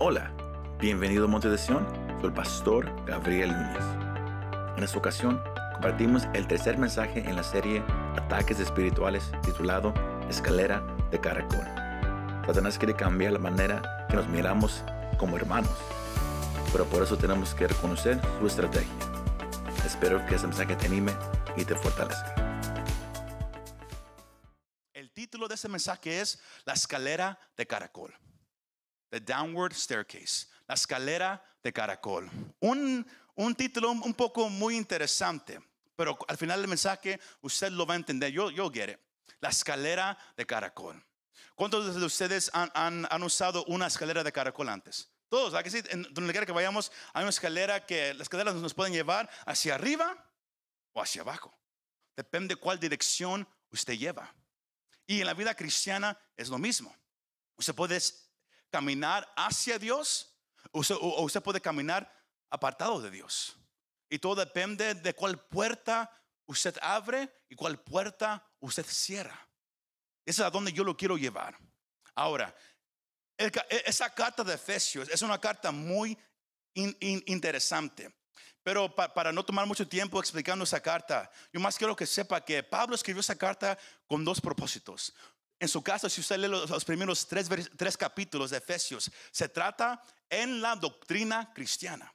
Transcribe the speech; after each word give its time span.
Hola, 0.00 0.32
bienvenido 0.78 1.24
a 1.24 1.26
Monte 1.26 1.48
de 1.48 1.58
Sion, 1.58 1.84
soy 2.20 2.28
el 2.28 2.32
pastor 2.32 3.04
Gabriel 3.04 3.50
Núñez. 3.50 3.84
En 4.76 4.84
esta 4.84 4.96
ocasión 4.96 5.42
compartimos 5.72 6.22
el 6.34 6.46
tercer 6.46 6.78
mensaje 6.78 7.18
en 7.18 7.34
la 7.34 7.42
serie 7.42 7.82
Ataques 8.16 8.60
Espirituales 8.60 9.32
titulado 9.42 9.92
Escalera 10.30 10.86
de 11.10 11.20
Caracol. 11.20 11.66
Satanás 12.46 12.78
quiere 12.78 12.94
cambiar 12.94 13.32
la 13.32 13.40
manera 13.40 14.06
que 14.08 14.14
nos 14.14 14.28
miramos 14.28 14.84
como 15.18 15.36
hermanos, 15.36 15.76
pero 16.70 16.84
por 16.84 17.02
eso 17.02 17.18
tenemos 17.18 17.52
que 17.52 17.66
reconocer 17.66 18.20
su 18.38 18.46
estrategia. 18.46 18.94
Espero 19.84 20.24
que 20.26 20.36
este 20.36 20.46
mensaje 20.46 20.76
te 20.76 20.86
anime 20.86 21.12
y 21.56 21.64
te 21.64 21.74
fortalezca. 21.74 22.36
El 24.94 25.10
título 25.10 25.48
de 25.48 25.56
ese 25.56 25.68
mensaje 25.68 26.20
es 26.20 26.40
La 26.64 26.74
escalera 26.74 27.40
de 27.56 27.66
caracol. 27.66 28.14
The 29.10 29.20
Downward 29.20 29.74
Staircase, 29.74 30.48
la 30.66 30.74
escalera 30.74 31.42
de 31.62 31.72
caracol. 31.72 32.30
Un, 32.60 33.06
un 33.34 33.54
título 33.54 33.90
un 33.90 34.14
poco 34.14 34.48
muy 34.48 34.76
interesante, 34.76 35.60
pero 35.96 36.18
al 36.28 36.36
final 36.36 36.60
del 36.60 36.68
mensaje 36.68 37.20
usted 37.40 37.70
lo 37.70 37.86
va 37.86 37.94
a 37.94 37.96
entender. 37.96 38.32
Yo, 38.32 38.50
yo 38.50 38.70
get 38.70 38.90
it. 38.90 38.98
La 39.40 39.50
escalera 39.50 40.18
de 40.36 40.46
caracol. 40.46 41.04
¿Cuántos 41.54 41.94
de 41.94 42.04
ustedes 42.04 42.50
han, 42.52 42.70
han, 42.74 43.06
han 43.10 43.22
usado 43.22 43.64
una 43.64 43.86
escalera 43.86 44.22
de 44.22 44.32
caracol 44.32 44.68
antes? 44.68 45.10
Todos, 45.28 45.54
¿a 45.54 45.62
que 45.62 45.70
sí? 45.70 45.82
En 45.90 46.02
donde 46.14 46.32
quiera 46.32 46.46
que 46.46 46.52
vayamos, 46.52 46.90
hay 47.12 47.22
una 47.22 47.30
escalera 47.30 47.84
que 47.84 48.14
las 48.14 48.22
escaleras 48.22 48.54
nos 48.54 48.74
pueden 48.74 48.92
llevar 48.92 49.28
hacia 49.44 49.74
arriba 49.74 50.24
o 50.92 51.02
hacia 51.02 51.22
abajo. 51.22 51.56
Depende 52.16 52.56
cuál 52.56 52.80
dirección 52.80 53.46
usted 53.70 53.94
lleva. 53.94 54.34
Y 55.06 55.20
en 55.20 55.26
la 55.26 55.34
vida 55.34 55.54
cristiana 55.54 56.18
es 56.36 56.48
lo 56.48 56.58
mismo. 56.58 56.94
Usted 57.56 57.74
puede 57.74 58.00
caminar 58.70 59.30
hacia 59.36 59.78
Dios 59.78 60.34
o 60.72 61.22
usted, 61.22 61.42
puede 61.42 61.60
caminar 61.60 62.12
apartado 62.50 63.00
de 63.00 63.10
Dios. 63.10 63.56
Y 64.10 64.18
todo 64.18 64.36
depende 64.36 64.94
de 64.94 65.14
cuál 65.14 65.38
puerta 65.38 66.10
usted 66.46 66.76
abre 66.80 67.30
y 67.48 67.54
cuál 67.54 67.80
puerta 67.80 68.46
usted 68.60 68.86
cierra. 68.86 69.48
Esa 70.24 70.42
es 70.42 70.46
a 70.46 70.50
donde 70.50 70.72
yo 70.72 70.84
lo 70.84 70.96
quiero 70.96 71.16
llevar. 71.16 71.58
Ahora, 72.14 72.54
e, 73.36 73.50
esa 73.86 74.12
carta 74.14 74.42
de 74.42 74.54
Efesios 74.54 75.08
es 75.08 75.22
una 75.22 75.40
carta 75.40 75.70
muy 75.70 76.18
interesante. 76.74 78.14
Pero 78.62 78.94
para 78.94 79.32
no 79.32 79.44
tomar 79.44 79.66
mucho 79.66 79.88
tiempo 79.88 80.20
explicando 80.20 80.64
esa 80.64 80.80
carta, 80.80 81.30
yo 81.52 81.60
más 81.60 81.78
quiero 81.78 81.96
que 81.96 82.06
sepa 82.06 82.44
que 82.44 82.62
Pablo 82.62 82.94
escribió 82.94 83.20
esa 83.20 83.36
carta 83.36 83.78
con 84.06 84.24
dos 84.24 84.40
propósitos. 84.40 85.14
En 85.60 85.68
su 85.68 85.82
caso, 85.82 86.08
si 86.08 86.20
usted 86.20 86.38
lee 86.38 86.48
los, 86.48 86.84
primeros 86.84 87.26
tres, 87.26 87.48
tres 87.76 87.96
capítulos 87.96 88.50
de 88.50 88.58
Efesios, 88.58 89.10
se 89.30 89.48
trata 89.48 90.00
en 90.30 90.60
la 90.60 90.76
doctrina 90.76 91.52
cristiana. 91.52 92.12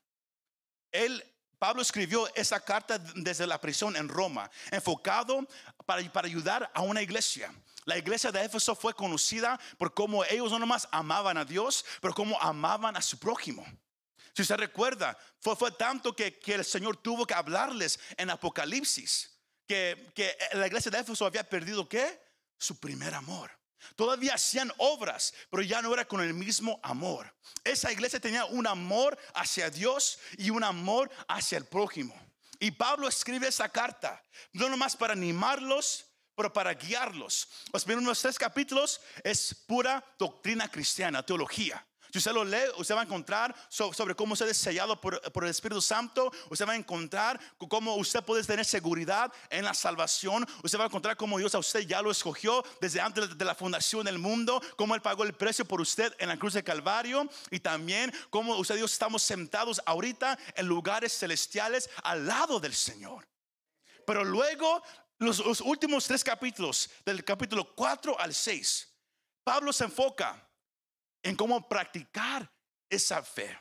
Él, 0.92 1.24
Pablo 1.60 1.82
escribió 1.82 2.34
esa 2.36 2.60
carta 2.64 2.98
desde 2.98 3.46
la 3.46 3.60
prisión 3.60 3.96
en 3.98 4.08
Roma, 4.08 4.50
enfocado 4.72 5.46
para, 5.86 6.02
para 6.12 6.28
ayudar 6.28 6.72
a 6.74 6.82
una 6.82 7.02
iglesia. 7.02 7.54
La 7.86 7.98
iglesia 7.98 8.32
de 8.32 8.46
Éfeso 8.46 8.76
fue 8.76 8.94
conocida 8.94 9.60
por 9.78 9.94
cómo 9.94 10.24
ellos 10.24 10.52
no 10.52 10.60
nomás 10.60 10.88
amaban 10.92 11.38
a 11.38 11.44
Dios, 11.44 11.84
pero 12.02 12.14
cómo 12.14 12.42
amaban 12.42 12.96
a 12.96 13.02
su 13.02 13.20
prójimo. 13.20 13.66
Si 14.34 14.42
usted 14.42 14.56
recuerda, 14.56 15.18
fue, 15.42 15.56
fue 15.56 15.72
tanto 15.72 16.16
que, 16.16 16.40
que, 16.40 16.56
el 16.56 16.66
Señor 16.66 16.98
tuvo 16.98 17.26
que 17.26 17.34
hablarles 17.34 18.00
en 18.16 18.30
Apocalipsis, 18.30 19.38
que, 19.68 20.12
que 20.16 20.38
la 20.54 20.68
iglesia 20.68 20.90
de 20.90 21.00
Éfeso 21.00 21.26
había 21.26 21.48
perdido 21.48 21.90
qué? 21.90 22.23
Su 22.64 22.80
primer 22.80 23.14
amor. 23.14 23.52
Todavía 23.96 24.36
hacían 24.36 24.72
obras, 24.78 25.34
pero 25.52 25.62
ya 25.62 25.82
no 25.82 25.94
era 25.94 26.06
con 26.06 26.22
el 26.22 26.34
mismo 26.34 26.80
amor. 26.82 27.34
Esa 27.64 27.92
iglesia 27.92 28.20
tenía 28.20 28.46
un 28.46 28.66
amor 28.66 29.18
hacia 29.36 29.70
Dios 29.70 30.20
y 30.38 30.50
un 30.50 30.64
amor 30.64 31.12
hacia 31.28 31.58
el 31.58 31.66
prójimo. 31.66 32.16
Y 32.60 32.72
Pablo 32.72 33.08
escribe 33.08 33.48
esa 33.48 33.68
carta, 33.70 34.24
no 34.54 34.70
nomás 34.70 34.96
para 34.96 35.14
animarlos, 35.14 36.06
pero 36.36 36.52
para 36.52 36.74
guiarlos. 36.74 37.50
Los 37.72 37.84
primeros 37.84 38.22
tres 38.22 38.40
capítulos 38.40 39.02
es 39.24 39.54
pura 39.68 40.04
doctrina 40.18 40.70
cristiana, 40.72 41.26
teología. 41.26 41.86
Si 42.14 42.20
usted 42.20 42.32
lo 42.32 42.46
lee, 42.46 42.70
usted 42.78 42.94
va 42.94 43.00
a 43.00 43.06
encontrar 43.06 43.56
sobre 43.70 44.14
cómo 44.14 44.34
usted 44.34 44.48
es 44.48 44.58
sellado 44.58 45.02
por, 45.02 45.20
el 45.34 45.50
Espíritu 45.50 45.82
Santo. 45.82 46.32
Usted 46.52 46.68
va 46.68 46.74
a 46.74 46.76
encontrar 46.76 47.40
cómo 47.58 47.96
usted 47.96 48.24
puede 48.24 48.44
tener 48.44 48.66
seguridad 48.66 49.34
en 49.50 49.66
la 49.66 49.74
salvación. 49.74 50.48
Usted 50.62 50.78
va 50.78 50.84
a 50.84 50.86
encontrar 50.86 51.18
cómo 51.18 51.40
Dios 51.40 51.56
a 51.56 51.58
usted 51.58 51.80
ya 51.88 52.04
lo 52.04 52.12
escogió 52.12 52.64
desde 52.80 53.02
antes 53.02 53.36
de 53.36 53.46
la 53.46 53.56
fundación 53.56 54.06
del 54.06 54.20
mundo. 54.20 54.62
Cómo 54.76 54.94
Él 54.94 55.02
pagó 55.02 55.24
el 55.24 55.34
precio 55.34 55.66
por 55.66 55.82
usted 55.82 56.16
en 56.20 56.30
la 56.30 56.38
cruz 56.38 56.54
de 56.54 56.64
Calvario. 56.64 57.28
Y 57.50 57.60
también 57.62 58.14
cómo 58.30 58.58
usted 58.58 58.76
y 58.76 58.78
Dios 58.78 58.94
estamos 58.94 59.24
sentados 59.24 59.82
ahorita 59.84 60.38
en 60.56 60.68
lugares 60.68 61.18
celestiales 61.18 61.90
al 62.04 62.28
lado 62.28 62.60
del 62.60 62.76
Señor. 62.76 63.28
Pero 64.06 64.24
luego, 64.24 64.84
los, 65.18 65.40
los 65.40 65.62
últimos 65.62 66.06
tres 66.06 66.24
capítulos, 66.24 66.92
del 67.08 67.24
capítulo 67.24 67.74
4 67.74 68.20
al 68.20 68.36
6, 68.36 68.88
Pablo 69.44 69.74
se 69.74 69.86
enfoca 69.86 70.48
en 71.24 71.36
cómo 71.36 71.68
practicar 71.68 72.52
esa 72.90 73.24
fe. 73.24 73.58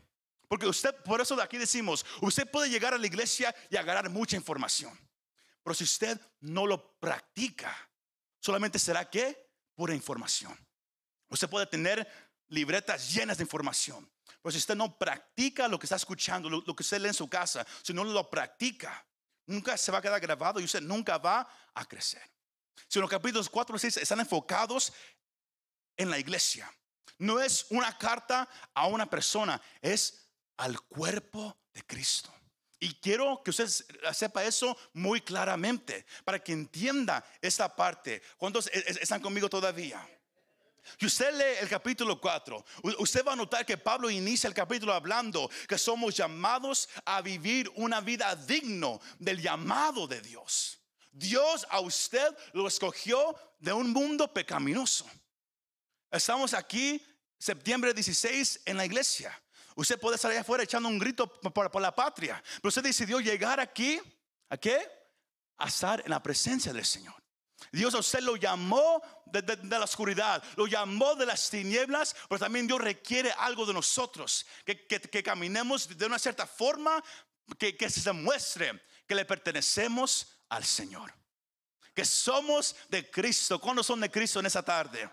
Porque 0.48 0.66
usted, 0.66 0.94
por 1.02 1.20
eso 1.20 1.34
de 1.34 1.42
aquí 1.42 1.56
decimos, 1.56 2.04
usted 2.20 2.50
puede 2.50 2.68
llegar 2.68 2.92
a 2.92 2.98
la 2.98 3.06
iglesia 3.06 3.54
y 3.70 3.76
agarrar 3.76 4.10
mucha 4.10 4.36
información. 4.36 4.98
Pero 5.62 5.74
si 5.74 5.84
usted 5.84 6.20
no 6.40 6.66
lo 6.66 6.98
practica, 6.98 7.74
solamente 8.38 8.78
será 8.78 9.08
que 9.08 9.50
pura 9.74 9.94
información. 9.94 10.54
Usted 11.28 11.48
puede 11.48 11.66
tener 11.66 12.06
libretas 12.48 13.14
llenas 13.14 13.38
de 13.38 13.44
información. 13.44 14.10
Pero 14.42 14.52
si 14.52 14.58
usted 14.58 14.74
no 14.74 14.98
practica 14.98 15.68
lo 15.68 15.78
que 15.78 15.86
está 15.86 15.96
escuchando, 15.96 16.50
lo, 16.50 16.76
que 16.76 16.82
usted 16.82 17.00
lee 17.00 17.08
en 17.08 17.14
su 17.14 17.28
casa, 17.28 17.64
si 17.82 17.94
no 17.94 18.04
lo 18.04 18.28
practica, 18.28 19.06
nunca 19.46 19.76
se 19.78 19.90
va 19.92 19.98
a 19.98 20.02
quedar 20.02 20.20
grabado 20.20 20.60
y 20.60 20.64
usted 20.64 20.82
nunca 20.82 21.16
va 21.16 21.48
a 21.72 21.84
crecer. 21.86 22.22
Si 22.88 22.98
los 22.98 23.08
capítulos 23.08 23.48
4 23.48 23.76
y 23.76 23.78
6 23.78 23.96
están 23.98 24.20
enfocados 24.20 24.92
en 25.96 26.10
la 26.10 26.18
iglesia, 26.18 26.70
no 27.18 27.40
es 27.40 27.66
una 27.70 27.96
carta 27.96 28.48
a 28.74 28.86
una 28.86 29.08
persona, 29.08 29.60
es 29.80 30.28
al 30.56 30.80
cuerpo 30.80 31.56
de 31.72 31.84
Cristo. 31.84 32.32
Y 32.80 32.94
quiero 32.94 33.42
que 33.44 33.50
usted 33.50 33.68
sepa 34.12 34.42
eso 34.44 34.76
muy 34.92 35.20
claramente 35.20 36.04
para 36.24 36.42
que 36.42 36.52
entienda 36.52 37.24
esta 37.40 37.74
parte. 37.74 38.20
¿Cuántos 38.36 38.66
están 38.66 39.20
conmigo 39.20 39.48
todavía? 39.48 40.04
Si 40.98 41.06
usted 41.06 41.32
lee 41.32 41.58
el 41.60 41.68
capítulo 41.68 42.20
4, 42.20 42.64
usted 42.98 43.24
va 43.24 43.34
a 43.34 43.36
notar 43.36 43.64
que 43.64 43.78
Pablo 43.78 44.10
inicia 44.10 44.48
el 44.48 44.54
capítulo 44.54 44.92
hablando 44.92 45.48
que 45.68 45.78
somos 45.78 46.16
llamados 46.16 46.88
a 47.04 47.22
vivir 47.22 47.70
una 47.76 48.00
vida 48.00 48.34
digno 48.34 49.00
del 49.18 49.40
llamado 49.40 50.08
de 50.08 50.20
Dios. 50.20 50.80
Dios 51.12 51.66
a 51.70 51.80
usted 51.80 52.36
lo 52.52 52.66
escogió 52.66 53.36
de 53.60 53.72
un 53.72 53.92
mundo 53.92 54.32
pecaminoso. 54.32 55.06
Estamos 56.12 56.52
aquí 56.52 57.02
septiembre 57.38 57.94
16 57.94 58.60
en 58.66 58.76
la 58.76 58.84
iglesia. 58.84 59.42
Usted 59.74 59.98
puede 59.98 60.18
salir 60.18 60.38
afuera 60.38 60.62
echando 60.62 60.86
un 60.86 60.98
grito 60.98 61.26
por, 61.26 61.80
la 61.80 61.94
patria, 61.94 62.42
pero 62.56 62.68
usted 62.68 62.82
decidió 62.82 63.18
llegar 63.18 63.58
aquí, 63.58 63.98
¿a 64.50 64.58
qué? 64.58 64.86
A 65.56 65.68
estar 65.68 66.02
en 66.04 66.10
la 66.10 66.22
presencia 66.22 66.70
del 66.74 66.84
Señor. 66.84 67.14
Dios 67.70 67.94
a 67.94 67.98
usted 68.00 68.20
lo 68.20 68.36
llamó 68.36 69.00
de, 69.24 69.56
la 69.66 69.84
oscuridad, 69.84 70.44
lo 70.56 70.66
llamó 70.66 71.14
de 71.14 71.24
las 71.24 71.48
tinieblas, 71.48 72.14
pero 72.28 72.38
también 72.38 72.66
Dios 72.66 72.82
requiere 72.82 73.32
algo 73.32 73.64
de 73.64 73.72
nosotros, 73.72 74.44
que, 74.66 75.22
caminemos 75.22 75.96
de 75.96 76.04
una 76.04 76.18
cierta 76.18 76.46
forma, 76.46 77.02
que, 77.56 77.88
se 77.88 78.12
muestre 78.12 78.82
que 79.06 79.14
le 79.14 79.24
pertenecemos 79.24 80.26
al 80.50 80.64
Señor, 80.64 81.14
que 81.94 82.04
somos 82.04 82.76
de 82.90 83.10
Cristo. 83.10 83.58
¿Cuándo 83.58 83.82
son 83.82 84.00
de 84.00 84.10
Cristo 84.10 84.40
en 84.40 84.46
esa 84.46 84.62
tarde? 84.62 85.08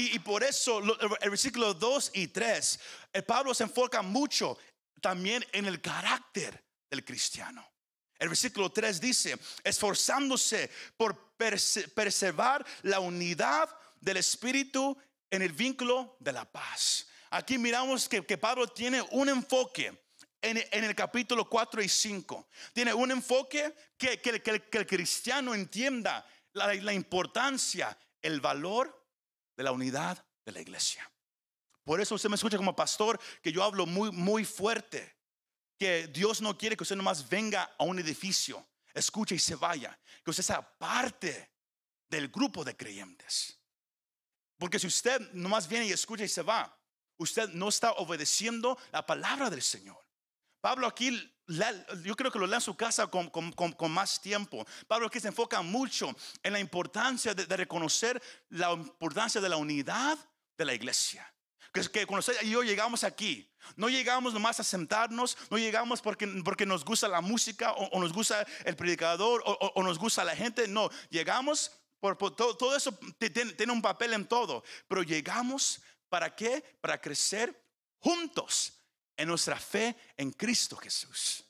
Y, 0.00 0.20
por 0.20 0.44
eso 0.44 0.78
el 1.20 1.30
versículo 1.30 1.74
2 1.74 2.12
y 2.14 2.28
3, 2.28 2.80
el 3.14 3.24
Pablo 3.24 3.52
se 3.52 3.64
enfoca 3.64 4.00
mucho 4.00 4.56
también 5.00 5.44
en 5.50 5.66
el 5.66 5.80
carácter 5.80 6.64
del 6.88 7.04
cristiano. 7.04 7.68
El 8.16 8.28
versículo 8.28 8.70
3 8.70 9.00
dice, 9.00 9.36
esforzándose 9.64 10.70
por 10.96 11.34
preservar 11.36 12.64
la 12.82 13.00
unidad 13.00 13.68
del 14.00 14.18
Espíritu 14.18 14.96
en 15.28 15.42
el 15.42 15.52
vínculo 15.52 16.16
de 16.20 16.32
la 16.32 16.44
paz. 16.44 17.08
Aquí 17.30 17.58
miramos 17.58 18.08
que, 18.08 18.22
Pablo 18.38 18.68
tiene 18.68 19.02
un 19.10 19.28
enfoque 19.28 20.00
en, 20.40 20.58
el 20.70 20.94
capítulo 20.94 21.48
4 21.50 21.82
y 21.82 21.88
5. 21.88 22.48
Tiene 22.72 22.94
un 22.94 23.10
enfoque 23.10 23.74
que, 23.96 24.20
que, 24.20 24.62
el 24.78 24.86
cristiano 24.86 25.56
entienda 25.56 26.24
la, 26.52 26.72
la 26.74 26.92
importancia, 26.92 27.98
el 28.22 28.40
valor 28.40 28.97
de 29.58 29.64
la 29.64 29.72
unidad 29.72 30.24
de 30.46 30.52
la 30.52 30.60
iglesia. 30.60 31.10
Por 31.82 32.00
eso 32.00 32.14
usted 32.14 32.28
me 32.28 32.36
escucha 32.36 32.56
como 32.56 32.76
pastor 32.76 33.20
que 33.42 33.52
yo 33.52 33.64
hablo 33.64 33.86
muy, 33.86 34.12
muy 34.12 34.44
fuerte. 34.44 35.16
Que 35.76 36.06
Dios 36.06 36.40
no 36.40 36.56
quiere 36.56 36.76
que 36.76 36.84
usted 36.84 36.96
nomás 36.96 37.28
venga 37.28 37.74
a 37.76 37.84
un 37.84 37.98
edificio, 37.98 38.64
escuche 38.94 39.34
y 39.34 39.38
se 39.38 39.56
vaya. 39.56 39.98
Que 40.24 40.30
usted 40.30 40.44
sea 40.44 40.62
parte 40.78 41.50
del 42.08 42.28
grupo 42.28 42.64
de 42.64 42.76
creyentes. 42.76 43.58
Porque 44.58 44.78
si 44.78 44.86
usted 44.86 45.20
nomás 45.32 45.68
viene 45.68 45.86
y 45.86 45.92
escucha 45.92 46.24
y 46.24 46.28
se 46.28 46.42
va, 46.42 46.78
usted 47.16 47.48
no 47.48 47.68
está 47.68 47.92
obedeciendo 47.92 48.78
la 48.92 49.04
palabra 49.04 49.50
del 49.50 49.62
Señor. 49.62 50.07
Pablo 50.60 50.86
aquí, 50.86 51.10
yo 52.04 52.16
creo 52.16 52.30
que 52.30 52.38
lo 52.38 52.46
lee 52.46 52.54
en 52.54 52.60
su 52.60 52.76
casa 52.76 53.06
con, 53.06 53.30
más 53.90 54.20
tiempo. 54.20 54.66
Pablo 54.86 55.06
aquí 55.06 55.20
se 55.20 55.28
enfoca 55.28 55.62
mucho 55.62 56.14
en 56.42 56.52
la 56.52 56.60
importancia 56.60 57.34
de, 57.34 57.56
reconocer 57.56 58.20
la 58.50 58.72
importancia 58.72 59.40
de 59.40 59.48
la 59.48 59.56
unidad 59.56 60.18
de 60.56 60.64
la 60.64 60.74
iglesia. 60.74 61.32
Que, 61.72 62.06
cuando 62.06 62.20
usted 62.20 62.42
y 62.42 62.50
yo 62.50 62.62
llegamos 62.62 63.04
aquí, 63.04 63.48
no 63.76 63.88
llegamos 63.88 64.34
nomás 64.34 64.58
a 64.58 64.64
sentarnos, 64.64 65.36
no 65.50 65.58
llegamos 65.58 66.00
porque, 66.00 66.26
porque 66.44 66.66
nos 66.66 66.84
gusta 66.84 67.06
la 67.06 67.20
música 67.20 67.72
o, 67.72 68.00
nos 68.00 68.12
gusta 68.12 68.44
el 68.64 68.74
predicador 68.74 69.42
o, 69.44 69.82
nos 69.82 69.98
gusta 69.98 70.24
la 70.24 70.34
gente, 70.34 70.66
no, 70.66 70.90
llegamos 71.08 71.70
por, 72.00 72.16
todo, 72.16 72.56
todo, 72.56 72.74
eso 72.74 72.98
tiene, 73.18 73.52
tiene 73.52 73.72
un 73.72 73.82
papel 73.82 74.14
en 74.14 74.26
todo, 74.26 74.64
pero 74.88 75.02
llegamos 75.02 75.80
para 76.08 76.34
qué? 76.34 76.64
Para 76.80 77.00
crecer 77.00 77.64
juntos 77.98 78.77
en 79.18 79.28
nuestra 79.28 79.58
fe 79.58 79.94
en 80.16 80.30
Cristo 80.30 80.76
Jesús. 80.76 81.44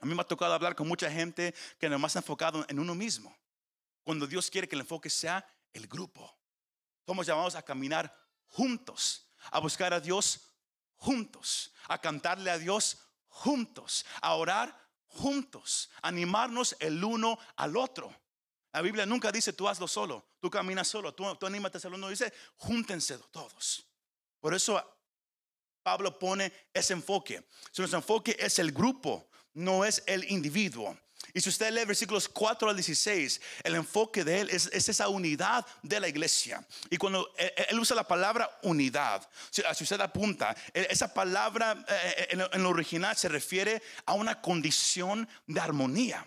A 0.00 0.06
mí 0.06 0.14
me 0.14 0.20
ha 0.20 0.24
tocado 0.24 0.52
hablar 0.52 0.74
con 0.74 0.86
mucha 0.86 1.10
gente 1.10 1.54
que 1.78 1.88
nomás 1.88 2.14
ha 2.16 2.18
enfocado 2.18 2.66
en 2.68 2.78
uno 2.78 2.94
mismo. 2.94 3.34
Cuando 4.04 4.26
Dios 4.26 4.50
quiere 4.50 4.68
que 4.68 4.74
el 4.74 4.82
enfoque 4.82 5.08
sea 5.08 5.46
el 5.72 5.86
grupo. 5.86 6.36
Somos 7.06 7.26
llamados 7.26 7.54
a 7.54 7.62
caminar 7.62 8.14
juntos, 8.48 9.26
a 9.50 9.60
buscar 9.60 9.94
a 9.94 10.00
Dios 10.00 10.40
juntos, 10.96 11.72
a 11.88 12.00
cantarle 12.00 12.50
a 12.50 12.58
Dios 12.58 12.98
juntos, 13.28 14.04
a 14.20 14.34
orar 14.34 14.76
juntos, 15.06 15.90
animarnos 16.02 16.76
el 16.80 17.02
uno 17.02 17.38
al 17.56 17.76
otro. 17.76 18.14
La 18.72 18.82
Biblia 18.82 19.06
nunca 19.06 19.32
dice 19.32 19.52
tú 19.52 19.68
hazlo 19.68 19.88
solo, 19.88 20.26
tú 20.40 20.50
caminas 20.50 20.88
solo, 20.88 21.14
tú, 21.14 21.34
tú 21.36 21.46
anímate 21.46 21.80
solo, 21.80 21.96
no 21.96 22.08
dice 22.08 22.32
júntense 22.56 23.18
todos. 23.30 23.86
Por 24.40 24.54
eso 24.54 24.97
Pablo 25.88 26.18
pone 26.18 26.52
ese 26.74 26.92
enfoque. 26.92 27.48
Su 27.72 27.82
enfoque 27.82 28.36
es 28.38 28.58
el 28.58 28.72
grupo, 28.72 29.30
no 29.54 29.86
es 29.86 30.02
el 30.04 30.30
individuo. 30.30 30.94
Y 31.32 31.40
si 31.40 31.48
usted 31.48 31.72
lee 31.72 31.86
versículos 31.86 32.28
4 32.28 32.68
al 32.68 32.76
16, 32.76 33.40
el 33.64 33.74
enfoque 33.74 34.22
de 34.22 34.40
él 34.42 34.50
es, 34.50 34.66
esa 34.66 35.08
unidad 35.08 35.64
de 35.82 35.98
la 35.98 36.06
iglesia. 36.06 36.62
Y 36.90 36.98
cuando 36.98 37.32
él, 37.38 37.80
usa 37.80 37.96
la 37.96 38.06
palabra 38.06 38.50
unidad, 38.64 39.26
si, 39.50 39.62
usted 39.82 39.98
apunta, 40.02 40.54
e, 40.74 40.88
esa 40.90 41.14
palabra 41.14 41.82
en 42.28 42.62
lo 42.62 42.68
original 42.68 43.16
se 43.16 43.30
refiere 43.30 43.82
a 44.04 44.12
una 44.12 44.42
condición 44.42 45.26
de 45.46 45.58
armonía. 45.58 46.26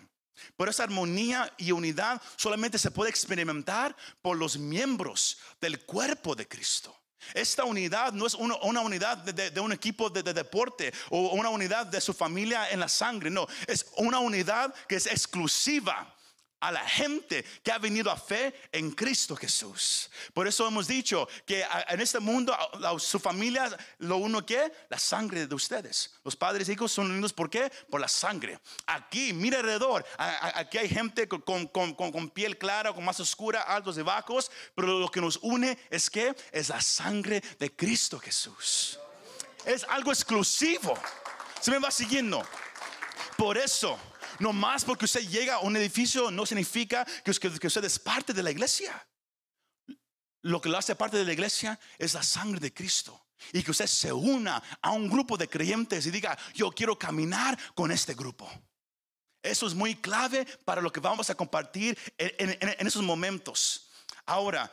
Pero 0.56 0.72
esa 0.72 0.82
armonía 0.82 1.54
y 1.56 1.70
unidad 1.70 2.20
solamente 2.34 2.78
se 2.78 2.90
puede 2.90 3.10
experimentar 3.10 3.94
por 4.22 4.36
los 4.36 4.58
miembros 4.58 5.38
del 5.60 5.84
cuerpo 5.84 6.34
de 6.34 6.48
Cristo. 6.48 7.01
Esta 7.34 7.64
unidad 7.64 8.12
no 8.12 8.26
es 8.26 8.34
una, 8.34 8.80
unidad 8.80 9.18
de, 9.18 9.60
un 9.60 9.72
equipo 9.72 10.10
de, 10.10 10.22
deporte 10.22 10.92
o 11.10 11.30
una 11.30 11.48
unidad 11.48 11.86
de 11.86 12.00
su 12.00 12.12
familia 12.12 12.70
en 12.70 12.80
la 12.80 12.88
sangre, 12.88 13.30
no, 13.30 13.46
es 13.66 13.86
una 13.96 14.18
unidad 14.18 14.74
que 14.88 14.96
es 14.96 15.06
exclusiva 15.06 16.14
a 16.62 16.70
la 16.70 16.88
gente 16.88 17.44
que 17.62 17.72
ha 17.72 17.78
venido 17.78 18.10
a 18.10 18.16
fe 18.16 18.54
en 18.70 18.92
Cristo 18.92 19.34
Jesús. 19.34 20.08
Por 20.32 20.46
eso 20.46 20.66
hemos 20.66 20.86
dicho 20.86 21.28
que 21.44 21.66
en 21.88 22.00
este 22.00 22.20
mundo 22.20 22.56
su 22.98 23.18
familia 23.18 23.68
lo 23.98 24.18
uno 24.18 24.46
que 24.46 24.72
la 24.88 24.98
sangre 24.98 25.48
de 25.48 25.54
ustedes. 25.54 26.14
Los 26.22 26.36
padres 26.36 26.68
y 26.68 26.72
hijos 26.72 26.92
son 26.92 27.10
unidos 27.10 27.32
por 27.32 27.50
qué? 27.50 27.70
Por 27.90 28.00
la 28.00 28.06
sangre. 28.06 28.60
Aquí, 28.86 29.32
mira 29.32 29.58
alrededor, 29.58 30.06
aquí 30.16 30.78
hay 30.78 30.88
gente 30.88 31.26
con, 31.26 31.66
con, 31.66 32.30
piel 32.30 32.56
clara, 32.56 32.92
con 32.92 33.04
más 33.04 33.18
oscura, 33.18 33.62
altos 33.62 33.98
y 33.98 34.02
bajos, 34.02 34.48
pero 34.76 35.00
lo 35.00 35.10
que 35.10 35.20
nos 35.20 35.38
une 35.42 35.76
es 35.90 36.08
que 36.08 36.32
es 36.52 36.68
la 36.68 36.80
sangre 36.80 37.42
de 37.58 37.74
Cristo 37.74 38.20
Jesús. 38.20 39.00
Es 39.64 39.84
algo 39.88 40.12
exclusivo. 40.12 40.94
Se 41.60 41.72
me 41.72 41.80
va 41.80 41.90
siguiendo. 41.90 42.40
Por 43.36 43.58
eso 43.58 43.98
no 44.42 44.52
más 44.52 44.84
porque 44.84 45.04
usted 45.04 45.26
llega 45.28 45.54
a 45.54 45.60
un 45.60 45.76
edificio 45.76 46.30
no 46.30 46.44
significa 46.44 47.06
que 47.24 47.30
usted 47.30 47.84
es 47.84 47.98
parte 47.98 48.32
de 48.32 48.42
la 48.42 48.50
iglesia. 48.50 49.06
Lo 50.42 50.60
que 50.60 50.68
lo 50.68 50.76
hace 50.76 50.96
parte 50.96 51.16
de 51.16 51.24
la 51.24 51.32
iglesia 51.32 51.78
es 51.96 52.14
la 52.14 52.24
sangre 52.24 52.58
de 52.58 52.74
Cristo. 52.74 53.28
Y 53.52 53.62
que 53.62 53.70
usted 53.70 53.86
se 53.86 54.12
una 54.12 54.60
a 54.80 54.90
un 54.90 55.08
grupo 55.08 55.36
de 55.36 55.48
creyentes 55.48 56.06
y 56.06 56.10
diga, 56.10 56.36
yo 56.54 56.72
quiero 56.72 56.98
caminar 56.98 57.56
con 57.74 57.92
este 57.92 58.14
grupo. 58.14 58.50
Eso 59.42 59.66
es 59.66 59.74
muy 59.74 59.94
clave 59.94 60.44
para 60.64 60.82
lo 60.82 60.92
que 60.92 61.00
vamos 61.00 61.30
a 61.30 61.36
compartir 61.36 61.96
en, 62.18 62.86
esos 62.86 63.02
momentos. 63.02 63.90
Ahora, 64.26 64.70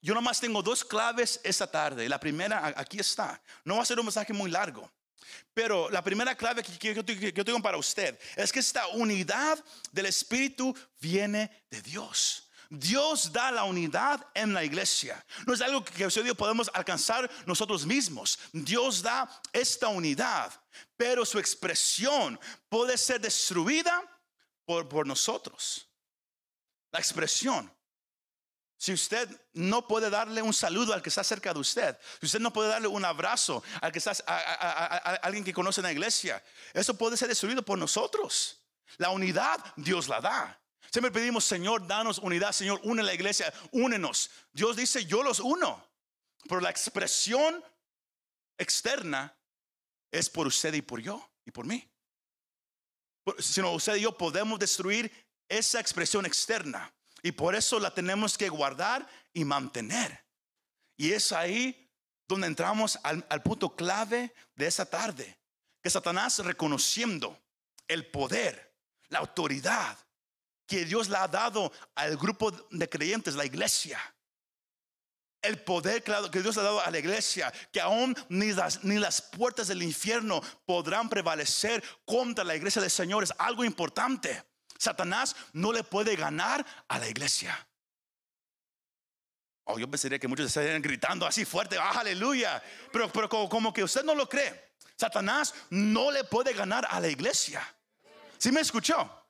yo 0.00 0.14
nomás 0.14 0.40
tengo 0.40 0.62
dos 0.62 0.82
claves 0.82 1.40
esta 1.44 1.70
tarde. 1.70 2.08
La 2.08 2.18
primera, 2.18 2.72
aquí 2.74 2.98
está. 2.98 3.42
No 3.64 3.76
va 3.76 3.82
a 3.82 3.86
ser 3.86 3.98
un 3.98 4.06
mensaje 4.06 4.32
muy 4.32 4.50
largo. 4.50 4.90
Pero 5.54 5.90
la 5.90 6.02
primera 6.02 6.34
clave 6.34 6.62
que, 6.62 6.94
yo 6.94 7.44
tengo 7.44 7.60
para 7.60 7.76
usted 7.76 8.18
es 8.36 8.52
que 8.52 8.60
esta 8.60 8.86
unidad 8.88 9.62
del 9.92 10.06
Espíritu 10.06 10.74
viene 11.00 11.64
de 11.70 11.82
Dios. 11.82 12.50
Dios 12.70 13.32
da 13.32 13.50
la 13.50 13.64
unidad 13.64 14.24
en 14.32 14.54
la 14.54 14.62
iglesia. 14.62 15.24
No 15.44 15.54
es 15.54 15.60
algo 15.60 15.84
que 15.84 16.06
usted 16.06 16.34
podemos 16.36 16.70
alcanzar 16.72 17.28
nosotros 17.44 17.84
mismos. 17.84 18.38
Dios 18.52 19.02
da 19.02 19.28
esta 19.52 19.88
unidad, 19.88 20.52
pero 20.96 21.26
su 21.26 21.40
expresión 21.40 22.38
puede 22.68 22.96
ser 22.96 23.20
destruida 23.20 24.02
por 24.64 25.04
nosotros. 25.04 25.88
La 26.92 27.00
expresión. 27.00 27.70
Si 28.80 28.94
usted 28.94 29.28
no 29.52 29.86
puede 29.86 30.08
darle 30.08 30.40
un 30.40 30.54
saludo 30.54 30.94
al 30.94 31.02
que 31.02 31.10
está 31.10 31.22
cerca 31.22 31.52
de 31.52 31.60
usted, 31.60 31.98
si 32.18 32.24
usted 32.24 32.40
no 32.40 32.50
puede 32.50 32.70
darle 32.70 32.88
un 32.88 33.04
abrazo 33.04 33.62
al 33.78 33.92
que 33.92 33.98
está, 33.98 34.12
a, 34.26 35.16
alguien 35.16 35.44
que 35.44 35.52
conoce 35.52 35.82
en 35.82 35.84
la 35.84 35.92
iglesia, 35.92 36.42
eso 36.72 36.96
puede 36.96 37.18
ser 37.18 37.28
destruido 37.28 37.62
por 37.62 37.76
nosotros. 37.76 38.58
La 38.96 39.10
unidad 39.10 39.62
Dios 39.76 40.08
la 40.08 40.22
da. 40.22 40.58
Siempre 40.90 41.12
pedimos, 41.12 41.44
Señor, 41.44 41.86
danos 41.86 42.20
unidad, 42.20 42.52
Señor, 42.52 42.80
une 42.82 43.02
la 43.02 43.12
iglesia, 43.12 43.52
únenos. 43.72 44.30
Dios 44.50 44.76
dice, 44.76 45.04
yo 45.04 45.22
los 45.22 45.40
uno. 45.40 45.86
Pero 46.48 46.62
la 46.62 46.70
expresión 46.70 47.62
externa 48.56 49.36
es 50.10 50.30
por 50.30 50.46
usted 50.46 50.72
y 50.72 50.80
por 50.80 51.02
yo 51.02 51.22
y 51.44 51.50
por 51.50 51.66
mí. 51.66 51.86
Si 53.40 53.60
no, 53.60 53.72
usted 53.72 53.96
y 53.96 54.00
yo 54.00 54.16
podemos 54.16 54.58
destruir 54.58 55.12
esa 55.50 55.80
expresión 55.80 56.24
externa. 56.24 56.90
Y 57.22 57.32
por 57.32 57.54
eso 57.54 57.78
la 57.78 57.92
tenemos 57.92 58.36
que 58.38 58.48
guardar 58.48 59.06
y 59.32 59.44
mantener. 59.44 60.24
Y 60.96 61.12
es 61.12 61.32
ahí 61.32 61.90
donde 62.28 62.46
entramos 62.46 62.98
al, 63.02 63.42
punto 63.42 63.74
clave 63.74 64.34
de 64.54 64.66
esa 64.66 64.86
tarde. 64.86 65.38
Que 65.82 65.90
Satanás 65.90 66.38
reconociendo 66.40 67.38
el 67.88 68.06
poder, 68.06 68.76
la 69.08 69.18
autoridad 69.18 69.98
que 70.66 70.84
Dios 70.84 71.08
le 71.08 71.16
ha 71.16 71.26
dado 71.26 71.72
al 71.96 72.16
grupo 72.16 72.52
de 72.52 72.88
creyentes, 72.88 73.34
la 73.34 73.44
iglesia. 73.44 73.98
El 75.42 75.60
poder 75.62 76.04
que 76.04 76.42
Dios 76.42 76.54
le 76.54 76.62
ha 76.62 76.64
dado 76.64 76.80
a 76.80 76.90
la 76.90 76.98
iglesia, 76.98 77.52
que 77.72 77.80
aún 77.80 78.14
ni 78.28 78.52
las, 78.52 78.84
ni 78.84 78.98
las 78.98 79.20
puertas 79.20 79.66
del 79.66 79.82
infierno 79.82 80.40
podrán 80.66 81.08
prevalecer 81.08 81.82
contra 82.04 82.44
la 82.44 82.54
iglesia 82.54 82.80
del 82.80 82.90
Señor. 82.90 83.24
Es 83.24 83.32
algo 83.38 83.64
importante. 83.64 84.44
Satanás 84.80 85.36
no 85.52 85.72
le 85.72 85.84
puede 85.84 86.16
ganar 86.16 86.64
a 86.88 86.98
la 86.98 87.06
iglesia. 87.06 87.54
Oh, 89.64 89.78
yo 89.78 89.88
pensaría 89.88 90.18
que 90.18 90.26
muchos 90.26 90.46
estarían 90.46 90.80
gritando 90.80 91.26
así 91.26 91.44
fuerte, 91.44 91.76
ah, 91.78 92.00
aleluya. 92.00 92.62
Pero, 92.90 93.12
pero 93.12 93.28
como, 93.28 93.74
que 93.74 93.84
usted 93.84 94.02
no 94.04 94.14
lo 94.14 94.26
cree, 94.26 94.72
Satanás 94.96 95.54
no 95.68 96.10
le 96.10 96.24
puede 96.24 96.54
ganar 96.54 96.88
a 96.90 96.98
la 96.98 97.08
iglesia. 97.08 97.62
¿Sí 98.38 98.50
me 98.50 98.62
escuchó? 98.62 99.28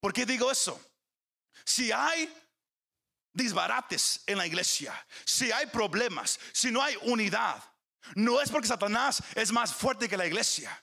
¿Por 0.00 0.14
qué 0.14 0.24
digo 0.24 0.50
eso? 0.50 0.80
Si 1.62 1.92
hay 1.92 2.34
disbarates 3.34 4.22
en 4.26 4.38
la 4.38 4.46
iglesia, 4.46 4.94
si 5.26 5.52
hay 5.52 5.66
problemas, 5.66 6.40
si 6.52 6.70
no 6.70 6.82
hay 6.82 6.96
unidad, 7.02 7.62
no 8.14 8.40
es 8.40 8.50
porque 8.50 8.66
Satanás 8.66 9.22
es 9.34 9.52
más 9.52 9.74
fuerte 9.74 10.08
que 10.08 10.16
la 10.16 10.26
iglesia, 10.26 10.82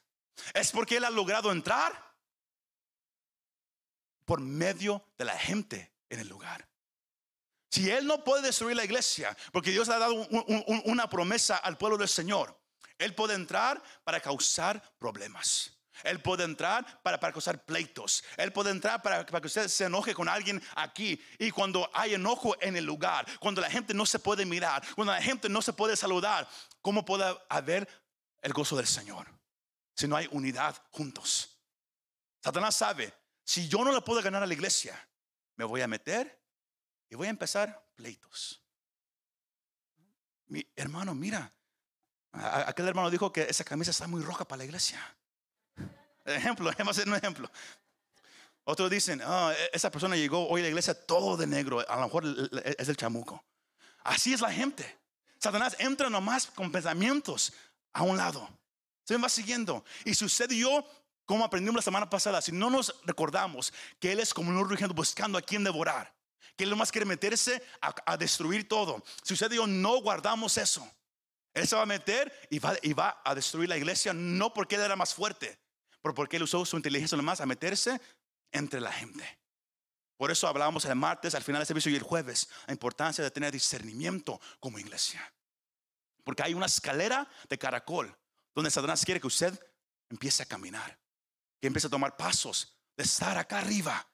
es 0.53 0.71
porque 0.71 0.97
él 0.97 1.05
ha 1.05 1.09
logrado 1.09 1.51
entrar 1.51 2.08
por 4.29 4.41
medio 4.41 5.03
de 5.17 5.25
la 5.25 5.35
gente 5.35 5.91
en 6.07 6.19
el 6.19 6.29
lugar. 6.29 6.69
Si 7.71 7.89
Él 7.89 8.05
no 8.05 8.23
puede 8.23 8.43
destruir 8.43 8.75
la 8.75 8.83
iglesia, 8.85 9.35
porque 9.51 9.71
Dios 9.71 9.87
le 9.87 9.95
ha 9.95 9.97
dado 9.97 10.13
una 10.85 11.09
promesa 11.09 11.57
al 11.57 11.79
pueblo 11.79 11.97
del 11.97 12.07
Señor, 12.07 12.55
Él 12.99 13.15
puede 13.15 13.33
entrar 13.33 13.81
para 14.03 14.19
causar 14.19 14.83
problemas. 14.99 15.71
Él 16.03 16.21
puede 16.21 16.43
entrar 16.43 17.01
para, 17.01 17.17
causar 17.17 17.65
pleitos. 17.65 18.23
Él 18.37 18.53
puede 18.53 18.69
entrar 18.69 19.01
para, 19.01 19.25
para, 19.25 19.41
que 19.41 19.47
usted 19.47 19.67
se 19.67 19.85
enoje 19.85 20.13
con 20.13 20.29
alguien 20.29 20.61
aquí. 20.75 21.19
Y 21.39 21.49
cuando 21.49 21.89
hay 21.91 22.13
enojo 22.13 22.55
en 22.61 22.77
el 22.77 22.85
lugar, 22.85 23.25
cuando 23.39 23.61
la 23.61 23.71
gente 23.71 23.95
no 23.95 24.05
se 24.05 24.19
puede 24.19 24.45
mirar, 24.45 24.83
cuando 24.93 25.11
la 25.11 25.23
gente 25.23 25.49
no 25.49 25.63
se 25.63 25.73
puede 25.73 25.95
saludar, 25.95 26.47
¿cómo 26.83 27.03
puede 27.03 27.35
haber 27.49 27.89
el 28.43 28.53
gozo 28.53 28.77
del 28.77 28.85
Señor? 28.85 29.25
Si 29.95 30.07
no 30.07 30.15
hay 30.15 30.27
unidad 30.29 30.79
juntos. 30.91 31.57
Satanás 32.43 32.75
sabe 32.75 33.18
si 33.49 33.67
yo 33.67 33.83
no 33.83 33.91
le 33.91 33.99
puedo 34.01 34.21
ganar 34.21 34.43
a 34.43 34.45
la 34.45 34.53
iglesia, 34.53 34.93
me 35.55 35.65
voy 35.65 35.81
a 35.81 35.87
meter 35.87 36.39
y 37.09 37.15
voy 37.15 37.25
a 37.25 37.31
empezar 37.31 37.83
pleitos. 37.95 38.61
mi 40.49 40.63
hermano, 40.75 41.15
mira, 41.15 41.51
aquel 42.31 42.87
hermano 42.87 43.09
dijo 43.09 43.33
que 43.33 43.41
esa 43.49 43.63
camisa 43.63 43.89
está 43.89 44.05
muy 44.05 44.21
roja 44.21 44.47
para 44.47 44.59
la 44.59 44.65
iglesia. 44.65 44.99
Ejemplo, 46.25 46.71
vamos 46.77 46.95
a 46.95 47.01
hacer 47.01 47.09
un 47.09 47.15
ejemplo. 47.15 47.49
Otros 48.65 48.87
dicen, 48.91 49.19
oh, 49.23 49.51
esa 49.73 49.89
persona 49.89 50.15
llegó 50.15 50.47
hoy 50.47 50.61
a 50.61 50.65
la 50.65 50.69
iglesia 50.69 50.93
todo 50.93 51.35
de 51.35 51.47
negro, 51.47 51.79
a 51.79 51.95
lo 51.95 52.03
mejor 52.03 52.25
es 52.77 52.87
el 52.87 52.97
chamuco. 52.97 53.43
Así 54.03 54.31
es 54.31 54.41
la 54.41 54.51
gente. 54.51 54.99
Satanás 55.39 55.75
entra 55.79 56.07
nomás 56.07 56.45
con 56.45 56.71
pensamientos 56.71 57.51
a 57.93 58.03
un 58.03 58.15
lado. 58.15 58.47
Se 59.05 59.15
me 59.15 59.23
va 59.23 59.29
siguiendo. 59.29 59.83
Y 60.05 60.13
sucedió 60.13 60.85
como 61.29 61.45
aprendimos 61.45 61.75
la 61.75 61.83
semana 61.83 62.09
pasada. 62.09 62.41
Si 62.41 62.51
no 62.51 62.71
nos 62.71 62.95
recordamos 63.05 63.71
que 63.99 64.11
Él 64.11 64.19
es 64.19 64.33
como 64.33 64.49
un 64.49 64.67
rugiendo 64.67 64.95
buscando 64.95 65.37
a 65.37 65.43
quien 65.43 65.63
devorar, 65.63 66.11
que 66.55 66.63
Él 66.63 66.71
nomás 66.71 66.91
quiere 66.91 67.05
meterse 67.05 67.61
a, 67.79 68.17
destruir 68.17 68.67
todo. 68.67 69.03
Sucedió, 69.21 69.67
no 69.67 70.01
guardamos 70.01 70.57
eso. 70.57 70.91
Él 71.53 71.67
se 71.67 71.75
va 71.75 71.83
a 71.83 71.85
meter 71.85 72.33
y 72.49 72.57
va, 72.57 72.73
y 72.81 72.93
va 72.93 73.21
a 73.23 73.35
destruir 73.35 73.69
la 73.69 73.77
iglesia, 73.77 74.11
no 74.11 74.51
porque 74.55 74.73
Él 74.73 74.81
era 74.81 74.95
más 74.95 75.13
fuerte, 75.13 75.59
pero 76.01 76.15
porque 76.15 76.37
Él 76.37 76.43
usó 76.43 76.65
su 76.65 76.77
inteligencia 76.77 77.15
nomás 77.15 77.41
a 77.41 77.45
meterse 77.45 78.01
entre 78.51 78.81
la 78.81 78.91
gente. 78.91 79.23
Por 80.17 80.31
eso 80.31 80.47
hablábamos 80.47 80.83
el 80.85 80.95
martes, 80.95 81.35
al 81.35 81.43
final 81.43 81.59
del 81.59 81.67
servicio 81.67 81.91
y 81.91 81.95
el 81.95 82.01
jueves, 82.01 82.49
la 82.65 82.73
importancia 82.73 83.23
de 83.23 83.29
tener 83.29 83.51
discernimiento 83.51 84.41
como 84.59 84.79
iglesia. 84.79 85.31
Porque 86.23 86.41
hay 86.41 86.55
una 86.55 86.65
escalera 86.65 87.29
de 87.47 87.59
caracol 87.59 88.17
donde 88.55 88.71
Satanás 88.71 89.05
quiere 89.05 89.21
que 89.21 89.27
usted 89.27 89.53
empiece 90.09 90.41
a 90.41 90.47
caminar, 90.47 90.97
que 91.59 91.67
empiece 91.67 91.87
a 91.87 91.89
tomar 91.89 92.15
pasos 92.17 92.75
de 92.95 93.03
estar 93.03 93.37
acá 93.37 93.59
arriba. 93.59 94.07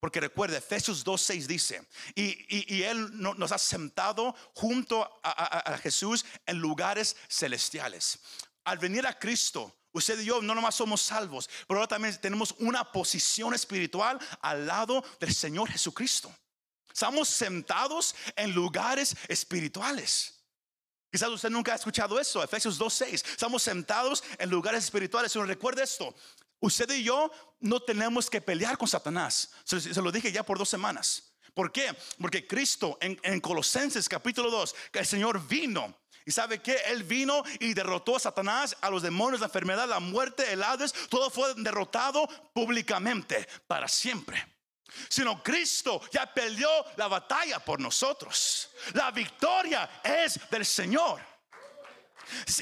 Porque 0.00 0.20
recuerde, 0.20 0.58
Efesios 0.58 1.04
2.6 1.04 1.46
dice, 1.46 1.88
y, 2.14 2.82
Él 2.82 3.08
nos 3.18 3.52
ha 3.52 3.58
sentado 3.58 4.34
junto 4.54 5.20
a 5.22 5.78
Jesús 5.78 6.26
en 6.44 6.58
lugares 6.58 7.16
celestiales. 7.28 8.18
Al 8.64 8.78
venir 8.78 9.06
a 9.06 9.18
Cristo, 9.18 9.74
Usted 9.94 10.18
y 10.18 10.24
yo 10.24 10.42
no 10.42 10.56
nomás 10.56 10.74
somos 10.74 11.00
salvos, 11.02 11.48
pero 11.68 11.78
ahora 11.78 11.86
también 11.86 12.20
tenemos 12.20 12.52
una 12.58 12.90
posición 12.90 13.54
espiritual 13.54 14.18
al 14.42 14.66
lado 14.66 15.04
del 15.20 15.32
Señor 15.32 15.70
Jesucristo. 15.70 16.34
Estamos 16.92 17.28
sentados 17.28 18.14
en 18.34 18.52
lugares 18.52 19.14
espirituales. 19.28 20.34
Quizás 21.12 21.28
usted 21.28 21.48
nunca 21.48 21.72
ha 21.72 21.76
escuchado 21.76 22.18
eso, 22.18 22.42
Efesios 22.42 22.76
2.6. 22.76 23.24
Estamos 23.24 23.62
sentados 23.62 24.24
en 24.36 24.50
lugares 24.50 24.82
espirituales. 24.82 25.32
Pero 25.32 25.44
recuerde 25.44 25.84
esto, 25.84 26.12
usted 26.64 26.90
y 26.90 27.04
yo 27.04 27.30
no 27.60 27.80
tenemos 27.80 28.28
que 28.28 28.40
pelear 28.40 28.76
con 28.78 28.88
Satanás. 28.88 29.52
Se, 29.64 30.00
lo 30.00 30.12
dije 30.12 30.32
ya 30.32 30.42
por 30.42 30.58
dos 30.58 30.68
semanas. 30.68 31.34
¿Por 31.54 31.70
qué? 31.70 31.96
Porque 32.20 32.46
Cristo 32.46 32.98
en, 33.00 33.18
en 33.22 33.40
Colosenses 33.40 34.08
capítulo 34.08 34.50
2, 34.50 34.74
que 34.92 34.98
el 34.98 35.06
Señor 35.06 35.46
vino 35.46 35.96
y 36.26 36.32
sabe 36.32 36.62
que 36.62 36.76
Él 36.86 37.04
vino 37.04 37.42
y 37.60 37.74
derrotó 37.74 38.16
a 38.16 38.20
Satanás, 38.20 38.76
a 38.80 38.90
los 38.90 39.02
demonios, 39.02 39.40
la 39.40 39.46
enfermedad, 39.46 39.88
la 39.88 40.00
muerte, 40.00 40.52
el 40.52 40.62
Hades. 40.62 40.92
Todo 41.10 41.30
fue 41.30 41.54
derrotado 41.56 42.26
públicamente 42.52 43.46
para 43.66 43.88
siempre. 43.88 44.54
Sino 45.08 45.42
Cristo 45.42 46.00
ya 46.12 46.32
peleó 46.32 46.70
la 46.96 47.08
batalla 47.08 47.58
por 47.58 47.80
nosotros. 47.80 48.70
La 48.92 49.10
victoria 49.10 50.00
es 50.02 50.40
del 50.50 50.64
Señor. 50.64 51.33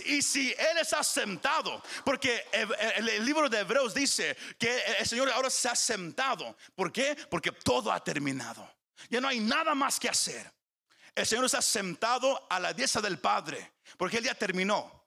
Y 0.07 0.23
si 0.23 0.50
Él 0.52 0.78
está 0.81 1.02
sentado, 1.02 1.83
porque 2.04 2.47
el, 2.52 3.25
libro 3.25 3.49
de 3.49 3.61
Hebreos 3.61 3.95
dice 3.95 4.37
que 4.59 4.83
el 4.99 5.07
Señor 5.07 5.31
ahora 5.31 5.50
se 5.50 5.69
ha 5.69 5.76
sentado. 5.76 6.57
¿Por 6.75 6.92
qué? 6.92 7.16
Porque 7.31 7.52
todo 7.52 7.92
ha 7.92 8.02
terminado. 8.02 8.69
Ya 9.09 9.21
no 9.21 9.28
hay 9.28 9.40
nada 9.40 9.75
más 9.75 9.99
que 9.99 10.09
hacer. 10.09 10.50
El 11.14 11.26
Señor 11.26 11.45
está 11.45 11.61
sentado 11.61 12.47
a 12.49 12.59
la 12.59 12.73
diestra 12.73 13.02
del 13.02 13.19
Padre, 13.19 13.73
porque 13.97 14.19
Él 14.19 14.25
ya 14.25 14.35
terminó. 14.35 15.02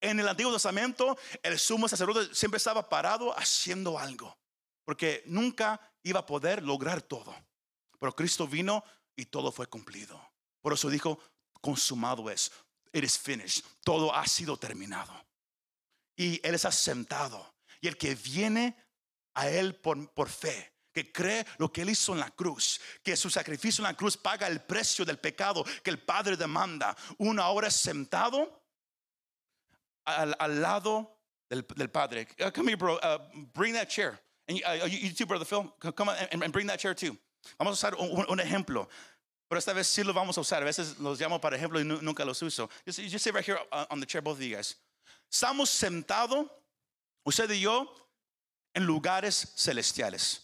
En 0.00 0.18
el 0.18 0.26
Antiguo 0.26 0.52
Testamento, 0.52 1.18
el 1.42 1.58
sumo 1.58 1.86
sacerdote 1.86 2.34
siempre 2.34 2.56
estaba 2.56 2.88
parado 2.88 3.36
haciendo 3.38 3.98
algo, 3.98 4.38
porque 4.84 5.22
nunca 5.26 5.78
iba 6.02 6.20
a 6.20 6.26
poder 6.26 6.62
lograr 6.62 7.02
todo. 7.02 7.34
Pero 7.98 8.16
Cristo 8.16 8.48
vino 8.48 8.82
y 9.14 9.26
todo 9.26 9.52
fue 9.52 9.66
cumplido. 9.66 10.18
Por 10.62 10.72
eso 10.72 10.88
dijo, 10.88 11.18
consumado 11.60 12.30
es, 12.30 12.50
it 12.92 13.04
is 13.04 13.16
finished, 13.16 13.64
todo 13.84 14.10
ha 14.14 14.26
sido 14.26 14.56
terminado. 14.56 15.12
Y 16.16 16.40
Él 16.42 16.54
está 16.54 16.70
sentado. 16.70 17.54
Y 17.80 17.88
el 17.88 17.96
que 17.96 18.14
viene 18.14 18.76
a 19.34 19.48
Él 19.48 19.74
por, 19.74 20.12
por 20.12 20.28
fe, 20.28 20.72
que 20.92 21.12
cree 21.12 21.46
lo 21.58 21.72
que 21.72 21.82
Él 21.82 21.90
hizo 21.90 22.12
en 22.12 22.20
la 22.20 22.30
cruz, 22.30 22.80
que 23.02 23.16
su 23.16 23.30
sacrificio 23.30 23.82
en 23.82 23.90
la 23.90 23.96
cruz 23.96 24.16
paga 24.16 24.46
el 24.46 24.60
precio 24.60 25.04
del 25.04 25.18
pecado 25.18 25.64
que 25.82 25.90
el 25.90 26.00
Padre 26.00 26.36
demanda. 26.36 26.96
Una 27.18 27.48
hora 27.48 27.70
sentado 27.70 28.62
al, 30.04 30.36
al 30.38 30.60
lado 30.60 31.20
del, 31.48 31.66
del, 31.76 31.88
Padre. 31.88 32.26
Uh, 32.38 32.50
come 32.50 32.68
here, 32.68 32.76
bro. 32.76 32.96
Uh, 32.96 33.18
bring 33.54 33.74
that 33.74 33.88
chair. 33.88 34.18
And 34.48 34.60
uh, 34.66 34.86
you, 34.86 35.10
too, 35.10 35.26
brother 35.26 35.44
Phil. 35.44 35.72
Come 35.80 36.08
on 36.08 36.16
and, 36.32 36.42
and, 36.42 36.52
bring 36.52 36.66
that 36.66 36.78
chair 36.78 36.94
too. 36.94 37.16
Vamos 37.58 37.82
a 37.82 37.88
usar 37.88 37.94
un, 37.98 38.26
un, 38.28 38.38
ejemplo. 38.38 38.88
Pero 39.50 39.58
esta 39.58 39.72
vez 39.72 39.88
sí 39.88 40.04
lo 40.04 40.14
vamos 40.14 40.38
a 40.38 40.42
usar. 40.42 40.62
A 40.62 40.64
veces 40.64 40.96
los 41.00 41.20
llamo 41.20 41.40
para 41.40 41.56
ejemplo 41.56 41.80
y 41.80 41.84
nunca 41.84 42.24
los 42.24 42.40
uso. 42.40 42.70
Just 42.86 43.18
sit 43.18 43.34
right 43.34 43.44
here 43.44 43.58
uh, 43.72 43.84
on 43.90 43.98
the 43.98 44.06
chair, 44.06 44.22
both 44.22 44.36
of 44.36 44.44
you 44.44 44.54
guys. 44.54 44.76
Estamos 45.28 45.70
sentados, 45.70 46.46
usted 47.24 47.50
y 47.50 47.62
yo, 47.62 47.92
en 48.76 48.86
lugares 48.86 49.52
celestiales. 49.56 50.42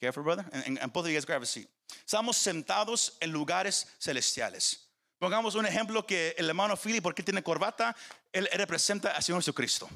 Careful, 0.00 0.22
brother. 0.22 0.44
And, 0.52 0.78
and 0.78 0.92
both 0.92 1.04
of 1.04 1.10
you 1.10 1.16
guys 1.16 1.24
grab 1.24 1.42
a 1.42 1.46
seat. 1.46 1.68
Estamos 2.06 2.36
sentados 2.36 3.16
en 3.20 3.32
lugares 3.32 3.86
celestiales. 3.98 4.86
Pongamos 5.20 5.56
un 5.56 5.66
ejemplo 5.66 6.06
que 6.06 6.36
el 6.38 6.48
hermano 6.48 6.76
Philip, 6.76 7.02
porque 7.02 7.24
tiene 7.24 7.42
corbata, 7.42 7.96
él 8.32 8.48
representa 8.52 9.16
al 9.16 9.22
Señor 9.24 9.40
Jesucristo. 9.40 9.90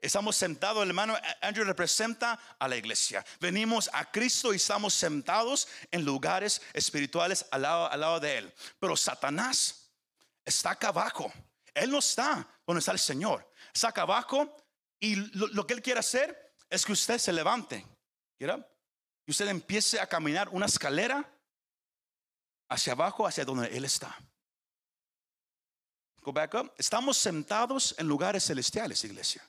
Estamos 0.00 0.34
sentados, 0.34 0.86
hermano 0.86 1.14
Andrew 1.42 1.64
representa 1.64 2.38
a 2.58 2.66
la 2.66 2.76
iglesia. 2.76 3.24
Venimos 3.38 3.90
a 3.92 4.10
Cristo 4.10 4.52
y 4.52 4.56
estamos 4.56 4.94
sentados 4.94 5.68
en 5.90 6.04
lugares 6.04 6.62
espirituales 6.72 7.44
al 7.50 7.62
lado, 7.62 8.18
de 8.18 8.38
Él. 8.38 8.54
Pero 8.78 8.96
Satanás 8.96 9.90
está 10.44 10.70
acá 10.70 10.88
abajo. 10.88 11.30
Él 11.74 11.90
no 11.90 11.98
está 11.98 12.48
donde 12.66 12.78
está 12.78 12.92
el 12.92 12.98
Señor. 12.98 13.46
Está 13.74 13.88
acá 13.88 14.02
abajo 14.02 14.56
y 14.98 15.16
lo, 15.16 15.48
lo 15.48 15.66
que 15.66 15.74
Él 15.74 15.82
quiere 15.82 16.00
hacer 16.00 16.54
es 16.70 16.86
que 16.86 16.92
usted 16.92 17.18
se 17.18 17.32
levante. 17.32 17.86
Up 18.40 18.64
y 19.26 19.32
usted 19.32 19.48
empiece 19.48 20.00
a 20.00 20.06
caminar 20.06 20.48
una 20.48 20.64
escalera 20.64 21.30
hacia 22.70 22.94
abajo, 22.94 23.26
hacia 23.26 23.44
donde 23.44 23.68
Él 23.76 23.84
está. 23.84 24.16
Go 26.22 26.32
back 26.32 26.54
up. 26.54 26.72
Estamos 26.78 27.18
sentados 27.18 27.94
en 27.98 28.08
lugares 28.08 28.44
celestiales, 28.44 29.04
iglesia. 29.04 29.46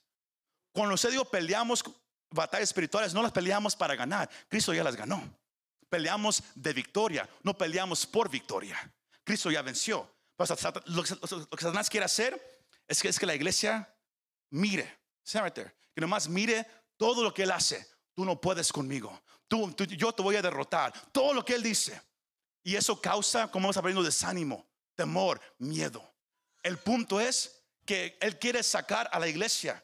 Cuando 0.71 0.95
usted 0.95 1.11
digo 1.11 1.25
peleamos 1.25 1.83
batallas 2.29 2.69
espirituales, 2.69 3.13
no 3.13 3.21
las 3.21 3.31
peleamos 3.31 3.75
para 3.75 3.95
ganar. 3.95 4.29
Cristo 4.47 4.73
ya 4.73 4.83
las 4.83 4.95
ganó. 4.95 5.21
Peleamos 5.89 6.43
de 6.55 6.73
victoria, 6.73 7.29
no 7.43 7.57
peleamos 7.57 8.05
por 8.05 8.29
victoria. 8.29 8.77
Cristo 9.23 9.51
ya 9.51 9.61
venció. 9.61 10.09
Lo 10.85 11.03
que 11.03 11.63
Satanás 11.63 11.89
quiere 11.89 12.05
hacer 12.05 12.63
es 12.87 13.01
que, 13.01 13.25
la 13.25 13.35
iglesia 13.35 13.93
mire, 14.49 14.99
que 15.23 16.01
nomás 16.01 16.27
mire 16.27 16.65
todo 16.97 17.23
lo 17.23 17.33
que 17.33 17.43
él 17.43 17.51
hace. 17.51 17.85
Tú 18.13 18.25
no 18.25 18.39
puedes 18.39 18.71
conmigo 18.71 19.21
yo 19.97 20.13
te 20.13 20.21
voy 20.21 20.35
a 20.35 20.41
derrotar. 20.41 20.93
Todo 21.11 21.33
lo 21.33 21.43
que 21.43 21.55
Él 21.55 21.63
dice. 21.63 22.01
Y 22.63 22.75
eso 22.75 23.01
causa, 23.01 23.49
como 23.49 23.63
vamos 23.63 23.77
aprendiendo, 23.77 24.05
desánimo, 24.05 24.67
temor, 24.95 25.41
miedo. 25.57 26.13
El 26.61 26.77
punto 26.77 27.19
es 27.19 27.60
que 27.85 28.17
Él 28.21 28.37
quiere 28.39 28.63
sacar 28.63 29.09
a 29.11 29.19
la 29.19 29.27
iglesia. 29.27 29.83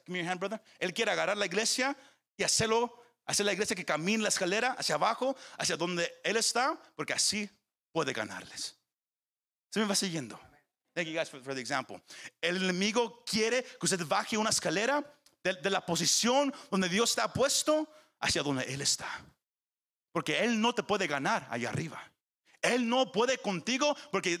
Él 0.78 0.94
quiere 0.94 1.10
agarrar 1.10 1.36
la 1.36 1.46
iglesia 1.46 1.96
y 2.36 2.42
hacerlo, 2.42 3.02
hacer 3.26 3.46
la 3.46 3.52
iglesia 3.52 3.76
que 3.76 3.84
camine 3.84 4.22
la 4.22 4.28
escalera 4.28 4.72
hacia 4.72 4.94
abajo, 4.94 5.36
hacia 5.58 5.76
donde 5.76 6.20
Él 6.22 6.36
está, 6.36 6.80
porque 6.94 7.12
así 7.12 7.48
puede 7.92 8.12
ganarles. 8.12 8.76
Se 9.70 9.80
me 9.80 9.86
va 9.86 9.94
siguiendo. 9.94 10.38
Thank 10.94 11.06
you 11.06 11.14
guys 11.14 11.30
for, 11.30 11.40
the 11.42 11.60
example. 11.60 12.02
El 12.40 12.56
enemigo 12.56 13.22
quiere 13.24 13.62
que 13.62 13.86
usted 13.86 14.04
baje 14.06 14.36
una 14.36 14.50
escalera 14.50 15.04
de, 15.44 15.54
de 15.54 15.70
la 15.70 15.84
posición 15.84 16.52
donde 16.70 16.88
Dios 16.88 17.10
está 17.10 17.32
puesto 17.32 17.88
hacia 18.20 18.42
donde 18.42 18.64
Él 18.64 18.80
está. 18.80 19.08
Porque 20.10 20.42
Él 20.42 20.60
no 20.60 20.74
te 20.74 20.82
puede 20.82 21.06
ganar 21.06 21.46
allá 21.50 21.68
arriba. 21.68 22.02
Él 22.62 22.88
no 22.88 23.12
puede 23.12 23.38
contigo, 23.38 23.96
porque 24.10 24.40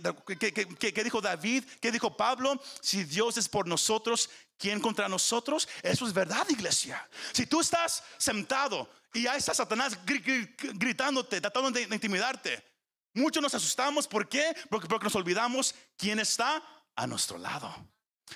¿qué, 0.78 1.04
dijo 1.04 1.20
David? 1.20 1.64
¿Qué 1.80 1.92
dijo 1.92 2.16
Pablo? 2.16 2.60
Si 2.80 3.04
Dios 3.04 3.36
es 3.36 3.48
por 3.48 3.66
nosotros, 3.66 4.28
¿quién 4.58 4.80
contra 4.80 5.08
nosotros? 5.08 5.68
Eso 5.82 6.06
es 6.06 6.12
verdad, 6.12 6.46
iglesia. 6.48 7.08
Si 7.32 7.46
tú 7.46 7.60
estás 7.60 8.02
sentado 8.18 8.90
y 9.14 9.22
ya 9.22 9.36
está 9.36 9.54
Satanás 9.54 9.98
gritándote, 10.04 11.40
tratando 11.40 11.70
de, 11.70 11.82
intimidarte, 11.82 12.64
muchos 13.14 13.42
nos 13.42 13.54
asustamos. 13.54 14.08
¿Por 14.08 14.28
qué? 14.28 14.54
Porque, 14.68 14.88
porque 14.88 15.04
nos 15.04 15.14
olvidamos 15.14 15.74
quién 15.96 16.18
está 16.18 16.62
a 16.96 17.06
nuestro 17.06 17.38
lado. 17.38 17.72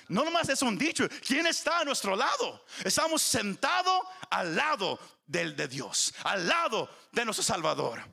No 0.07 0.23
nomás 0.23 0.49
es 0.49 0.61
un 0.61 0.77
dicho, 0.77 1.07
¿quién 1.27 1.45
está 1.45 1.79
a 1.79 1.85
nuestro 1.85 2.15
lado? 2.15 2.65
Estamos 2.83 3.21
sentados 3.21 3.99
al 4.29 4.55
lado 4.55 4.99
del 5.25 5.55
de 5.55 5.67
Dios, 5.67 6.13
al 6.23 6.47
lado 6.47 6.89
de 7.11 7.25
nuestro 7.25 7.43
Salvador. 7.43 8.03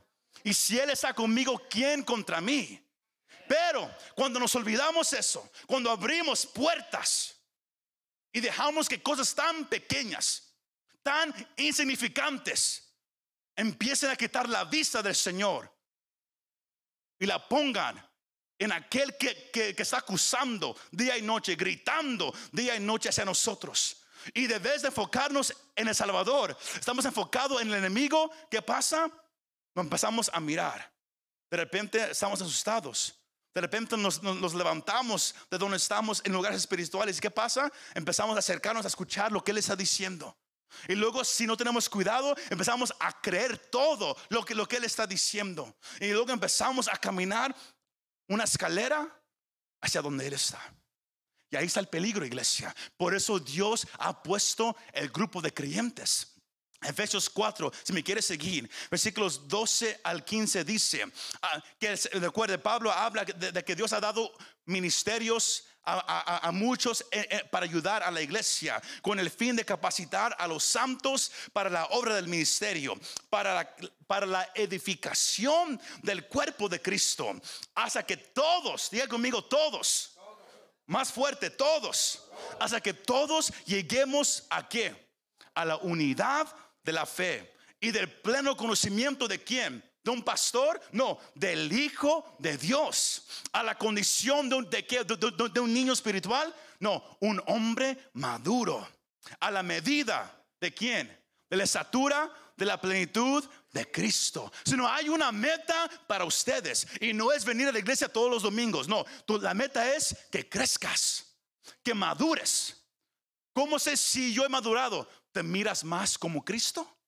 Y 0.45 0.55
si 0.55 0.79
Él 0.79 0.91
está 0.91 1.15
conmigo, 1.15 1.61
¿quién 1.69 2.03
contra 2.03 2.41
mí? 2.41 2.83
Pero 3.49 3.93
cuando 4.15 4.39
nos 4.39 4.55
olvidamos 4.55 5.13
eso, 5.13 5.51
cuando 5.67 5.91
abrimos 5.91 6.47
puertas 6.47 7.35
y 8.33 8.41
dejamos 8.41 8.89
que 8.89 9.03
cosas 9.03 9.35
tan 9.35 9.67
pequeñas, 9.67 10.55
tan 11.03 11.35
insignificantes, 11.57 12.95
empiecen 13.57 14.11
a 14.11 14.17
quitar 14.17 14.49
la 14.49 14.65
vista 14.65 15.03
del 15.03 15.17
Señor 15.17 15.69
y 17.19 17.27
la 17.27 17.47
pongan 17.49 18.09
en 18.59 18.73
aquel 18.73 19.17
que, 19.17 19.51
que, 19.51 19.75
está 19.77 19.99
acusando 19.99 20.77
día 20.91 21.17
y 21.19 21.23
noche, 21.23 21.57
gritando 21.57 22.33
día 22.53 22.77
y 22.77 22.81
noche 22.81 23.09
hacia 23.09 23.25
nosotros. 23.25 23.97
Y 24.35 24.47
de 24.47 24.59
vez 24.59 24.83
de 24.83 24.89
enfocarnos 24.89 25.55
en 25.75 25.89
el 25.89 25.95
Salvador, 25.95 26.57
estamos 26.75 27.05
enfocados 27.05 27.61
en 27.63 27.69
el 27.69 27.75
enemigo. 27.75 28.31
¿Qué 28.51 28.61
pasa? 28.61 29.11
Nos 29.75 29.85
empezamos 29.85 30.31
a 30.33 30.41
mirar. 30.41 30.93
De 31.51 31.57
repente 31.57 32.11
estamos 32.11 32.41
asustados. 32.41 33.17
De 33.53 33.61
repente 33.61 33.97
nos, 33.97 34.23
levantamos 34.55 35.35
de 35.51 35.59
donde 35.59 35.77
estamos 35.77 36.23
en 36.25 36.33
lugares 36.33 36.59
espirituales. 36.59 37.19
¿Y 37.19 37.21
qué 37.21 37.31
pasa? 37.31 37.71
Empezamos 37.95 38.37
a 38.37 38.39
acercarnos 38.39 38.85
a 38.85 38.89
escuchar 38.89 39.33
lo 39.33 39.43
que 39.43 39.51
Él 39.51 39.59
está 39.59 39.75
diciendo. 39.75 40.37
Y 40.87 40.95
luego 40.95 41.25
si 41.25 41.47
no 41.47 41.57
tenemos 41.57 41.89
cuidado, 41.89 42.37
empezamos 42.49 42.95
a 43.01 43.21
creer 43.21 43.59
todo 43.59 44.17
lo 44.29 44.45
que, 44.45 44.55
lo 44.55 44.69
que 44.69 44.77
Él 44.77 44.85
está 44.85 45.05
diciendo. 45.07 45.77
Y 45.99 46.13
luego 46.13 46.31
empezamos 46.31 46.87
a 46.87 46.97
caminar 46.97 47.55
una 48.29 48.45
escalera 48.45 49.21
hacia 49.81 50.01
donde 50.01 50.29
Él 50.29 50.35
está. 50.35 50.61
Y 51.51 51.57
ahí 51.57 51.67
está 51.67 51.81
el 51.81 51.89
peligro, 51.89 52.25
iglesia. 52.25 52.73
Por 52.97 53.15
eso 53.15 53.41
Dios 53.41 53.89
ha 53.99 54.23
puesto 54.23 54.77
el 54.93 55.11
grupo 55.11 55.43
de 55.43 55.53
creyentes. 55.53 56.40
Efesios 56.83 57.29
4, 57.29 57.71
si 57.83 57.93
me 57.93 58.03
quiere 58.03 58.23
seguir, 58.23 58.71
versículos 58.91 59.47
12 59.47 60.01
al 60.03 60.25
15 60.25 60.65
dice, 60.65 61.05
ah, 61.43 61.63
que 61.79 61.95
recuerde, 62.15 62.59
Pablo 62.59 62.91
habla 62.91 63.25
de, 63.25 63.65
que 63.65 63.77
Dios 63.77 63.93
ha 63.93 64.01
dado 64.01 64.33
ministerios 64.65 65.65
a, 65.83 66.51
muchos 66.53 67.05
eh, 67.11 67.27
eh, 67.31 67.45
para 67.51 67.65
ayudar 67.65 68.03
a 68.03 68.11
la 68.11 68.21
iglesia 68.21 68.81
con 69.03 69.19
el 69.19 69.31
fin 69.31 69.57
de 69.57 69.65
capacitar 69.65 70.35
a 70.39 70.47
los 70.47 70.63
santos 70.63 71.33
para 71.53 71.71
la 71.71 71.87
obra 71.87 72.15
del 72.15 72.29
ministerio, 72.29 72.99
para 73.29 73.55
la, 73.55 73.77
para 74.07 74.27
la 74.27 74.51
edificación 74.55 75.81
del 76.03 76.27
cuerpo 76.27 76.69
de 76.69 76.81
Cristo, 76.81 77.35
hasta 77.75 78.05
que 78.05 78.17
todos, 78.17 78.91
diga 78.91 79.09
conmigo, 79.09 79.45
todos, 79.45 80.17
más 80.87 81.13
fuerte, 81.13 81.51
todos, 81.51 82.25
hasta 82.59 82.81
que 82.81 82.95
todos 82.95 83.53
lleguemos 83.65 84.45
a 84.51 84.69
qué? 84.69 85.09
A 85.55 85.65
la 85.65 85.77
unidad 85.77 86.47
de 86.83 86.93
la 86.93 87.07
fe 87.07 87.55
y 87.81 87.91
del 87.91 88.11
pleno 88.11 88.57
conocimiento 88.57 89.27
de 89.27 89.43
quién? 89.43 89.83
¿De 90.03 90.11
un 90.11 90.23
pastor? 90.23 90.81
No, 90.93 91.19
del 91.35 91.73
Hijo 91.73 92.37
de 92.39 92.57
Dios. 92.57 93.27
A 93.53 93.63
la 93.63 93.77
condición 93.77 94.49
de 94.49 94.57
un, 94.57 94.71
de, 94.71 95.61
un 95.61 95.73
niño 95.73 95.93
espiritual? 95.93 96.55
No, 96.79 97.19
un 97.21 97.43
hombre 97.47 98.11
maduro. 98.15 98.87
A 99.41 99.51
la 99.51 99.63
medida 99.63 100.45
de 100.61 100.73
quién? 100.73 101.07
De 101.51 101.57
la 101.57 101.65
estatura, 101.65 102.33
de 102.57 102.65
la 102.65 102.81
plenitud 102.81 103.45
de 103.73 103.91
Cristo. 103.91 104.51
Si 104.65 104.77
no 104.77 104.89
hay 104.89 105.09
una 105.09 105.33
meta 105.33 105.91
para 106.07 106.25
ustedes 106.25 106.87
y 107.01 107.13
no 107.13 107.33
es 107.33 107.45
venir 107.45 107.69
a 107.69 107.73
la 107.73 107.79
iglesia 107.79 108.09
todos 108.09 108.31
los 108.31 108.43
domingos. 108.43 108.89
No, 108.89 109.05
la 109.41 109.55
meta 109.55 109.95
es 109.95 110.17
que 110.31 110.49
crezcas, 110.49 111.37
que 111.83 111.93
madures. 111.93 112.77
¿Cómo 113.53 113.79
sé 113.79 113.97
si 113.97 114.33
yo 114.33 114.45
he 114.45 114.49
madurado? 114.49 115.09
¿Te 115.33 115.43
miras 115.43 115.85
más 115.85 116.19
como 116.19 116.45
Cristo 116.45 116.99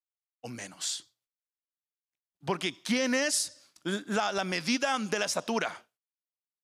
o 0.40 0.48
menos? 0.48 1.08
Porque 2.44 2.82
¿quién 2.82 3.14
es 3.14 3.70
la, 3.82 4.44
medida 4.44 4.98
de 4.98 5.18
la 5.18 5.26
estatura? 5.26 5.84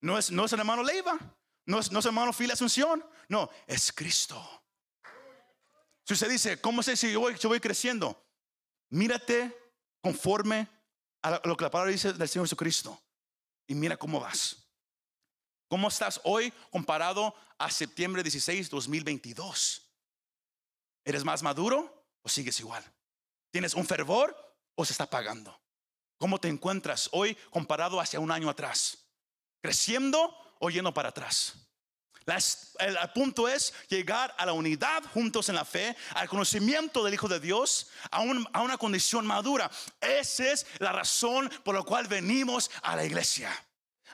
No 0.01 0.19
es, 0.19 0.31
no 0.31 0.45
es 0.45 0.53
el 0.53 0.61
hermano 0.61 0.83
Leiva, 0.83 1.19
no 1.67 1.81
es, 1.81 1.91
no 1.91 1.99
es 1.99 2.05
el 2.05 2.11
hermano 2.11 2.33
Fila 2.33 2.55
Asunción, 2.55 3.05
no, 3.29 3.51
es 3.67 3.93
Cristo. 3.93 4.65
Si 6.05 6.15
usted 6.15 6.31
dice, 6.31 6.61
¿cómo 6.61 6.83
sé 6.83 6.97
si 6.97 7.13
yo 7.13 7.21
voy, 7.21 7.37
yo 7.37 7.49
voy 7.49 7.61
creciendo? 7.61 8.27
Mírate 8.91 9.55
conforme 10.01 10.69
a 11.23 11.41
lo 11.45 11.57
que 11.57 11.65
la 11.65 11.71
palabra 11.71 11.93
dice 11.93 12.13
del 12.13 12.29
Señor 12.29 12.47
Jesucristo 12.47 13.01
y 13.67 13.75
mira 13.75 13.97
cómo 13.97 14.21
vas. 14.21 14.69
¿Cómo 15.69 15.89
estás 15.89 16.21
hoy 16.25 16.53
comparado 16.71 17.35
a 17.59 17.71
septiembre 17.71 18.23
16, 18.23 18.71
2022? 18.71 19.88
¿Eres 21.05 21.25
más 21.25 21.43
maduro 21.43 22.07
o 22.23 22.29
sigues 22.29 22.59
igual? 22.61 22.85
¿Tienes 23.51 23.75
un 23.75 23.87
fervor 23.87 24.37
o 24.75 24.85
se 24.85 24.93
está 24.93 25.05
apagando? 25.05 25.59
¿Cómo 26.19 26.39
te 26.39 26.49
encuentras 26.49 27.09
hoy 27.13 27.37
comparado 27.51 28.01
hacia 28.01 28.21
un 28.21 28.31
año 28.31 28.51
atrás? 28.51 29.07
¿Creciendo 29.63 30.35
o 30.61 30.71
yendo 30.71 30.93
para 30.93 31.11
atrás? 31.11 31.69
el, 32.79 32.99
punto 33.15 33.49
es 33.49 33.73
llegar 33.89 34.35
a 34.37 34.47
la 34.47 34.53
unidad 34.53 35.03
juntos 35.15 35.49
en 35.49 35.55
la 35.55 35.65
fe, 35.65 35.97
al 36.15 36.29
conocimiento 36.29 37.03
del 37.05 37.15
Hijo 37.15 37.29
de 37.29 37.41
Dios, 37.41 37.89
a, 38.11 38.19
a 38.19 38.63
una 38.63 38.77
condición 38.77 39.27
madura. 39.27 39.71
Esa 40.01 40.53
es 40.53 40.67
la 40.79 40.93
razón 40.93 41.51
por 41.65 41.75
la 41.75 41.83
cual 41.83 42.07
venimos 42.07 42.71
a 42.83 42.97
la 42.97 43.05
iglesia. 43.05 43.51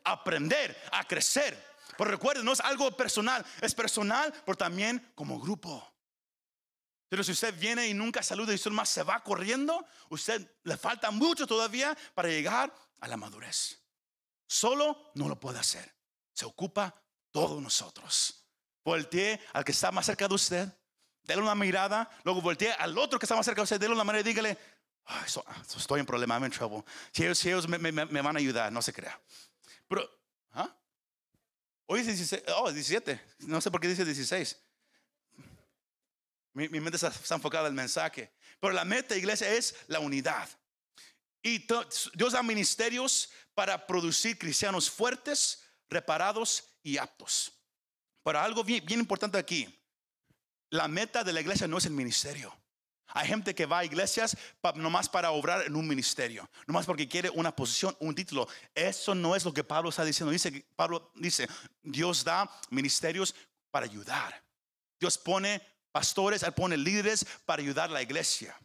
Aprender, 0.05 0.81
a 0.93 1.05
crecer. 1.05 1.75
Pero 1.97 2.11
recuerden, 2.11 2.45
no 2.45 2.53
es 2.53 2.61
algo 2.61 2.91
personal, 2.97 3.45
es 3.61 3.75
personal, 3.75 4.33
pero 4.45 4.57
también 4.57 5.13
como 5.15 5.41
grupo. 5.41 5.94
Pero 7.15 7.23
si 7.23 7.31
usted 7.31 7.57
viene 7.57 7.87
y 7.87 7.95
nunca 7.95 8.25
saluda 8.25 8.51
y 8.51 8.57
usted 8.57 8.73
más 8.73 8.89
se 8.89 9.05
va 9.05 9.23
corriendo, 9.23 9.87
usted 10.09 10.51
le 10.65 10.77
falta 10.77 11.13
mucho 11.13 11.47
todavía 11.47 11.97
para 12.13 12.29
llegar 12.29 12.75
a 12.99 13.07
la 13.07 13.17
madurez. 13.17 13.79
Solo 14.49 15.13
no 15.15 15.29
lo 15.29 15.39
puede 15.39 15.61
hacer. 15.61 15.95
Se 16.33 16.45
ocupa 16.45 16.93
todos 17.31 17.63
nosotros. 17.63 18.45
Voltee 18.85 19.41
al 19.53 19.65
que 19.65 19.71
está 19.71 19.93
más 19.93 20.07
cerca 20.07 20.27
de 20.27 20.35
usted, 20.35 20.69
déle 21.23 21.41
una 21.41 21.55
mirada, 21.55 22.11
luego 22.25 22.41
voltee 22.41 22.73
al 22.73 22.99
otro 22.99 23.17
que 23.21 23.27
está 23.27 23.37
más 23.37 23.47
cerca 23.47 23.61
de 23.61 23.63
usted, 23.63 23.79
déle 23.79 23.95
una 23.95 24.03
mirada 24.03 24.19
y 24.19 24.25
dígale, 24.25 24.59
estoy 25.77 26.01
en 26.01 26.07
problema, 26.07 26.35
I'm 26.35 26.47
in 26.47 26.51
trouble. 26.51 26.83
Si 27.13 27.49
ellos, 27.49 27.69
me, 27.69 27.79
van 28.23 28.37
a 28.37 28.41
ayudar, 28.41 28.73
no 28.73 28.83
se 28.83 28.93
crea. 28.93 29.17
Pero, 29.87 30.11
¿ah? 30.51 30.77
Hoy 31.87 32.01
es 32.01 32.07
16, 32.09 32.43
oh, 32.57 32.73
17, 32.73 33.21
no 33.47 33.61
sé 33.61 33.71
por 33.71 33.81
qué 33.81 33.87
dice 33.87 34.05
16. 34.05 34.57
Mi, 36.55 36.69
mente 36.69 36.97
está, 36.97 37.13
enfocada 37.35 37.67
en 37.67 37.73
el 37.73 37.77
mensaje. 37.77 38.33
Pero 38.61 38.73
la 38.73 38.85
meta, 38.85 39.17
iglesia, 39.17 39.53
es 39.53 39.75
la 39.89 39.99
unidad. 39.99 40.49
Y 41.43 41.67
Dios 42.15 42.33
da 42.33 42.43
ministerios 42.43 43.31
para 43.55 43.87
producir 43.87 44.39
cristianos 44.39 44.89
fuertes, 44.89 45.63
reparados 45.91 46.65
y 46.83 46.97
aptos. 46.97 47.53
Pero 48.23 48.41
algo 48.41 48.65
bien, 48.65 48.85
importante 48.89 49.37
aquí. 49.37 49.69
La 50.71 50.89
meta 50.89 51.23
de 51.23 51.33
la 51.33 51.41
iglesia 51.41 51.69
no 51.69 51.79
es 51.79 51.87
el 51.87 51.93
ministerio. 51.93 52.57
Hay 53.09 53.29
gente 53.29 53.55
que 53.55 53.67
va 53.67 53.81
a 53.81 53.85
iglesias 53.85 54.37
nomás 54.77 55.09
para 55.09 55.31
obrar 55.31 55.67
en 55.67 55.77
un 55.77 55.87
ministerio, 55.87 56.49
nomás 56.67 56.87
porque 56.87 57.07
quiere 57.07 57.31
una 57.31 57.55
posición, 57.55 57.97
un 58.01 58.15
título. 58.15 58.49
Eso 58.75 59.15
no 59.15 59.37
es 59.37 59.45
lo 59.45 59.53
que 59.53 59.63
Pablo 59.63 59.91
está 59.91 60.05
diciendo. 60.05 60.33
Dice, 60.33 60.65
Pablo 60.75 61.13
dice, 61.15 61.47
Dios 61.83 62.25
da 62.25 62.51
ministerios 62.71 63.35
para 63.71 63.87
ayudar. 63.87 64.43
Dios 64.99 65.19
pone 65.19 65.61
pastores, 65.95 66.43
Él 66.43 66.53
pone 66.53 66.77
líderes 66.77 67.25
para 67.47 67.63
ayudar 67.63 67.89
a 67.89 67.93
la 67.93 68.03
iglesia. 68.03 68.59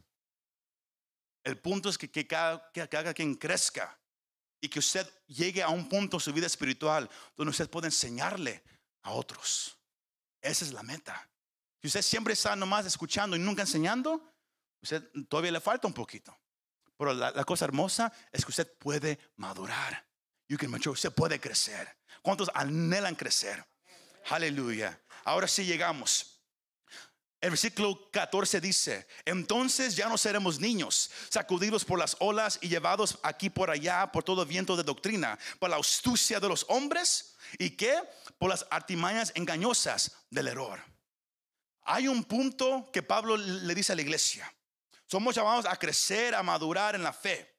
El 1.44 1.60
punto 1.60 1.88
es 1.90 1.98
que, 1.98 2.10
que 2.10 2.26
cada 2.26 3.14
quien 3.14 3.36
crezca 3.36 3.96
y 4.60 4.68
que 4.68 4.80
usted 4.80 5.08
llegue 5.28 5.62
a 5.62 5.70
un 5.70 5.88
punto 5.88 6.18
en 6.18 6.22
su 6.22 6.34
vida 6.34 6.48
espiritual 6.48 7.08
donde 7.38 7.52
usted 7.52 7.70
puede 7.70 7.86
enseñarle 7.86 8.64
a 9.04 9.12
otros. 9.12 9.78
Esa 10.42 10.66
es 10.66 10.74
la 10.74 10.82
meta. 10.82 11.30
Si 11.80 11.88
usted 11.88 12.02
siempre 12.02 12.34
está 12.34 12.56
nomás 12.56 12.88
escuchando 12.88 13.36
y 13.36 13.40
nunca 13.40 13.62
enseñando, 13.62 14.34
usted 14.82 15.08
todavía 15.30 15.52
le 15.52 15.62
falta 15.62 15.88
un 15.88 15.94
poquito. 15.94 16.36
Pero 16.98 17.14
la, 17.14 17.30
la 17.30 17.44
cosa 17.44 17.66
hermosa 17.66 18.12
es 18.32 18.44
que 18.44 18.50
usted 18.50 18.74
puede 18.80 19.20
madurar. 19.36 20.04
You 20.48 20.58
can 20.58 20.72
mature. 20.72 20.94
Usted 20.94 21.14
puede 21.14 21.40
crecer. 21.40 21.96
¿Cuántos 22.24 22.50
anhelan 22.56 23.14
crecer? 23.14 23.64
Aleluya. 24.32 25.00
Ahora 25.26 25.48
sí 25.48 25.64
llegamos. 25.64 26.39
El 27.42 27.52
versículo 27.52 28.10
14 28.12 28.60
dice, 28.60 29.08
entonces 29.24 29.96
ya 29.96 30.10
no 30.10 30.18
seremos 30.18 30.60
niños, 30.60 31.10
sacudidos 31.30 31.86
por 31.86 31.98
las 31.98 32.18
olas 32.20 32.60
y 32.62 32.68
llevados 32.68 33.18
aquí 33.24 33.50
por 33.50 33.70
allá 33.70 34.12
por 34.12 34.26
todo 34.26 34.46
viento 34.46 34.76
de 34.76 34.84
doctrina, 34.84 35.40
por 35.58 35.70
la 35.70 35.78
astucia 35.78 36.42
de 36.42 36.50
los 36.50 36.66
hombres 36.68 37.38
y 37.58 37.72
que 37.72 37.98
por 38.38 38.50
las 38.50 38.66
artimañas 38.70 39.32
engañosas 39.36 40.18
del 40.30 40.50
error. 40.50 40.84
Hay 41.84 42.10
un 42.10 42.26
punto 42.26 42.90
que 42.92 43.04
Pablo 43.04 43.38
le 43.38 43.74
dice 43.74 43.94
a 43.94 43.96
la 43.96 44.02
iglesia. 44.02 44.54
Somos 45.06 45.34
llamados 45.34 45.66
a 45.66 45.78
crecer, 45.78 46.36
a 46.36 46.44
madurar 46.44 46.94
en 46.94 47.04
la 47.04 47.14
fe. 47.14 47.56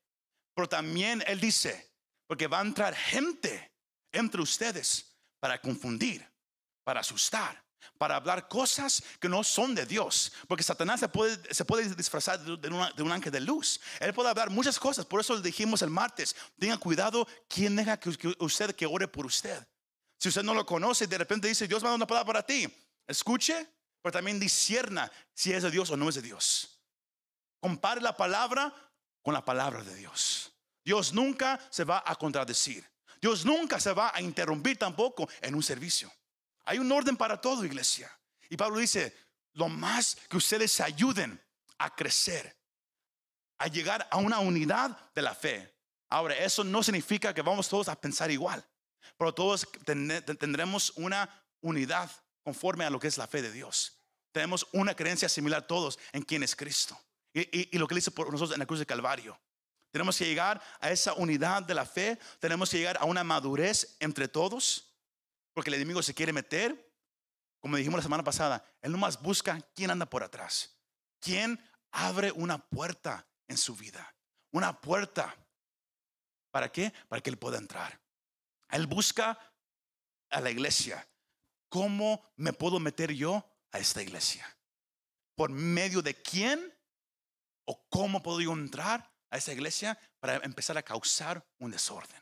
Pero 0.54 0.68
también 0.68 1.24
él 1.26 1.40
dice, 1.40 1.90
porque 2.26 2.46
va 2.46 2.58
a 2.58 2.62
entrar 2.62 2.94
gente 2.94 3.72
entre 4.12 4.42
ustedes 4.42 5.16
para 5.40 5.58
confundir, 5.58 6.30
para 6.84 7.00
asustar 7.00 7.69
para 7.98 8.16
hablar 8.16 8.48
cosas 8.48 9.02
que 9.18 9.28
no 9.28 9.44
son 9.44 9.74
de 9.74 9.86
Dios. 9.86 10.32
Porque 10.48 10.62
Satanás 10.62 11.00
se 11.00 11.08
puede, 11.08 11.54
se 11.54 11.64
puede 11.64 11.94
disfrazar 11.94 12.40
de, 12.40 12.68
un 12.68 13.12
ángel 13.12 13.32
de 13.32 13.40
luz. 13.40 13.80
Él 14.00 14.14
puede 14.14 14.30
hablar 14.30 14.50
muchas 14.50 14.78
cosas. 14.78 15.04
Por 15.04 15.20
eso 15.20 15.34
le 15.34 15.42
dijimos 15.42 15.82
el 15.82 15.90
martes, 15.90 16.34
tenga 16.58 16.76
cuidado 16.78 17.26
quién 17.48 17.76
deja 17.76 17.98
que, 17.98 18.10
usted 18.38 18.74
que 18.74 18.86
ore 18.86 19.08
por 19.08 19.26
usted. 19.26 19.66
Si 20.18 20.28
usted 20.28 20.42
no 20.42 20.54
lo 20.54 20.66
conoce, 20.66 21.06
de 21.06 21.18
repente 21.18 21.48
dice, 21.48 21.66
Dios 21.66 21.82
manda 21.82 21.96
una 21.96 22.06
palabra 22.06 22.26
para 22.26 22.46
ti. 22.46 22.66
Escuche, 23.06 23.66
pero 24.02 24.12
también 24.12 24.38
discierna 24.38 25.10
si 25.34 25.52
es 25.52 25.62
de 25.62 25.70
Dios 25.70 25.90
o 25.90 25.96
no 25.96 26.08
es 26.08 26.14
de 26.14 26.22
Dios. 26.22 26.80
Compare 27.60 28.00
la 28.00 28.16
palabra 28.16 28.72
con 29.22 29.34
la 29.34 29.44
palabra 29.44 29.82
de 29.82 29.94
Dios. 29.94 30.52
Dios 30.84 31.12
nunca 31.12 31.60
se 31.70 31.84
va 31.84 32.02
a 32.04 32.16
contradecir. 32.16 32.88
Dios 33.20 33.44
nunca 33.44 33.78
se 33.78 33.92
va 33.92 34.12
a 34.14 34.22
interrumpir 34.22 34.78
tampoco 34.78 35.28
en 35.42 35.54
un 35.54 35.62
servicio. 35.62 36.10
Hay 36.64 36.78
un 36.78 36.90
orden 36.90 37.16
para 37.16 37.40
todo, 37.40 37.64
iglesia. 37.64 38.10
Y 38.48 38.56
Pablo 38.56 38.78
dice, 38.78 39.16
lo 39.54 39.68
más 39.68 40.16
que 40.28 40.36
ustedes 40.36 40.80
ayuden 40.80 41.40
a 41.78 41.94
crecer, 41.94 42.56
a 43.58 43.66
llegar 43.66 44.06
a 44.10 44.18
una 44.18 44.38
unidad 44.40 44.96
de 45.14 45.22
la 45.22 45.34
fe. 45.34 45.74
Ahora, 46.08 46.36
eso 46.36 46.64
no 46.64 46.82
significa 46.82 47.32
que 47.32 47.42
vamos 47.42 47.68
todos 47.68 47.88
a 47.88 48.00
pensar 48.00 48.30
igual, 48.30 48.64
pero 49.16 49.32
todos 49.32 49.68
tendremos 49.84 50.92
una 50.96 51.28
unidad 51.60 52.10
conforme 52.42 52.84
a 52.84 52.90
lo 52.90 52.98
que 52.98 53.08
es 53.08 53.18
la 53.18 53.26
fe 53.26 53.42
de 53.42 53.52
Dios. 53.52 53.96
Tenemos 54.32 54.66
una 54.72 54.94
creencia 54.94 55.28
similar 55.28 55.66
todos 55.66 55.98
en 56.12 56.22
quién 56.22 56.42
es 56.42 56.54
Cristo 56.54 56.98
y, 57.32 57.74
y 57.74 57.78
lo 57.78 57.86
que 57.86 57.94
él 57.94 57.98
hizo 57.98 58.12
por 58.12 58.30
nosotros 58.30 58.54
en 58.54 58.60
la 58.60 58.66
cruz 58.66 58.78
de 58.78 58.86
Calvario. 58.86 59.38
Tenemos 59.90 60.16
que 60.16 60.24
llegar 60.24 60.62
a 60.80 60.90
esa 60.90 61.14
unidad 61.14 61.62
de 61.64 61.74
la 61.74 61.84
fe, 61.84 62.18
tenemos 62.38 62.70
que 62.70 62.78
llegar 62.78 62.96
a 63.00 63.04
una 63.04 63.24
madurez 63.24 63.96
entre 63.98 64.28
todos 64.28 64.89
porque 65.52 65.70
el 65.70 65.74
enemigo 65.74 66.02
se 66.02 66.14
quiere 66.14 66.32
meter. 66.32 66.92
Como 67.60 67.76
dijimos 67.76 67.98
la 67.98 68.02
semana 68.02 68.24
pasada, 68.24 68.64
él 68.80 68.92
nomás 68.92 69.20
busca 69.20 69.60
quién 69.74 69.90
anda 69.90 70.06
por 70.06 70.22
atrás. 70.22 70.78
¿Quién 71.20 71.62
abre 71.90 72.32
una 72.32 72.58
puerta 72.58 73.26
en 73.48 73.56
su 73.56 73.76
vida? 73.76 74.14
Una 74.52 74.80
puerta. 74.80 75.36
¿Para 76.50 76.72
qué? 76.72 76.92
Para 77.08 77.22
que 77.22 77.30
él 77.30 77.38
pueda 77.38 77.58
entrar. 77.58 78.00
Él 78.70 78.86
busca 78.86 79.38
a 80.30 80.40
la 80.40 80.50
iglesia. 80.50 81.06
¿Cómo 81.68 82.24
me 82.36 82.52
puedo 82.52 82.80
meter 82.80 83.12
yo 83.12 83.44
a 83.72 83.78
esta 83.78 84.02
iglesia? 84.02 84.56
¿Por 85.34 85.50
medio 85.50 86.02
de 86.02 86.14
quién? 86.14 86.74
¿O 87.64 87.86
cómo 87.88 88.22
puedo 88.22 88.40
yo 88.40 88.52
entrar 88.52 89.12
a 89.30 89.36
esa 89.36 89.52
iglesia 89.52 89.98
para 90.18 90.36
empezar 90.44 90.76
a 90.78 90.82
causar 90.82 91.46
un 91.58 91.70
desorden? 91.70 92.20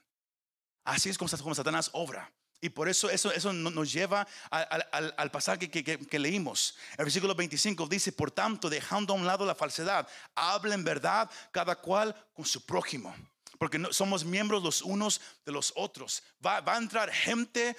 Así 0.84 1.08
es 1.08 1.18
como 1.18 1.54
Satanás 1.54 1.90
obra. 1.92 2.32
Y 2.60 2.70
por 2.70 2.88
eso 2.88 3.08
eso, 3.08 3.30
eso 3.30 3.52
nos 3.52 3.92
lleva 3.92 4.26
al, 4.50 5.30
pasaje 5.30 5.70
que, 5.70 6.18
leímos. 6.18 6.76
El 6.96 7.04
versículo 7.04 7.34
25 7.34 7.86
dice, 7.86 8.12
por 8.12 8.30
tanto, 8.30 8.68
dejando 8.68 9.12
a 9.12 9.16
un 9.16 9.26
lado 9.26 9.46
la 9.46 9.54
falsedad, 9.54 10.08
hablen 10.34 10.82
verdad 10.82 11.30
cada 11.52 11.76
cual 11.76 12.14
con 12.34 12.44
su 12.44 12.64
prójimo. 12.66 13.14
Porque 13.58 13.78
no, 13.78 13.92
somos 13.92 14.24
miembros 14.24 14.62
los 14.62 14.82
unos 14.82 15.20
de 15.44 15.52
los 15.52 15.72
otros. 15.76 16.22
Va, 16.44 16.62
a 16.64 16.76
entrar 16.76 17.12
gente 17.12 17.76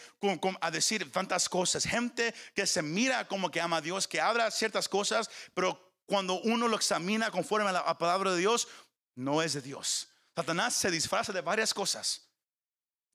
a 0.62 0.72
decir 0.72 1.12
tantas 1.12 1.50
cosas. 1.50 1.84
Gente 1.86 2.34
que 2.54 2.66
se 2.66 2.82
mira 2.82 3.28
como 3.28 3.52
que 3.52 3.62
ama 3.62 3.78
a 3.78 3.82
Dios, 3.82 4.08
que 4.08 4.20
habla 4.22 4.52
ciertas 4.52 4.88
cosas, 4.88 5.30
pero 5.54 5.94
cuando 6.06 6.40
uno 6.42 6.68
lo 6.68 6.76
examina 6.76 7.32
conforme 7.32 7.70
a 7.70 7.74
la 7.74 7.98
palabra 7.98 8.32
de 8.32 8.40
Dios, 8.40 8.68
no 9.16 9.42
es 9.42 9.54
de 9.54 9.62
Dios. 9.62 10.08
Satanás 10.36 10.74
se 10.74 10.90
disfraza 10.90 11.34
de 11.34 11.42
varias 11.42 11.74
cosas. 11.74 12.30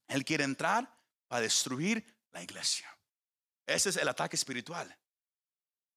Él 0.09 0.25
quiere 0.27 0.45
entrar 0.45 0.94
destruir 1.41 2.05
la 2.33 2.43
iglesia. 2.43 2.89
Ese 3.67 3.91
es 3.91 3.97
el 3.97 4.09
ataque 4.09 4.37
espiritual. 4.37 4.97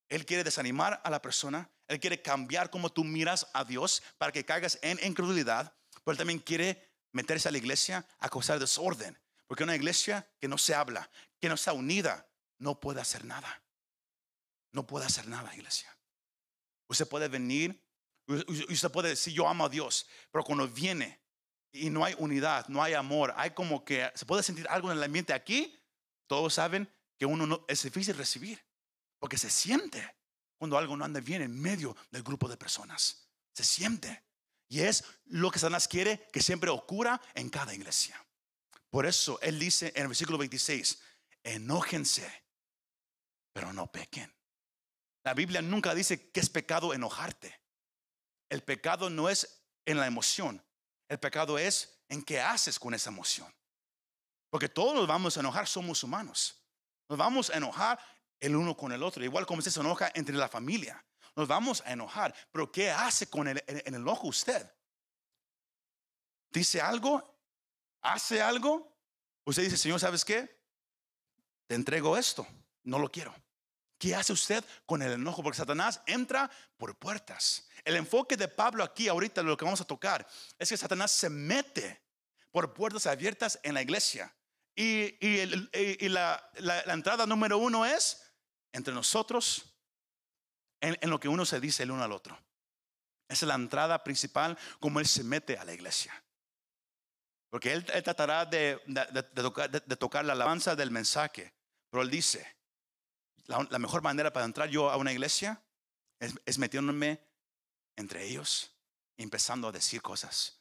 Él 0.10 0.26
quiere 0.26 0.44
desanimar 0.44 1.02
a 1.04 1.10
la 1.10 1.22
persona, 1.22 1.70
él 1.88 2.00
quiere 2.00 2.22
cambiar 2.22 2.70
cómo 2.70 2.92
tú 2.92 3.04
miras 3.04 3.48
a 3.54 3.66
Dios 3.66 4.02
para 4.18 4.32
que 4.32 4.46
caigas 4.46 4.80
en 4.82 5.00
incredulidad, 5.04 5.74
pero 6.04 6.14
él 6.14 6.18
también 6.18 6.40
quiere 6.40 6.94
meterse 7.12 7.50
a 7.50 7.52
la 7.52 7.58
iglesia 7.58 8.06
a 8.20 8.30
causar 8.30 8.60
desorden, 8.60 9.18
porque 9.48 9.64
una 9.64 9.76
iglesia 9.76 10.30
que 10.40 10.48
no 10.48 10.58
se 10.58 10.76
habla, 10.76 11.10
que 11.40 11.50
no 11.50 11.56
está 11.56 11.74
unida, 11.74 12.28
no 12.60 12.80
puede 12.80 13.02
hacer 13.02 13.26
nada. 13.26 13.62
No 14.72 14.86
puede 14.86 15.06
hacer 15.06 15.28
nada, 15.28 15.54
iglesia. 15.56 15.96
Usted 16.88 17.08
puede 17.08 17.28
venir, 17.28 17.84
usted 18.28 18.92
puede 18.92 19.10
decir 19.10 19.34
yo 19.34 19.48
amo 19.48 19.66
a 19.66 19.70
Dios, 19.70 20.08
pero 20.32 20.44
cuando 20.44 20.68
viene 20.68 21.20
y 21.86 21.90
no 21.90 22.04
hay 22.04 22.16
unidad, 22.18 22.68
no 22.68 22.82
hay 22.84 22.94
amor, 22.94 23.34
hay 23.38 23.52
como 23.52 23.84
que 23.84 24.12
se 24.16 24.26
puede 24.26 24.44
sentir 24.44 24.68
algo 24.70 24.92
en 24.92 24.98
el 24.98 25.04
ambiente 25.04 25.34
aquí, 25.34 25.78
todos 26.28 26.54
saben 26.54 26.90
que 27.18 27.26
uno 27.26 27.48
no, 27.48 27.66
es 27.68 27.84
difícil 27.84 28.16
recibir, 28.16 28.64
porque 29.20 29.38
se 29.38 29.50
siente 29.50 30.16
cuando 30.58 30.78
algo 30.78 30.98
no 30.98 31.06
anda 31.06 31.20
bien 31.20 31.42
en 31.42 31.60
medio 31.60 31.96
del 32.12 32.24
grupo 32.24 32.48
de 32.48 32.58
personas. 32.58 33.28
Se 33.54 33.64
siente. 33.64 34.24
Y 34.68 34.82
es 34.82 35.04
lo 35.26 35.50
que 35.50 35.60
Satanás 35.60 35.88
quiere 35.88 36.28
que 36.34 36.42
siempre 36.42 36.70
ocurra 36.70 37.22
en 37.34 37.50
cada 37.50 37.74
iglesia. 37.74 38.22
Por 38.90 39.06
eso 39.06 39.40
él 39.42 39.60
dice 39.60 39.92
en 39.96 40.04
el 40.04 40.08
versículo 40.10 40.38
26, 40.38 41.02
enójense, 41.44 42.30
pero 43.54 43.72
no 43.74 43.92
pequen. 43.92 44.34
La 45.24 45.34
Biblia 45.34 45.62
nunca 45.62 45.94
dice 45.94 46.32
que 46.32 46.40
es 46.40 46.50
pecado 46.50 46.94
enojarte. 46.94 47.60
El 48.50 48.64
pecado 48.64 49.10
no 49.10 49.30
es 49.30 49.64
en 49.86 49.98
la 49.98 50.08
emoción, 50.08 50.64
el 51.08 51.20
pecado 51.20 51.58
es 51.58 52.00
en 52.10 52.24
qué 52.24 52.40
haces 52.40 52.80
con 52.80 52.94
esa 52.94 53.10
emoción. 53.10 53.54
Porque 54.50 54.70
todos 54.70 54.96
nos 54.96 55.08
vamos 55.08 55.38
a 55.38 55.40
enojar, 55.40 55.68
somos 55.68 56.04
humanos. 56.04 56.62
Nos 57.10 57.18
vamos 57.18 57.50
a 57.50 57.58
enojar 57.58 58.00
el 58.40 58.56
uno 58.56 58.76
con 58.76 58.92
el 58.92 59.04
otro, 59.04 59.24
igual 59.24 59.46
como 59.46 59.62
se 59.62 59.80
enoja 59.80 60.12
entre 60.14 60.36
la 60.36 60.48
familia. 60.48 61.04
Nos 61.36 61.48
vamos 61.48 61.82
a 61.86 61.92
enojar, 61.92 62.34
pero 62.52 62.72
¿qué 62.72 62.90
hace 62.90 63.30
con 63.30 63.48
el, 63.48 63.64
en 63.68 63.94
el 63.94 64.08
ojo 64.08 64.28
usted? 64.28 64.70
¿Dice 66.50 66.82
algo? 66.82 67.24
¿Hace 68.02 68.42
algo? 68.42 68.98
Usted 69.46 69.64
dice, 69.64 69.78
Señor, 69.78 70.00
¿sabes 70.00 70.26
qué? 70.26 70.58
Te 71.68 71.76
entrego 71.76 72.18
esto, 72.18 72.48
no 72.84 73.00
lo 73.00 73.12
quiero. 73.12 73.34
¿Qué 73.98 74.14
hace 74.14 74.34
usted 74.34 74.64
con 74.86 75.02
el 75.02 75.14
enojo? 75.14 75.42
Porque 75.42 75.58
Satanás 75.58 76.02
entra 76.06 76.50
por 76.78 76.96
puertas. 76.98 77.68
El 77.84 77.96
enfoque 77.96 78.38
de 78.38 78.48
Pablo 78.48 78.84
aquí, 78.84 79.08
ahorita 79.08 79.42
lo 79.42 79.58
que 79.58 79.66
vamos 79.66 79.82
a 79.82 79.86
tocar, 79.86 80.28
es 80.60 80.70
que 80.70 80.78
Satanás 80.78 81.12
se 81.12 81.30
mete 81.30 82.02
por 82.52 82.74
puertas 82.74 83.08
abiertas 83.08 83.60
en 83.64 83.74
la 83.74 83.82
iglesia. 83.82 84.34
Y, 84.76 85.18
la, 86.10 86.52
entrada 86.88 87.26
número 87.26 87.58
uno 87.58 87.86
es 87.86 88.22
entre 88.72 88.94
nosotros, 88.94 89.74
en, 90.82 91.10
lo 91.10 91.20
que 91.20 91.28
uno 91.28 91.46
se 91.46 91.60
dice 91.60 91.84
el 91.84 91.92
uno 91.92 92.04
al 92.04 92.12
otro. 92.12 92.38
Esa 93.28 93.46
es 93.46 93.48
la 93.48 93.56
entrada 93.56 94.04
principal, 94.04 94.58
como 94.80 95.00
él 95.00 95.08
se 95.08 95.24
mete 95.24 95.58
a 95.58 95.66
la 95.66 95.74
iglesia. 95.74 96.24
Porque 97.50 97.74
él, 97.74 97.86
tratará 97.86 98.46
de, 98.46 98.80
de 98.86 99.96
tocar 99.96 100.24
la 100.24 100.34
alabanza 100.34 100.76
del 100.76 100.92
mensaje, 100.92 101.54
pero 101.90 102.04
él 102.04 102.12
dice, 102.12 102.57
la, 103.48 103.80
mejor 103.80 104.02
manera 104.02 104.32
para 104.32 104.46
entrar 104.46 104.70
yo 104.70 104.90
a 104.90 104.98
una 104.98 105.12
iglesia 105.12 105.64
es, 106.20 106.58
metiéndome 106.58 107.22
entre 107.96 108.26
ellos 108.26 108.74
empezando 109.18 109.68
a 109.68 109.72
decir 109.72 110.02
cosas. 110.02 110.60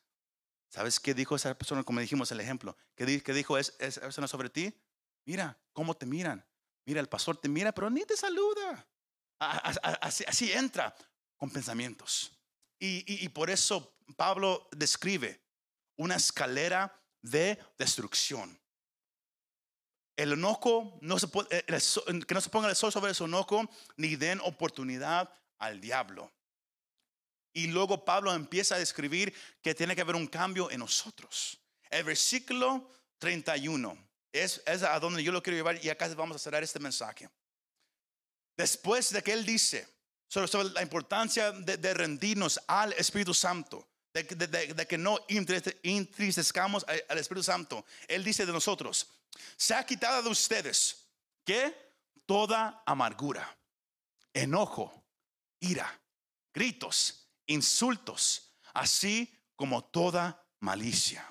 ¿Sabes 0.71 0.99
qué 0.99 1.15
dijo 1.15 1.37
esa 1.37 1.57
persona? 1.57 1.83
Como 1.83 2.01
dijimos 2.01 2.31
el 2.33 2.41
ejemplo. 2.41 2.77
¿Qué, 2.95 3.05
dijo 3.07 3.59
esa 3.59 4.01
persona 4.01 4.27
sobre 4.27 4.51
ti? 4.51 4.75
Mira, 5.25 5.59
cómo 5.73 5.95
te 5.95 6.07
miran. 6.07 6.45
Mira, 6.87 7.01
el 7.01 7.09
pastor 7.09 7.37
te 7.37 7.49
mira, 7.49 7.73
pero 7.73 7.91
ni 7.91 8.05
te 8.05 8.17
saluda. 8.17 8.87
Así, 9.39 10.53
entra 10.53 10.95
con 11.37 11.51
pensamientos. 11.51 12.33
y, 12.79 13.29
por 13.31 13.51
eso 13.51 13.97
Pablo 14.17 14.69
describe 14.73 15.43
una 15.97 16.17
escalera 16.17 17.03
de 17.23 17.59
destrucción. 17.79 18.59
El 20.17 20.33
enojo, 20.33 20.99
no 21.03 21.19
se 21.19 21.29
puede, 21.29 21.49
eh, 21.59 21.65
que 22.27 22.35
no 22.35 22.41
se 22.41 22.49
ponga 22.49 22.71
el 22.71 22.77
sol 22.77 22.91
sobre 22.91 23.13
su 23.13 23.27
enojo, 23.27 23.69
ni 23.97 24.17
den 24.17 24.41
oportunidad 24.41 25.31
al 25.59 25.81
diablo. 25.81 26.33
Y 27.53 27.69
luego 27.69 28.05
Pablo 28.05 28.33
empieza 28.33 28.75
a 28.75 28.79
describir 28.79 29.35
que 29.63 29.75
tiene 29.75 29.95
que 29.95 30.01
haber 30.01 30.17
un 30.17 30.27
cambio 30.27 30.71
en 30.71 30.81
nosotros. 30.81 31.59
El 31.91 32.05
versículo 32.05 32.91
31 33.19 33.97
es, 34.33 34.63
es 34.67 34.83
a 34.83 34.99
donde 35.01 35.23
yo 35.23 35.33
lo 35.33 35.43
quiero 35.43 35.57
llevar 35.57 35.83
y 35.83 35.89
acá 35.89 36.09
vamos 36.15 36.37
a 36.37 36.39
cerrar 36.39 36.63
este 36.63 36.79
mensaje. 36.79 37.29
Después 38.57 39.11
de 39.11 39.23
que 39.23 39.33
él 39.33 39.45
dice 39.45 39.87
sobre, 40.29 40.71
la 40.71 40.83
importancia 40.83 41.53
de, 41.53 41.95
rendirnos 41.95 42.61
al 42.67 42.93
Espíritu 42.95 43.35
Santo, 43.35 43.87
de, 44.13 44.23
de 44.25 44.87
que 44.87 44.99
no 44.99 45.19
entristezcamos 45.29 46.85
al 47.09 47.19
Espíritu 47.19 47.45
Santo, 47.45 47.85
él 48.09 48.25
dice 48.25 48.47
de 48.47 48.53
nosotros, 48.53 49.09
se 49.57 49.75
ha 49.75 49.85
quitado 49.85 50.23
de 50.23 50.29
ustedes 50.31 51.09
que 51.45 51.75
toda 52.27 52.83
amargura, 52.87 53.57
enojo, 54.33 55.05
ira, 55.61 56.01
gritos, 56.53 57.31
insultos, 57.47 58.55
así 58.75 59.33
como 59.55 59.85
toda 59.85 60.45
malicia. 60.61 61.25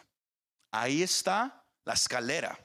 Ahí 0.71 1.03
está 1.03 1.65
la 1.83 1.93
escalera 1.93 2.59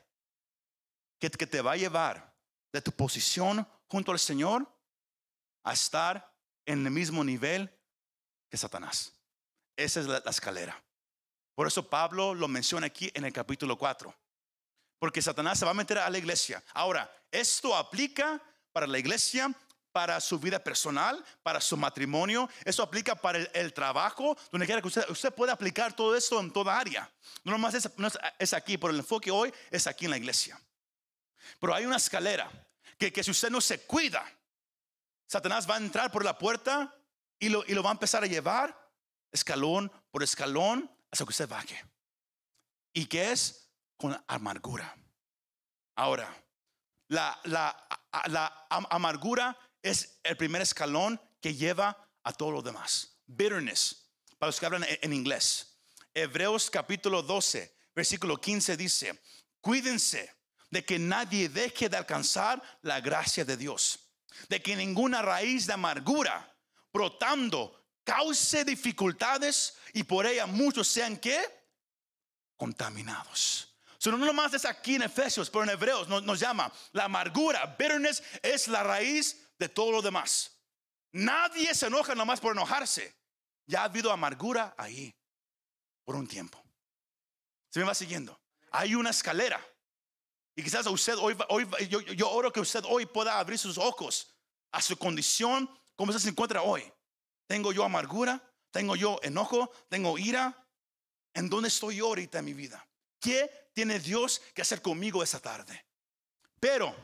que, 1.18 1.30
te 1.30 1.60
va 1.60 1.72
a 1.72 1.76
llevar 1.76 2.34
de 2.72 2.80
tu 2.80 2.92
posición 2.92 3.68
junto 3.86 4.12
al 4.12 4.18
Señor 4.18 4.66
a 5.64 5.74
estar 5.74 6.34
en 6.64 6.86
el 6.86 6.90
mismo 6.90 7.22
nivel 7.22 7.70
que 8.48 8.56
Satanás. 8.56 9.12
Esa 9.76 10.00
es 10.00 10.06
la, 10.06 10.22
la 10.24 10.30
escalera. 10.30 10.82
Por 11.54 11.66
eso 11.66 11.88
Pablo 11.88 12.34
lo 12.34 12.48
menciona 12.48 12.86
aquí 12.86 13.10
en 13.14 13.24
el 13.24 13.32
capítulo 13.32 13.76
4. 13.76 14.14
Porque 15.00 15.20
Satanás 15.20 15.58
se 15.58 15.64
va 15.64 15.72
a 15.72 15.74
meter 15.74 15.98
a 15.98 16.08
la 16.08 16.18
iglesia. 16.18 16.62
Ahora, 16.74 17.10
esto 17.32 17.74
aplica 17.74 18.40
para 18.70 18.86
la 18.86 18.98
iglesia, 18.98 19.52
para 19.92 20.20
su 20.20 20.38
vida 20.38 20.62
personal, 20.62 21.24
para 21.42 21.60
su 21.60 21.76
matrimonio. 21.76 22.48
Eso 22.64 22.82
aplica 22.82 23.14
para 23.14 23.38
el, 23.38 23.72
trabajo, 23.72 24.36
donde 24.52 24.66
quiera 24.66 24.82
que 24.82 24.88
usted, 24.88 25.08
usted 25.08 25.32
puede 25.32 25.52
aplicar 25.52 25.96
todo 25.96 26.14
esto 26.14 26.38
en 26.38 26.52
toda 26.52 26.78
área. 26.78 27.10
No 27.42 27.52
nomás 27.52 27.74
es, 27.74 27.88
es, 28.38 28.52
aquí, 28.52 28.78
pero 28.78 28.92
el 28.92 28.98
enfoque 28.98 29.30
hoy 29.30 29.52
es 29.70 29.86
aquí 29.86 30.04
en 30.04 30.12
la 30.12 30.18
iglesia. 30.18 30.60
Pero 31.58 31.74
hay 31.74 31.86
una 31.86 31.96
escalera 31.96 32.50
que, 32.98 33.10
que 33.10 33.24
si 33.24 33.30
usted 33.30 33.50
no 33.50 33.62
se 33.62 33.80
cuida, 33.80 34.24
Satanás 35.26 35.68
va 35.68 35.76
a 35.76 35.78
entrar 35.78 36.12
por 36.12 36.24
la 36.24 36.36
puerta 36.36 36.94
y 37.38 37.48
lo, 37.48 37.64
y 37.66 37.72
lo 37.72 37.82
va 37.82 37.88
a 37.88 37.94
empezar 37.94 38.22
a 38.22 38.26
llevar 38.26 38.78
escalón 39.32 39.90
por 40.10 40.22
escalón 40.22 40.90
hasta 41.10 41.24
que 41.24 41.30
usted 41.30 41.48
baje. 41.48 41.82
¿Y 42.92 43.06
qué 43.06 43.32
es? 43.32 43.69
Con 44.00 44.18
amargura. 44.28 44.96
Ahora, 45.96 46.34
la, 47.08 47.38
la, 47.44 48.66
amargura 48.88 49.54
es 49.82 50.18
el 50.22 50.38
primer 50.38 50.62
escalón 50.62 51.20
que 51.38 51.54
lleva 51.54 52.08
a 52.24 52.32
todo 52.32 52.50
lo 52.50 52.62
demás. 52.62 53.18
Bitterness, 53.26 54.10
para 54.38 54.48
los 54.48 54.58
que 54.58 54.64
hablan 54.64 54.86
en 54.88 55.12
inglés. 55.12 55.76
Hebreos 56.14 56.70
capítulo 56.70 57.22
12, 57.22 57.76
versículo 57.94 58.38
15 58.38 58.78
dice, 58.78 59.22
cuídense 59.60 60.34
de 60.70 60.82
que 60.82 60.98
nadie 60.98 61.50
deje 61.50 61.90
de 61.90 61.98
alcanzar 61.98 62.62
la 62.80 63.02
gracia 63.02 63.44
de 63.44 63.58
Dios, 63.58 63.98
de 64.48 64.62
que 64.62 64.76
ninguna 64.76 65.20
raíz 65.20 65.66
de 65.66 65.74
amargura 65.74 66.56
brotando 66.90 67.84
cause 68.02 68.64
dificultades 68.64 69.74
y 69.92 70.04
por 70.04 70.24
ella 70.24 70.46
muchos 70.46 70.88
sean 70.88 71.18
que 71.18 71.38
contaminados. 72.56 73.69
So, 74.00 74.10
no 74.10 74.16
nomás 74.16 74.54
es 74.54 74.64
aquí 74.64 74.94
en 74.94 75.02
Efesios, 75.02 75.50
pero 75.50 75.64
en 75.64 75.68
Hebreos 75.70 76.08
nos, 76.08 76.40
llama 76.40 76.72
la 76.92 77.04
amargura, 77.04 77.76
bitterness 77.78 78.22
es 78.42 78.66
la 78.66 78.82
raíz 78.82 79.46
de 79.58 79.68
todo 79.68 79.92
lo 79.92 80.00
demás. 80.00 80.58
Nadie 81.12 81.74
se 81.74 81.88
enoja 81.88 82.14
nomás 82.14 82.40
por 82.40 82.52
enojarse. 82.52 83.14
Ya 83.66 83.82
ha 83.82 83.84
habido 83.84 84.10
amargura 84.10 84.74
ahí 84.78 85.14
por 86.02 86.16
un 86.16 86.26
tiempo. 86.26 86.64
Se 87.68 87.80
me 87.80 87.84
va 87.84 87.94
siguiendo. 87.94 88.40
Hay 88.70 88.94
una 88.94 89.10
escalera. 89.10 89.62
Y 90.56 90.62
quizás 90.62 90.86
usted 90.86 91.18
hoy, 91.18 91.36
hoy 91.50 91.68
yo, 91.90 92.00
yo, 92.00 92.30
oro 92.30 92.50
que 92.50 92.60
usted 92.60 92.82
hoy 92.88 93.04
pueda 93.04 93.38
abrir 93.38 93.58
sus 93.58 93.76
ojos 93.76 94.34
a 94.72 94.80
su 94.80 94.96
condición, 94.96 95.68
como 95.94 96.10
se 96.14 96.26
encuentra 96.26 96.62
hoy. 96.62 96.90
Tengo 97.46 97.70
yo 97.70 97.84
amargura, 97.84 98.42
tengo 98.70 98.96
yo 98.96 99.20
enojo, 99.22 99.70
tengo 99.90 100.16
ira. 100.16 100.56
¿En 101.34 101.50
dónde 101.50 101.68
estoy 101.68 101.98
ahorita 101.98 102.38
en 102.38 102.46
mi 102.46 102.54
vida? 102.54 102.86
¿Qué 103.20 103.70
tiene 103.74 104.00
Dios 104.00 104.40
que 104.54 104.62
hacer 104.62 104.82
conmigo 104.82 105.22
esa 105.22 105.40
tarde? 105.40 105.84
Pero 106.58 106.94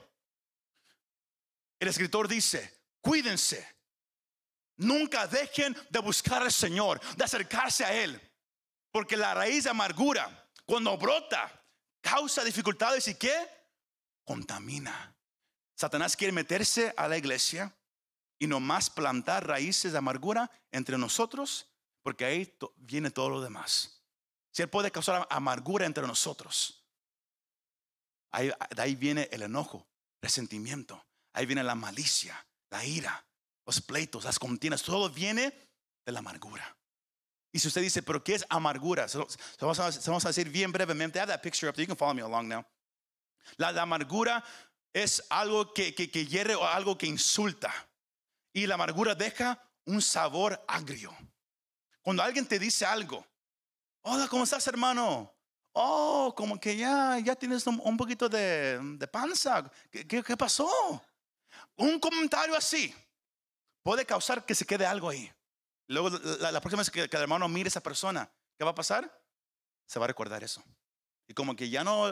el 1.79 1.89
escritor 1.89 2.27
dice, 2.27 2.83
cuídense. 3.01 3.77
Nunca 4.79 5.27
dejen 5.27 5.77
de 5.89 5.99
buscar 6.01 6.43
al 6.43 6.53
Señor, 6.53 7.01
de 7.17 7.25
acercarse 7.25 7.85
a 7.85 7.95
Él. 7.95 8.21
Porque 8.91 9.17
la 9.17 9.35
raíz 9.35 9.65
de 9.65 9.71
amargura, 9.71 10.51
cuando 10.65 10.97
brota, 10.97 11.65
causa 12.01 12.45
dificultades 12.45 13.09
y 13.09 13.15
qué? 13.15 13.35
Contamina. 14.25 15.15
Satanás 15.75 16.17
quiere 16.17 16.33
meterse 16.33 16.93
a 16.97 17.09
la 17.09 17.19
iglesia 17.19 17.75
y 18.39 18.47
nomás 18.47 18.91
plantar 18.91 19.47
raíces 19.47 19.93
de 19.93 19.99
amargura 19.99 20.51
entre 20.71 20.99
nosotros, 20.99 21.67
porque 22.03 22.25
ahí 22.25 22.59
viene 22.77 23.11
todo 23.11 23.29
lo 23.29 23.41
demás. 23.43 23.96
Si 24.57 24.63
Él 24.63 24.71
puede 24.71 24.91
causar 24.91 25.27
amargura 25.29 25.85
entre 25.85 26.07
nosotros, 26.07 26.83
ahí, 28.31 28.51
de 28.75 28.83
ahí 28.83 28.95
viene 28.95 29.29
el 29.31 29.43
enojo, 29.43 29.87
resentimiento, 30.23 31.07
Ahí 31.37 31.45
viene 31.45 31.63
la 31.63 31.75
malicia, 31.75 32.47
la 32.71 32.83
ira, 32.83 33.27
los 33.67 33.83
pleitos, 33.83 34.25
las 34.25 34.39
contiendas. 34.39 34.83
Todo 34.83 35.11
viene 35.11 35.53
de 36.07 36.13
la 36.13 36.21
amargura. 36.21 36.75
Y 37.53 37.59
si 37.59 37.69
usted 37.69 37.83
dice, 37.83 38.03
pero 38.03 38.25
¿qué 38.25 38.37
es 38.37 38.47
amargura? 38.49 39.07
Vamos, 39.61 40.25
a, 40.25 40.29
decir 40.29 40.49
bien 40.49 40.73
brevemente. 40.73 41.19
I 41.19 41.21
have 41.21 41.31
that 41.31 41.43
picture 41.43 41.69
up 41.69 41.75
there. 41.75 41.85
You 41.85 41.89
can 41.89 41.97
follow 41.99 42.15
me 42.15 42.23
along 42.23 42.49
now. 42.49 42.65
La, 43.59 43.69
amargura 43.83 44.43
es 44.95 45.23
algo 45.29 45.75
que, 45.75 45.95
que, 45.95 46.27
hiere 46.27 46.55
o 46.55 46.65
algo 46.67 46.97
que 46.97 47.07
insulta. 47.07 47.71
Y 48.55 48.67
la 48.67 48.77
amargura 48.77 49.15
deja 49.15 49.63
un 49.85 50.01
sabor 50.01 50.65
agrio. 50.67 51.15
Cuando 52.01 52.23
alguien 52.23 52.47
te 52.47 52.59
dice 52.59 52.87
algo, 52.87 53.27
hola, 54.07 54.29
¿cómo 54.29 54.45
estás, 54.45 54.67
hermano? 54.69 55.33
Oh, 55.73 56.33
como 56.37 56.59
que 56.59 56.77
ya, 56.77 57.19
ya 57.19 57.35
tienes 57.35 57.67
un, 57.67 57.97
poquito 57.97 58.29
de, 58.29 58.79
de 58.81 59.09
panza. 59.09 59.71
¿Qué, 59.91 60.07
qué, 60.07 60.37
pasó? 60.37 60.69
Un 61.77 61.99
comentario 61.99 62.57
así 62.57 62.95
puede 63.83 64.07
causar 64.07 64.47
que 64.47 64.55
se 64.55 64.65
quede 64.65 64.87
algo 64.87 65.11
ahí. 65.11 65.31
Luego, 65.89 66.11
la, 66.11 66.61
próxima 66.61 66.81
vez 66.81 66.91
que, 66.91 67.03
el 67.03 67.23
hermano 67.23 67.49
mire 67.49 67.67
a 67.67 67.69
esa 67.69 67.83
persona, 67.83 68.31
¿qué 68.57 68.65
va 68.65 68.71
a 68.71 68.75
pasar? 68.75 69.23
Se 69.87 69.99
va 69.99 70.07
a 70.07 70.09
recordar 70.09 70.43
eso. 70.43 70.63
Y 71.29 71.35
como 71.35 71.55
que 71.55 71.69
ya 71.69 71.85
no 71.85 72.11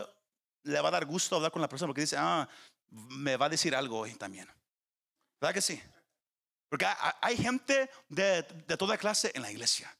le 0.64 0.80
va 0.80 0.88
a 0.88 0.92
dar 0.92 1.06
gusto 1.06 1.36
hablar 1.36 1.52
con 1.52 1.62
la 1.62 1.68
persona 1.68 1.88
porque 1.88 2.02
dice, 2.02 2.16
ah, 2.18 2.48
me 2.90 3.36
va 3.36 3.46
a 3.46 3.50
decir 3.50 3.74
algo 3.74 4.00
hoy 4.00 4.14
también. 4.14 4.48
¿Verdad 5.40 5.54
que 5.54 5.62
sí? 5.62 5.80
Porque 6.68 6.86
hay, 7.20 7.36
gente 7.36 7.88
de, 8.08 8.42
toda 8.76 8.98
clase 8.98 9.30
en 9.34 9.42
la 9.42 9.50
iglesia 9.50 9.96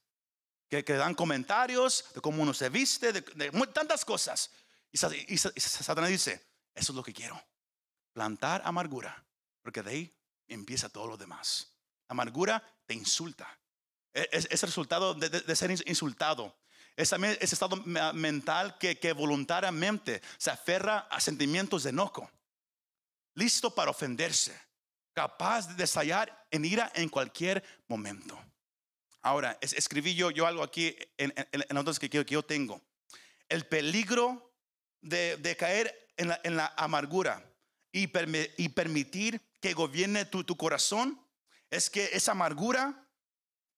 que, 0.69 0.83
dan 0.83 1.15
comentarios 1.15 2.05
de 2.13 2.21
cómo 2.21 2.41
uno 2.41 2.53
se 2.53 2.69
viste, 2.69 3.13
de, 3.13 3.51
tantas 3.73 4.03
cosas. 4.03 4.51
y 4.91 4.97
Satanás 5.37 6.09
dice, 6.09 6.45
eso 6.73 6.91
es 6.91 6.95
lo 6.95 7.03
que 7.03 7.13
quiero. 7.13 7.41
Plantar 8.13 8.61
amargura 8.65 9.25
porque 9.65 9.81
de 9.81 9.89
ahí 9.89 10.15
empieza 10.47 10.89
todo 10.89 11.07
lo 11.07 11.17
demás. 11.17 11.73
amargura 12.07 12.63
te 12.85 12.93
insulta. 12.93 13.49
E, 14.13 14.29
es, 14.31 14.45
el 14.51 14.59
resultado 14.69 15.15
de, 15.15 15.55
ser 15.55 15.71
insultado. 15.71 16.55
Es 16.95 17.09
también 17.09 17.35
ese 17.41 17.55
estado 17.55 17.77
mental 18.13 18.77
que, 18.77 18.99
que 18.99 19.11
voluntariamente 19.11 20.21
se 20.37 20.51
aferra 20.51 21.07
a 21.09 21.19
sentimientos 21.19 21.81
de 21.81 21.89
enojo. 21.89 22.29
Listo 23.33 23.73
para 23.73 23.89
ofenderse. 23.89 24.55
Capaz 25.13 25.75
de 25.75 25.83
estallar 25.83 26.47
en 26.51 26.63
ira 26.63 26.91
en 26.93 27.09
cualquier 27.09 27.63
momento. 27.87 28.39
Ahora, 29.25 29.57
escribí 29.59 30.13
yo, 30.13 30.29
algo 30.45 30.61
aquí 30.61 30.95
en, 31.17 31.33
en, 31.35 31.85
que, 31.99 32.09
que, 32.11 32.25
yo 32.25 32.43
tengo. 32.43 32.79
El 33.49 33.65
peligro 33.65 34.53
de, 35.01 35.55
caer 35.57 36.13
en 36.15 36.27
la, 36.27 36.39
en 36.43 36.55
la 36.55 36.71
amargura 36.77 37.43
y, 37.91 38.03
y 38.03 38.69
permitir 38.69 39.41
que 39.59 39.73
gobierne 39.73 40.25
tu, 40.25 40.43
tu 40.43 40.55
corazón 40.55 41.19
es 41.71 41.89
que 41.89 42.05
esa 42.13 42.33
amargura 42.33 43.09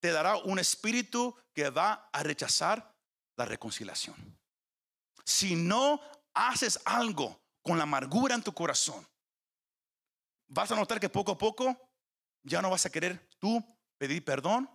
te 0.02 0.12
dará 0.12 0.36
un 0.36 0.60
espíritu 0.60 1.34
que 1.54 1.70
va 1.70 2.10
a 2.12 2.24
rechazar 2.24 2.94
la 3.38 3.46
reconciliación. 3.46 4.18
Si 5.24 5.56
no 5.56 6.02
haces 6.34 6.78
algo 6.84 7.40
con 7.62 7.78
la 7.78 7.84
amargura 7.84 8.36
en 8.36 8.44
tu 8.44 8.52
corazón, 8.52 9.08
vas 10.50 10.70
a 10.74 10.76
notar 10.76 11.00
que 11.00 11.08
poco 11.08 11.32
a 11.32 11.38
poco 11.38 11.90
ya 12.44 12.62
no 12.62 12.70
vas 12.70 12.86
a 12.86 12.90
querer 12.90 13.30
tú 13.40 13.64
pedir 13.98 14.26
perdón 14.26 14.70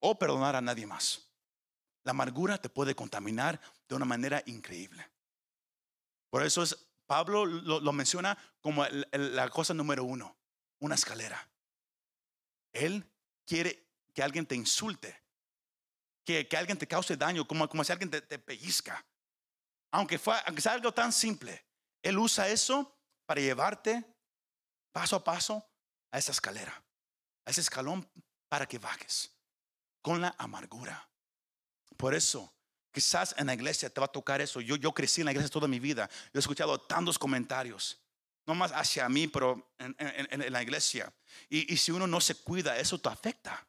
o 0.00 0.18
perdonar 0.18 0.56
a 0.56 0.60
nadie 0.60 0.86
más. 0.86 1.30
La 2.02 2.10
amargura 2.10 2.58
te 2.58 2.68
puede 2.68 2.94
contaminar 2.94 3.60
de 3.88 3.94
una 3.94 4.06
manera 4.06 4.42
increíble. 4.46 5.06
Por 6.30 6.42
eso 6.44 6.62
es 6.62 6.76
Pablo 7.06 7.44
lo, 7.44 7.92
menciona 7.92 8.38
como 8.60 8.86
la 8.86 9.48
cosa 9.50 9.74
número 9.74 10.04
uno, 10.04 10.36
una 10.78 10.94
escalera. 10.94 11.48
Él 12.72 13.04
quiere 13.46 13.88
que 14.14 14.22
alguien 14.22 14.46
te 14.46 14.54
insulte, 14.54 15.22
que, 16.24 16.46
que 16.46 16.56
alguien 16.56 16.78
te 16.78 16.86
cause 16.86 17.16
daño, 17.16 17.46
como, 17.46 17.68
como 17.68 17.84
si 17.84 17.92
alguien 17.92 18.10
te, 18.10 18.22
te 18.22 18.38
pellizca. 18.38 19.04
Aunque, 19.90 20.18
fue, 20.18 20.36
aunque 20.46 20.62
sea 20.62 20.72
algo 20.72 20.94
tan 20.94 21.12
simple, 21.12 21.66
Él 22.00 22.16
usa 22.16 22.48
eso 22.48 22.96
para 23.26 23.40
llevarte 23.40 24.04
paso 24.92 25.16
a 25.16 25.24
paso 25.24 25.68
a 26.12 26.18
esa 26.18 26.30
escalera, 26.30 26.82
a 27.44 27.50
ese 27.50 27.60
escalón 27.60 28.08
para 28.48 28.66
que 28.66 28.78
bajes 28.78 29.39
con 30.02 30.20
la 30.20 30.34
amargura. 30.38 31.08
Por 31.96 32.14
eso 32.14 32.52
Quizás 32.92 33.34
en 33.38 33.46
la 33.46 33.54
iglesia 33.54 33.88
te 33.88 34.00
va 34.00 34.06
a 34.06 34.12
tocar 34.12 34.40
eso. 34.40 34.60
Yo, 34.60 34.76
yo 34.76 34.92
crecí 34.92 35.20
en 35.20 35.26
la 35.26 35.30
iglesia 35.30 35.50
toda 35.50 35.68
mi 35.68 35.78
vida. 35.78 36.08
Yo 36.32 36.38
he 36.38 36.40
escuchado 36.40 36.80
tantos 36.80 37.18
comentarios, 37.18 38.00
no 38.46 38.54
más 38.54 38.72
hacia 38.72 39.08
mí, 39.08 39.28
pero 39.28 39.72
en, 39.78 40.52
la 40.52 40.62
iglesia. 40.62 41.12
Y, 41.48 41.76
si 41.76 41.92
uno 41.92 42.06
no 42.06 42.20
se 42.20 42.34
cuida, 42.34 42.76
eso 42.78 42.98
te 42.98 43.08
afecta. 43.08 43.64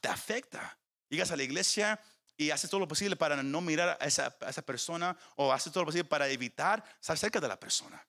Te 0.00 0.08
afecta. 0.08 0.76
Llegas 1.08 1.30
a 1.30 1.36
la 1.36 1.44
iglesia 1.44 2.00
y 2.36 2.50
haces 2.50 2.68
todo 2.68 2.80
lo 2.80 2.88
posible 2.88 3.14
para 3.14 3.40
no 3.42 3.60
mirar 3.60 3.96
a 4.00 4.04
esa, 4.04 4.36
esa 4.48 4.62
persona 4.62 5.16
o 5.36 5.52
haces 5.52 5.72
todo 5.72 5.84
lo 5.84 5.86
posible 5.86 6.08
para 6.08 6.28
evitar 6.28 6.82
estar 7.00 7.16
cerca 7.16 7.40
de 7.40 7.46
la 7.46 7.60
persona. 7.60 8.04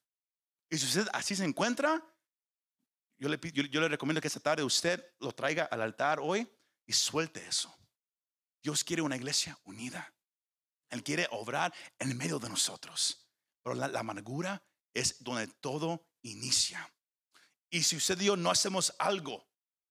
Y 0.68 0.78
si 0.78 0.86
usted 0.86 1.06
así 1.12 1.36
se 1.36 1.44
encuentra, 1.44 2.02
yo 3.18 3.28
le, 3.28 3.38
yo, 3.52 3.62
yo 3.64 3.80
le 3.80 3.88
recomiendo 3.88 4.20
que 4.20 4.26
esta 4.26 4.40
tarde 4.40 4.64
usted 4.64 5.04
lo 5.20 5.30
traiga 5.32 5.64
al 5.64 5.82
altar 5.82 6.18
hoy 6.18 6.48
y 6.86 6.92
suelte 6.92 7.46
eso. 7.46 7.74
Dios 8.62 8.84
quiere 8.84 9.02
una 9.02 9.16
iglesia 9.16 9.58
unida. 9.64 10.12
Él 10.90 11.02
quiere 11.02 11.26
obrar 11.30 11.72
en 11.98 12.16
medio 12.16 12.38
de 12.38 12.48
nosotros. 12.48 13.26
Pero 13.62 13.74
la, 13.74 13.98
amargura 13.98 14.62
es 14.94 15.22
donde 15.22 15.46
todo 15.46 16.06
inicia. 16.22 16.92
Y 17.70 17.82
si 17.82 17.96
usted 17.96 18.20
y 18.20 18.26
yo 18.26 18.36
no 18.36 18.50
hacemos 18.50 18.94
algo 18.98 19.46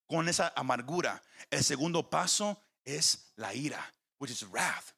con 0.08 0.30
esa 0.30 0.54
amargura, 0.56 1.22
el 1.50 1.64
segundo 1.64 2.10
paso 2.10 2.62
es 2.86 3.34
la 3.36 3.54
ira, 3.54 3.94
which 4.20 4.32
is 4.32 4.44
wrath. 4.50 4.94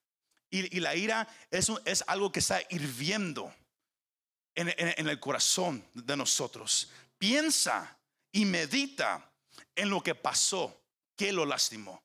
Y, 0.50 0.80
la 0.82 0.96
ira 0.96 1.28
es, 1.50 2.04
algo 2.06 2.32
que 2.32 2.40
está 2.40 2.62
hirviendo 2.70 3.52
en, 4.54 4.70
en, 4.70 4.94
en 4.98 5.08
el 5.08 5.20
corazón 5.20 5.84
de 5.96 6.16
nosotros. 6.16 6.92
Piensa 7.18 7.98
y 8.32 8.46
medita 8.46 9.32
en 9.76 9.90
lo 9.90 10.02
que 10.02 10.14
pasó, 10.14 10.83
que 11.24 11.32
lo 11.32 11.46
lastimó. 11.46 12.04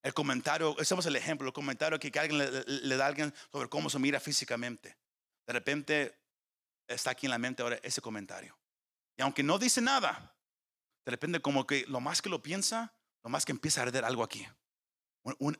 El 0.00 0.14
comentario, 0.14 0.78
es 0.78 0.92
el 0.92 1.16
ejemplo, 1.16 1.48
el 1.48 1.52
comentario 1.52 1.98
que 1.98 2.16
alguien 2.20 2.38
le, 2.38 2.96
da 2.96 3.04
a 3.04 3.08
alguien 3.08 3.34
sobre 3.50 3.68
cómo 3.68 3.90
se 3.90 3.98
mira 3.98 4.20
físicamente. 4.20 4.96
De 5.44 5.52
repente 5.52 6.16
está 6.86 7.10
aquí 7.10 7.26
en 7.26 7.30
la 7.30 7.38
mente 7.38 7.64
ahora 7.64 7.80
ese 7.82 8.00
comentario. 8.00 8.56
Y 9.16 9.22
aunque 9.22 9.42
no 9.42 9.58
dice 9.58 9.80
nada, 9.80 10.36
de 11.04 11.10
repente 11.10 11.40
como 11.40 11.66
que 11.66 11.84
lo 11.88 11.98
más 11.98 12.22
que 12.22 12.28
lo 12.28 12.40
piensa, 12.40 12.94
lo 13.24 13.30
más 13.30 13.44
que 13.44 13.50
empieza 13.50 13.80
a 13.80 13.86
arder 13.86 14.04
algo 14.04 14.22
aquí. 14.22 14.46
Un, 15.24 15.58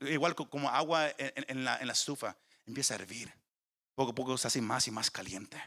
igual 0.00 0.34
como 0.34 0.70
agua 0.70 1.10
en, 1.18 1.64
la, 1.66 1.76
estufa, 1.76 2.38
empieza 2.64 2.94
a 2.94 2.96
hervir. 2.96 3.30
Poco 3.94 4.12
a 4.12 4.14
poco 4.14 4.38
se 4.38 4.48
hace 4.48 4.62
más 4.62 4.88
y 4.88 4.90
más 4.90 5.10
caliente. 5.10 5.62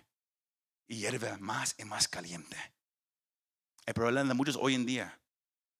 Y 0.87 0.95
hierve 0.95 1.37
más 1.37 1.75
y 1.77 1.85
más 1.85 2.07
caliente. 2.07 2.57
El 3.85 3.93
problema 3.93 4.27
de 4.27 4.33
muchos 4.33 4.57
hoy 4.59 4.73
en 4.73 4.87
día 4.87 5.18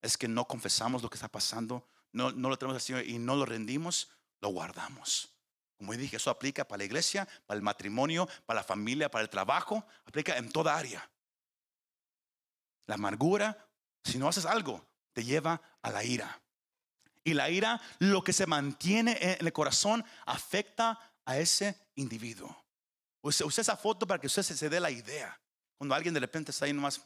es 0.01 0.17
que 0.17 0.27
no 0.27 0.45
confesamos 0.45 1.03
lo 1.03 1.09
que 1.09 1.15
está 1.15 1.27
pasando, 1.27 1.87
no, 2.11 2.31
no 2.31 2.49
lo 2.49 2.57
tenemos 2.57 2.75
al 2.75 2.81
Señor 2.81 3.05
y 3.05 3.19
no 3.19 3.35
lo 3.35 3.45
rendimos, 3.45 4.09
lo 4.41 4.49
guardamos. 4.49 5.29
Como 5.77 5.93
dije, 5.93 6.17
eso 6.17 6.29
aplica 6.29 6.67
para 6.67 6.79
la 6.79 6.83
iglesia, 6.83 7.27
para 7.45 7.57
el 7.57 7.61
matrimonio, 7.61 8.27
para 8.45 8.59
la 8.59 8.63
familia, 8.65 9.09
para 9.09 9.23
el 9.23 9.29
trabajo, 9.29 9.85
aplica 10.05 10.37
en 10.37 10.51
toda 10.51 10.75
área. 10.75 11.09
La 12.85 12.95
amargura, 12.95 13.65
si 14.03 14.17
no 14.17 14.27
haces 14.27 14.45
algo, 14.45 14.85
te 15.13 15.23
lleva 15.23 15.61
a 15.81 15.89
la 15.89 16.03
ira. 16.03 16.41
Y 17.23 17.33
la 17.33 17.49
ira, 17.49 17.79
lo 17.99 18.23
que 18.23 18.33
se 18.33 18.45
mantiene 18.45 19.17
en 19.21 19.45
el 19.45 19.53
corazón, 19.53 20.03
afecta 20.25 20.99
a 21.25 21.37
ese 21.37 21.79
individuo. 21.95 22.65
Use, 23.21 23.45
esa 23.45 23.77
foto 23.77 24.07
para 24.07 24.19
que 24.19 24.27
usted 24.27 24.43
se, 24.43 24.57
se 24.57 24.69
dé 24.69 24.79
la 24.79 24.91
idea. 24.91 25.39
Cuando 25.77 25.95
alguien 25.95 26.13
de 26.13 26.19
repente 26.19 26.51
está 26.51 26.65
ahí 26.65 26.73
nomás, 26.73 27.01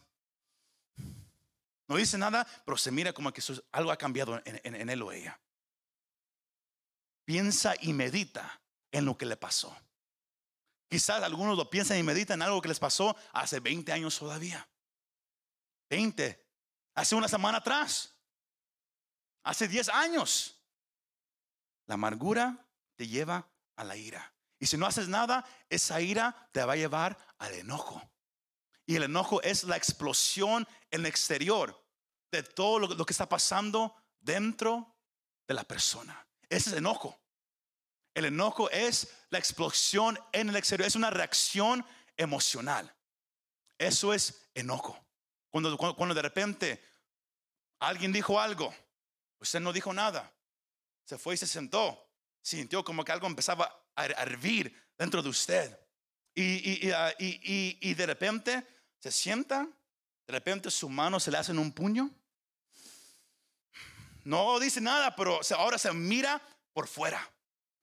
no 1.93 1.99
dice 1.99 2.17
nada, 2.17 2.47
pero 2.65 2.75
se 2.75 2.89
mira 2.89 3.13
como 3.13 3.31
que 3.31 3.43
algo 3.71 3.91
ha 3.91 3.97
cambiado 3.97 4.41
en, 4.45 4.59
en, 4.63 4.73
en 4.73 4.89
él 4.89 5.03
o 5.03 5.11
ella. 5.11 5.39
Piensa 7.23 7.75
y 7.81 7.93
medita 7.93 8.59
en 8.91 9.05
lo 9.05 9.15
que 9.15 9.27
le 9.27 9.37
pasó. 9.37 9.77
Quizás 10.89 11.21
algunos 11.21 11.55
lo 11.55 11.69
piensan 11.69 11.99
y 11.99 12.03
meditan 12.03 12.39
en 12.39 12.47
algo 12.47 12.63
que 12.63 12.67
les 12.67 12.79
pasó 12.79 13.15
hace 13.31 13.59
20 13.59 13.91
años 13.91 14.17
todavía. 14.17 14.67
20, 15.91 16.43
hace 16.95 17.13
una 17.13 17.27
semana 17.27 17.59
atrás, 17.59 18.15
hace 19.43 19.67
10 19.67 19.89
años. 19.89 20.59
La 21.85 21.93
amargura 21.93 22.67
te 22.95 23.07
lleva 23.07 23.47
a 23.75 23.83
la 23.83 23.95
ira. 23.95 24.33
Y 24.57 24.65
si 24.65 24.77
no 24.77 24.87
haces 24.87 25.07
nada, 25.07 25.45
esa 25.69 26.01
ira 26.01 26.49
te 26.51 26.63
va 26.63 26.73
a 26.73 26.77
llevar 26.77 27.19
al 27.37 27.53
enojo. 27.53 28.01
Y 28.87 28.95
el 28.95 29.03
enojo 29.03 29.43
es 29.43 29.63
la 29.65 29.77
explosión 29.77 30.67
en 30.89 31.01
el 31.01 31.05
exterior 31.05 31.82
de 32.33 32.43
todo 32.43 32.79
lo, 32.79 33.05
que 33.05 33.13
está 33.13 33.29
pasando 33.29 33.95
dentro 34.19 34.95
de 35.47 35.53
la 35.53 35.63
persona. 35.63 36.25
Ese 36.49 36.71
es 36.71 36.77
enojo. 36.77 37.19
El 38.15 38.25
enojo 38.25 38.69
es 38.71 39.13
la 39.29 39.37
explosión 39.37 40.19
en 40.31 40.49
el 40.49 40.55
exterior, 40.55 40.87
es 40.87 40.95
una 40.95 41.11
reacción 41.11 41.85
emocional. 42.17 42.91
Eso 43.77 44.13
es 44.13 44.49
enojo. 44.55 44.99
Cuando, 45.51 45.77
cuando, 45.77 46.15
de 46.15 46.21
repente 46.21 46.83
alguien 47.79 48.11
dijo 48.11 48.39
algo, 48.39 48.73
usted 49.39 49.59
no 49.59 49.71
dijo 49.71 49.93
nada, 49.93 50.31
se 51.05 51.19
fue 51.19 51.35
y 51.35 51.37
se 51.37 51.47
sentó, 51.47 52.09
sintió 52.41 52.83
como 52.83 53.05
que 53.05 53.11
algo 53.11 53.27
empezaba 53.27 53.87
a 53.95 54.05
hervir 54.05 54.75
dentro 54.97 55.21
de 55.21 55.29
usted. 55.29 55.79
Y, 56.33 56.87
y, 56.87 56.91
uh, 56.91 57.13
y, 57.19 57.77
y 57.79 57.93
de 57.93 58.05
repente 58.07 58.67
se 58.97 59.11
sienta, 59.11 59.67
de 60.25 60.33
repente 60.33 60.71
su 60.71 60.89
mano 60.89 61.19
se 61.19 61.29
le 61.29 61.37
hace 61.37 61.51
en 61.51 61.59
un 61.59 61.71
puño. 61.71 62.09
No 64.23 64.59
dice 64.59 64.81
nada, 64.81 65.15
pero 65.15 65.39
ahora 65.57 65.77
se 65.77 65.91
mira 65.93 66.41
por 66.73 66.87
fuera 66.87 67.29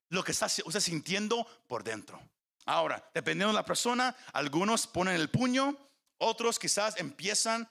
lo 0.09 0.25
que 0.25 0.33
está 0.33 0.47
usted 0.65 0.81
sintiendo 0.81 1.47
por 1.67 1.85
dentro. 1.85 2.21
Ahora, 2.67 3.11
dependiendo 3.15 3.49
de 3.49 3.59
la 3.59 3.65
persona, 3.65 4.17
algunos 4.33 4.87
ponen 4.87 5.15
el 5.15 5.31
puño, 5.31 5.77
otros 6.19 6.59
quizás 6.59 6.99
empiezan 6.99 7.69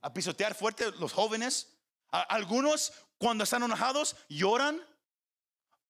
a 0.00 0.12
pisotear 0.12 0.54
fuerte 0.54 0.90
los 0.92 1.12
jóvenes. 1.12 1.76
Algunos 2.10 2.92
cuando 3.18 3.44
están 3.44 3.62
enojados 3.62 4.16
lloran. 4.28 4.84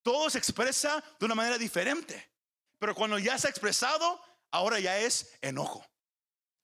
Todo 0.03 0.31
se 0.31 0.39
expresa 0.39 1.05
de 1.19 1.27
una 1.27 1.35
manera 1.35 1.59
diferente. 1.59 2.31
Pero 2.79 2.95
cuando 2.95 3.19
ya 3.19 3.39
se 3.39 3.47
ha 3.47 3.51
expresado, 3.51 4.21
ahora 4.51 4.81
ya 4.81 4.99
es 4.99 5.37
enojo. 5.43 5.85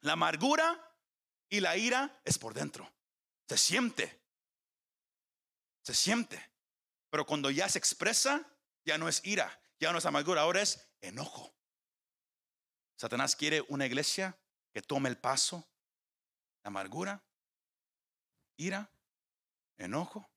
La 0.00 0.14
amargura 0.14 0.83
y 1.48 1.61
la 1.61 1.76
ira 1.76 2.20
es 2.24 2.38
por 2.38 2.55
dentro. 2.55 2.90
Se 3.49 3.57
siente. 3.57 4.21
Se 5.83 5.95
siente. 5.95 6.53
Pero 7.11 7.25
cuando 7.25 7.51
ya 7.51 7.69
se 7.69 7.79
expresa, 7.79 8.45
ya 8.85 8.99
no 8.99 9.09
es 9.09 9.25
ira, 9.25 9.61
ya 9.79 9.93
no 9.93 9.99
es 9.99 10.07
amargura, 10.07 10.43
ahora 10.43 10.63
es 10.63 10.89
enojo. 11.01 11.55
Satanás 12.97 13.37
quiere 13.37 13.65
una 13.69 13.87
iglesia 13.87 14.39
que 14.73 14.83
tome 14.83 15.09
el 15.09 15.19
paso, 15.19 15.69
amargura, 16.65 17.23
ira, 18.57 18.91
enojo. 19.79 20.29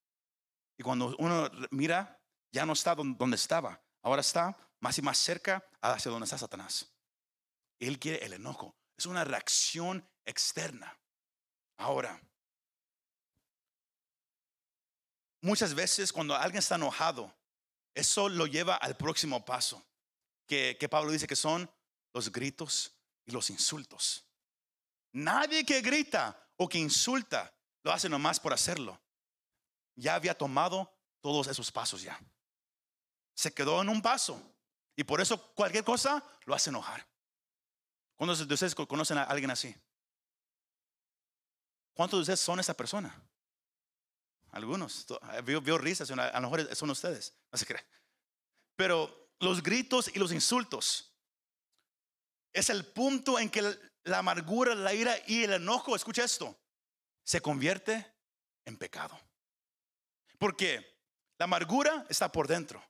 Y 0.78 0.84
cuando 0.84 1.16
uno 1.18 1.50
mira, 1.72 2.22
ya 2.52 2.66
no 2.66 2.74
está 2.74 2.96
donde 2.96 3.36
estaba, 3.36 3.82
ahora 4.02 4.22
está 4.22 4.56
más 4.80 4.98
y 4.98 5.02
más 5.02 5.18
cerca 5.18 5.64
hacia 5.82 6.12
donde 6.12 6.26
está 6.26 6.38
Satanás. 6.38 6.94
Él 7.80 8.00
quiere 8.00 8.24
el 8.26 8.34
enojo, 8.34 8.76
es 8.98 9.06
una 9.06 9.24
reacción 9.24 10.08
externa. 10.26 10.98
Ahora, 11.78 12.22
Muchas 15.42 15.74
veces 15.74 16.12
cuando 16.12 16.36
alguien 16.36 16.60
está 16.60 16.76
enojado, 16.76 17.34
eso 17.94 18.30
lo 18.30 18.46
lleva 18.46 18.76
al 18.76 18.98
próximo 18.98 19.44
paso, 19.46 19.86
que, 20.46 20.78
que 20.80 20.90
Pablo 20.90 21.12
dice 21.12 21.28
que 21.28 21.36
son 21.36 21.70
los 22.14 22.32
gritos 22.32 22.94
y 23.26 23.32
los 23.32 23.50
insultos. 23.50 24.26
Nadie 25.12 25.66
que 25.66 25.82
grita 25.82 26.50
o 26.58 26.68
que 26.68 26.78
insulta 26.78 27.54
lo 27.84 27.92
hace 27.92 28.10
nomás 28.10 28.40
por 28.40 28.54
hacerlo. 28.54 29.00
Ya 29.96 30.16
había 30.16 30.38
tomado 30.38 30.92
todos 31.22 31.48
esos 31.48 31.72
pasos 31.72 32.02
ya. 32.02 32.20
Se 33.34 33.54
quedó 33.54 33.82
en 33.82 33.90
un 33.90 34.02
paso. 34.02 34.42
Y 34.96 35.04
por 35.04 35.22
eso 35.22 35.54
cualquier 35.54 35.84
cosa 35.84 36.24
lo 36.46 36.54
hace 36.54 36.70
enojar. 36.70 37.08
¿Cuántos 38.16 38.46
de 38.46 38.54
ustedes 38.54 38.76
conocen 38.76 39.18
a 39.18 39.24
alguien 39.24 39.50
así? 39.50 39.74
¿Cuántos 41.94 42.18
de 42.18 42.22
ustedes 42.22 42.42
son 42.42 42.60
esa 42.60 42.74
persona? 42.74 43.16
Algunos. 44.52 45.06
Vio, 45.44 45.62
vio 45.62 45.78
risas, 45.78 46.10
a 46.12 46.40
lo 46.40 46.50
mejor 46.50 46.76
son 46.76 46.90
ustedes. 46.90 47.34
No 47.52 47.58
se 47.58 47.66
cree. 47.66 47.86
Pero 48.76 49.34
los 49.40 49.62
gritos 49.62 50.10
y 50.14 50.20
los 50.20 50.32
insultos 50.32 51.14
es 52.54 52.70
el 52.70 52.86
punto 52.86 53.40
en 53.40 53.50
que 53.50 53.62
la 54.04 54.20
amargura, 54.20 54.76
la 54.76 54.94
ira 54.94 55.16
y 55.28 55.44
el 55.44 55.54
enojo, 55.54 55.96
escucha 55.96 56.24
esto, 56.24 56.60
se 57.24 57.42
convierte 57.42 58.06
en 58.66 58.78
pecado. 58.78 59.20
Porque 60.38 61.00
la 61.38 61.46
amargura 61.46 62.06
está 62.10 62.32
por 62.32 62.48
dentro. 62.48 62.84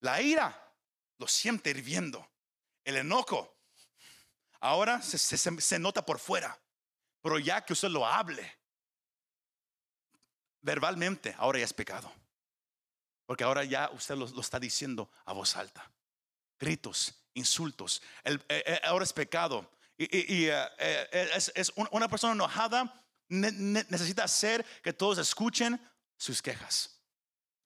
La 0.00 0.20
ira 0.20 0.74
lo 1.18 1.28
siente 1.28 1.70
hirviendo. 1.70 2.26
El 2.84 2.96
enojo 2.96 3.56
ahora 4.60 5.00
se 5.02 5.78
nota 5.78 6.04
por 6.04 6.18
fuera. 6.18 6.58
Pero 7.22 7.38
ya 7.38 7.64
que 7.64 7.74
usted 7.74 7.88
lo 7.88 8.06
hable, 8.06 8.59
verbalmente, 10.62 11.34
ahora 11.38 11.58
ya 11.58 11.64
es 11.64 11.72
pecado. 11.72 12.12
Porque 13.26 13.44
ahora 13.44 13.64
ya 13.64 13.90
usted 13.92 14.16
lo, 14.16 14.40
está 14.40 14.58
diciendo 14.58 15.10
a 15.24 15.32
voz 15.32 15.56
alta. 15.56 15.90
Gritos, 16.58 17.14
insultos. 17.34 18.02
Eh, 18.24 18.38
eh, 18.48 18.80
ahora 18.84 19.04
es 19.04 19.12
pecado. 19.12 19.70
Y, 19.96 20.46
eh, 20.46 21.50
es, 21.54 21.72
una 21.76 22.08
persona 22.08 22.32
enojada 22.32 23.04
ne, 23.28 23.52
ne, 23.52 23.84
necesita 23.88 24.24
hacer 24.24 24.64
que 24.82 24.92
todos 24.92 25.18
escuchen 25.18 25.80
sus 26.16 26.42
quejas. 26.42 26.98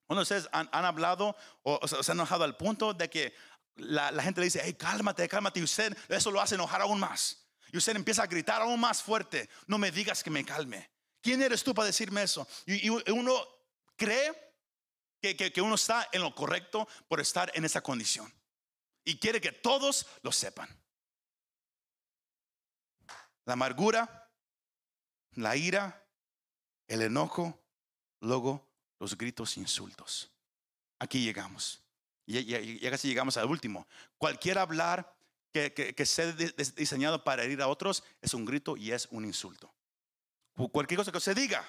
Cuando 0.05 0.21
ustedes 0.21 0.47
han, 0.51 0.69
hablado 0.71 1.35
o, 1.63 1.79
o, 1.81 1.87
se 1.87 2.11
han 2.11 2.17
enojado 2.17 2.43
al 2.43 2.57
punto 2.57 2.93
de 2.93 3.09
que 3.09 3.33
la, 3.75 4.11
la 4.11 4.21
gente 4.21 4.41
le 4.41 4.45
dice, 4.45 4.61
hey, 4.63 4.75
cálmate, 4.75 5.27
cálmate, 5.27 5.59
y 5.59 5.63
usted 5.63 5.97
eso 6.09 6.29
lo 6.29 6.39
hace 6.39 6.55
enojar 6.55 6.81
aún 6.81 6.99
más. 6.99 7.45
Y 7.71 7.77
usted 7.77 7.95
empieza 7.95 8.23
a 8.23 8.27
gritar 8.27 8.61
aún 8.61 8.79
más 8.79 9.01
fuerte, 9.01 9.49
no 9.67 9.77
me 9.77 9.91
digas 9.91 10.23
que 10.23 10.29
me 10.29 10.45
calme. 10.45 10.94
¿Quién 11.25 11.41
eres 11.41 11.63
tú 11.63 11.73
para 11.73 11.87
decirme 11.87 12.21
eso? 12.21 12.47
Y, 12.67 12.87
uno 12.87 13.47
cree 13.95 14.31
que, 15.19 15.35
que, 15.35 15.59
uno 15.59 15.73
está 15.73 16.07
en 16.11 16.21
lo 16.21 16.35
correcto 16.35 16.87
por 17.07 17.19
estar 17.19 17.51
en 17.55 17.65
esa 17.65 17.81
condición. 17.81 18.31
Y 19.03 19.17
quiere 19.17 19.41
que 19.41 19.51
todos 19.51 20.05
lo 20.21 20.31
sepan. 20.31 20.69
La 23.45 23.53
amargura, 23.53 24.31
la 25.31 25.55
ira, 25.55 26.07
el 26.87 27.01
enojo, 27.01 27.59
luego 28.19 28.69
los 28.99 29.17
gritos 29.17 29.57
e 29.57 29.61
insultos. 29.61 30.31
Aquí 30.99 31.23
llegamos. 31.23 31.81
Y 32.27 32.79
ya 32.79 32.91
casi 32.91 33.07
llegamos 33.07 33.35
al 33.37 33.47
último. 33.47 33.87
Cualquier 34.19 34.59
hablar 34.59 35.11
que, 35.51 35.73
que 35.73 36.05
sea 36.05 36.31
diseñado 36.33 37.23
para 37.23 37.41
herir 37.41 37.63
a 37.63 37.67
otros 37.67 38.03
es 38.21 38.35
un 38.35 38.45
grito 38.45 38.77
y 38.77 38.91
es 38.91 39.07
un 39.09 39.25
insulto. 39.25 39.74
Cualquier 40.55 40.97
cosa 40.97 41.11
que 41.11 41.19
se 41.19 41.35
diga 41.35 41.63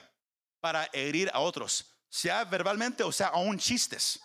para 0.60 0.88
herir 0.92 1.30
a 1.32 1.40
otros, 1.40 1.92
sea 2.08 2.44
verbalmente 2.44 3.02
o 3.02 3.12
sea 3.12 3.28
aún 3.28 3.58
chistes. 3.58 4.20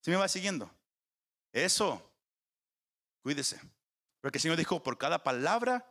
¿Se 0.00 0.10
me 0.10 0.16
va 0.16 0.28
siguiendo? 0.28 0.70
Eso, 1.52 2.14
cuídese. 3.22 3.60
Porque 4.20 4.38
el 4.38 4.42
Señor 4.42 4.56
dijo, 4.56 4.82
por 4.82 4.98
cada 4.98 5.22
palabra 5.22 5.86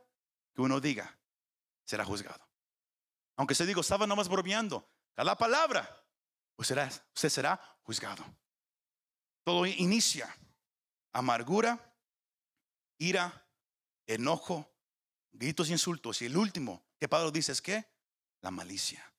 que 0.54 0.62
uno 0.62 0.80
diga, 0.80 1.18
será 1.86 2.06
juzgado. 2.06 2.48
Aunque 3.36 3.56
se 3.56 3.66
diga, 3.66 3.82
estaba 3.82 4.06
nomás 4.06 4.28
bromeando, 4.28 4.88
cada 5.16 5.38
palabra, 5.38 6.06
será, 6.60 6.88
usted 7.16 7.30
será 7.30 7.60
juzgado. 7.84 8.24
Todo 9.44 9.66
inicia 9.66 10.36
amargura, 11.14 11.96
ira, 12.98 13.48
enojo, 14.06 14.70
gritos 15.32 15.70
insultos. 15.70 16.22
Y 16.22 16.26
el 16.26 16.38
último 16.38 16.84
que 17.00 17.08
Pablo 17.08 17.32
dice 17.32 17.52
es 17.52 17.62
que 17.62 17.86
la 18.42 18.52
malicia, 18.52 19.14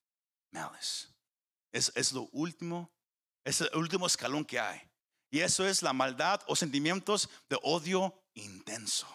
malice. 0.50 1.08
Es, 1.72 1.92
es 1.94 2.12
lo 2.12 2.28
último, 2.32 2.90
es 3.44 3.60
el 3.60 3.76
último 3.76 4.06
escalón 4.06 4.44
que 4.44 4.58
hay. 4.58 4.80
Y 5.30 5.40
eso 5.40 5.66
es 5.66 5.82
la 5.82 5.92
maldad 5.92 6.42
o 6.46 6.56
sentimientos 6.56 7.30
de 7.48 7.58
odio 7.62 8.14
intenso. 8.34 9.06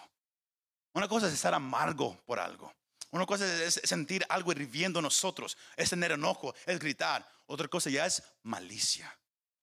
Una 0.94 1.08
cosa 1.08 1.28
es 1.28 1.34
estar 1.34 1.52
amargo 1.52 2.18
por 2.24 2.40
algo. 2.40 2.72
Una 3.10 3.26
cosa 3.26 3.46
es 3.64 3.80
sentir 3.84 4.24
algo 4.28 4.52
hirviendo 4.52 5.00
nosotros, 5.00 5.56
es 5.76 5.90
tener 5.90 6.12
enojo, 6.12 6.54
es 6.64 6.78
gritar. 6.78 7.26
Otra 7.46 7.68
cosa 7.68 7.90
ya 7.90 8.06
es 8.06 8.22
malicia, 8.42 9.16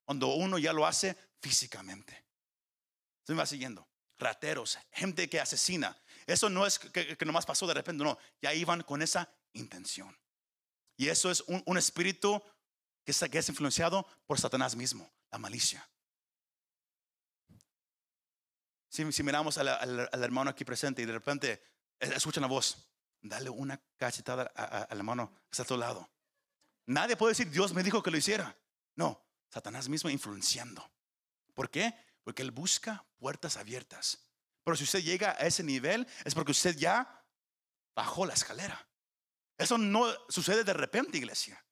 cuando 0.06 0.28
uno 0.28 0.58
ya 0.58 0.72
lo 0.72 0.86
hace 0.86 1.18
físicamente. 1.42 2.24
Se 3.26 3.34
me 3.34 3.40
va 3.40 3.46
siguiendo. 3.46 3.88
Rateros, 4.18 4.78
gente 4.92 5.30
que 5.30 5.40
asesina. 5.42 5.98
Eso 6.26 6.50
no 6.50 6.66
es 6.66 6.80
que, 6.80 7.18
nomás 7.26 7.46
pasó 7.46 7.68
de 7.68 7.74
repente, 7.74 8.04
no. 8.04 8.18
Ya 8.42 8.54
iban 8.54 8.82
con 8.84 9.02
esa 9.02 9.30
intención. 9.54 10.18
Y 10.98 11.10
eso 11.10 11.32
es 11.32 11.42
un, 11.42 11.78
espíritu 11.78 12.42
que, 13.04 13.14
que 13.30 13.38
es 13.38 13.50
influenciado 13.50 14.08
por 14.26 14.40
Satanás 14.40 14.76
mismo, 14.76 15.12
la 15.32 15.38
malicia. 15.38 15.88
Si, 18.94 19.24
miramos 19.24 19.58
al, 19.58 20.08
hermano 20.24 20.52
aquí 20.52 20.64
presente 20.64 21.02
y 21.02 21.06
de 21.06 21.14
repente 21.14 21.64
escuchan 22.00 22.42
la 22.42 22.48
voz, 22.48 22.78
dale 23.20 23.50
una 23.50 23.82
cachetada 23.98 24.44
al 24.44 24.98
hermano 25.00 25.34
que 25.50 25.50
está 25.50 25.64
a 25.64 25.66
tu 25.66 25.78
lado. 25.78 26.08
Nadie 26.86 27.18
puede 27.18 27.32
decir, 27.32 27.50
Dios 27.50 27.74
me 27.74 27.82
dijo 27.82 28.04
que 28.04 28.12
lo 28.12 28.18
hiciera. 28.18 28.56
No, 28.96 29.26
Satanás 29.50 29.90
mismo 29.90 30.12
influenciando. 30.12 30.88
¿Por 31.56 31.72
qué? 31.72 31.92
Porque 32.24 32.44
él 32.44 32.52
busca 32.52 33.04
puertas 33.18 33.58
abiertas. 33.58 34.23
Pero 34.64 34.78
si 34.78 34.84
usted 34.84 35.04
llega 35.04 35.32
a 35.32 35.46
ese 35.46 35.64
nivel, 35.64 36.08
es 36.24 36.34
porque 36.34 36.52
usted 36.52 36.76
ya 36.78 37.24
bajó 37.96 38.26
la 38.26 38.34
escalera. 38.34 38.88
Eso 39.58 39.78
no 39.78 40.08
sucede 40.30 40.64
de 40.64 40.74
repente, 40.74 41.18
iglesia. 41.18 41.64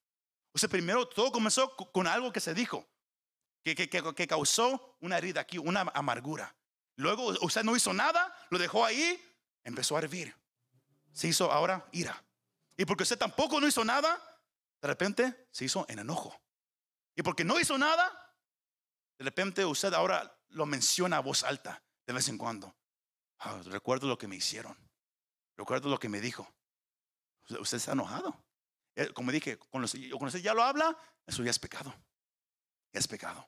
Usted 0.54 0.70
primero, 0.70 1.08
todo 1.08 1.32
comenzó 1.32 1.76
con 1.76 2.08
algo 2.08 2.32
que 2.32 2.40
se 2.40 2.54
dijo, 2.54 2.88
que, 3.64 3.76
que, 3.76 3.90
que 3.90 4.28
causó 4.28 4.98
una 5.00 5.18
herida 5.18 5.42
aquí, 5.42 5.58
una 5.58 5.82
amargura. 5.94 6.56
Luego 6.96 7.28
usted 7.42 7.64
no 7.64 7.76
hizo 7.76 7.94
nada, 7.94 8.36
lo 8.50 8.60
dejó 8.60 8.86
ahí, 8.86 9.20
empezó 9.64 9.96
a 9.96 10.00
hervir. 10.00 10.36
Se 11.14 11.28
hizo 11.28 11.52
ahora 11.52 11.88
ira. 11.92 12.24
Y 12.78 12.86
porque 12.86 13.04
usted 13.04 13.18
tampoco 13.18 13.60
no 13.60 13.68
hizo 13.68 13.84
nada, 13.86 14.20
de 14.82 14.88
repente 14.88 15.48
se 15.52 15.66
hizo 15.66 15.86
en 15.88 16.00
enojo. 16.00 16.40
Y 17.16 17.22
porque 17.22 17.44
no 17.44 17.60
hizo 17.60 17.78
nada, 17.78 18.36
de 19.18 19.26
repente 19.26 19.66
usted 19.66 19.94
ahora 19.94 20.38
lo 20.50 20.66
menciona 20.66 21.18
a 21.18 21.22
voz 21.22 21.44
alta 21.44 21.82
de 22.06 22.14
vez 22.14 22.28
en 22.28 22.38
cuando. 22.38 22.76
Ah, 23.42 23.62
recuerdo 23.66 24.08
lo 24.08 24.18
que 24.18 24.28
me 24.28 24.36
hicieron. 24.36 24.76
Recuerdo 25.56 25.90
lo 25.90 26.00
que 26.00 26.10
me 26.10 26.20
dijo. 26.20 26.48
Usted 27.50 27.78
está 27.78 27.92
enojado. 27.92 28.36
Eh, 28.96 29.12
como 29.14 29.32
dije, 29.32 29.58
cuando 29.58 29.86
usted 29.86 30.40
ya 30.40 30.54
lo 30.54 30.64
habla, 30.64 30.98
eso 31.28 31.44
ya 31.44 31.52
es 31.52 31.60
pecado. 31.60 31.94
Ya 32.94 33.00
es 33.00 33.08
pecado. 33.08 33.48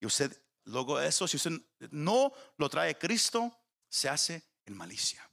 Y 0.00 0.06
usted 0.06 0.40
Luego 0.68 1.00
eso, 1.00 1.26
si 1.26 1.36
usted 1.36 1.52
no 1.90 2.32
lo 2.58 2.68
trae 2.68 2.98
Cristo, 2.98 3.58
se 3.88 4.08
hace 4.08 4.42
en 4.66 4.76
malicia. 4.76 5.28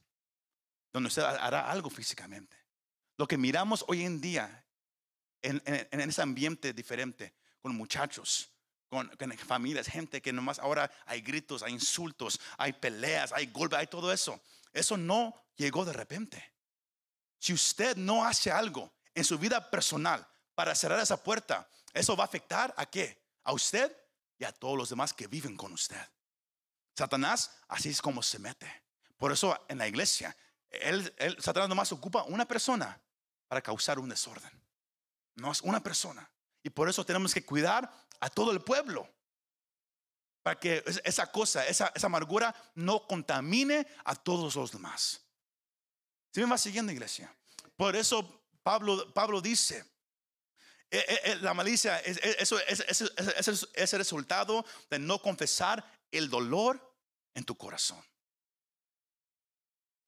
Donde 0.92 1.08
usted 1.08 1.22
hará 1.22 1.70
algo 1.70 1.90
físicamente. 1.90 2.56
Lo 3.18 3.26
que 3.26 3.36
miramos 3.36 3.84
hoy 3.88 4.02
en 4.04 4.20
día 4.20 4.64
en, 5.42 5.60
ese 5.66 6.22
ambiente 6.22 6.72
diferente, 6.72 7.34
con 7.60 7.76
muchachos, 7.76 8.50
con, 8.88 9.10
familias, 9.38 9.86
gente 9.86 10.22
que 10.22 10.32
nomás 10.32 10.58
ahora 10.58 10.90
hay 11.06 11.20
gritos, 11.20 11.62
hay 11.62 11.72
insultos, 11.72 12.40
hay 12.56 12.72
peleas, 12.72 13.32
hay 13.32 13.46
golpes, 13.46 13.78
hay 13.78 13.86
todo 13.86 14.12
eso. 14.12 14.40
Eso 14.72 14.96
no 14.96 15.34
llegó 15.56 15.84
de 15.84 15.92
repente. 15.92 16.52
Si 17.38 17.52
usted 17.52 17.96
no 17.96 18.24
hace 18.24 18.50
algo 18.50 18.92
en 19.14 19.24
su 19.24 19.38
vida 19.38 19.70
personal 19.70 20.26
para 20.54 20.74
cerrar 20.74 21.00
esa 21.00 21.22
puerta, 21.22 21.68
eso 21.92 22.16
va 22.16 22.24
a 22.24 22.26
afectar 22.26 22.74
a 22.76 22.86
qué? 22.86 23.22
A 23.44 23.52
usted 23.52 23.94
y 24.38 24.44
a 24.44 24.52
todos 24.52 24.76
los 24.76 24.88
demás 24.88 25.12
que 25.12 25.26
viven 25.26 25.56
con 25.56 25.72
usted. 25.72 26.00
Satanás 26.96 27.50
así 27.68 27.90
es 27.90 28.00
como 28.00 28.22
se 28.22 28.38
mete. 28.38 28.84
Por 29.16 29.32
eso 29.32 29.64
en 29.68 29.78
la 29.78 29.88
iglesia, 29.88 30.36
él, 30.68 31.14
Satanás 31.38 31.68
nomás 31.68 31.92
ocupa 31.92 32.24
una 32.24 32.46
persona 32.46 33.00
para 33.48 33.62
causar 33.62 33.98
un 33.98 34.08
desorden. 34.08 34.50
No 35.34 35.52
es 35.52 35.60
una 35.60 35.82
persona. 35.82 36.30
Y 36.66 36.70
por 36.70 36.88
eso 36.88 37.06
tenemos 37.06 37.32
que 37.32 37.44
cuidar 37.44 37.88
a 38.18 38.28
todo 38.28 38.50
el 38.50 38.60
pueblo. 38.60 39.08
Para 40.42 40.58
que 40.58 40.82
esa 41.04 41.30
cosa, 41.30 41.64
esa, 41.64 41.92
amargura 42.02 42.52
no 42.74 43.06
contamine 43.06 43.86
a 44.04 44.16
todos 44.16 44.56
los 44.56 44.72
demás. 44.72 45.20
¿Sí 46.34 46.40
me 46.40 46.46
va 46.46 46.58
siguiendo, 46.58 46.90
iglesia? 46.90 47.32
Por 47.76 47.94
eso 47.94 48.42
Pablo, 48.64 49.14
Pablo 49.14 49.40
dice, 49.40 49.78
eh, 50.90 51.04
eh, 51.06 51.20
eh, 51.22 51.36
la 51.36 51.54
malicia 51.54 52.00
es, 52.00 52.18
eso, 52.18 52.58
es, 52.66 53.92
el 53.92 53.98
resultado 53.98 54.66
de 54.90 54.98
no 54.98 55.22
confesar 55.22 55.88
el 56.10 56.28
dolor 56.28 56.80
en 57.34 57.44
tu 57.44 57.56
corazón. 57.56 58.04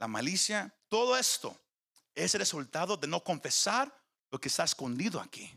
La 0.01 0.09
malicia, 0.09 0.75
todo 0.89 1.17
esto 1.17 1.57
es 2.17 2.35
el 2.35 2.41
resultado 2.41 2.97
de 2.97 3.07
no 3.07 3.23
confesar 3.23 3.97
lo 4.33 4.41
que 4.41 4.49
está 4.49 4.65
escondido 4.65 5.21
aquí. 5.21 5.57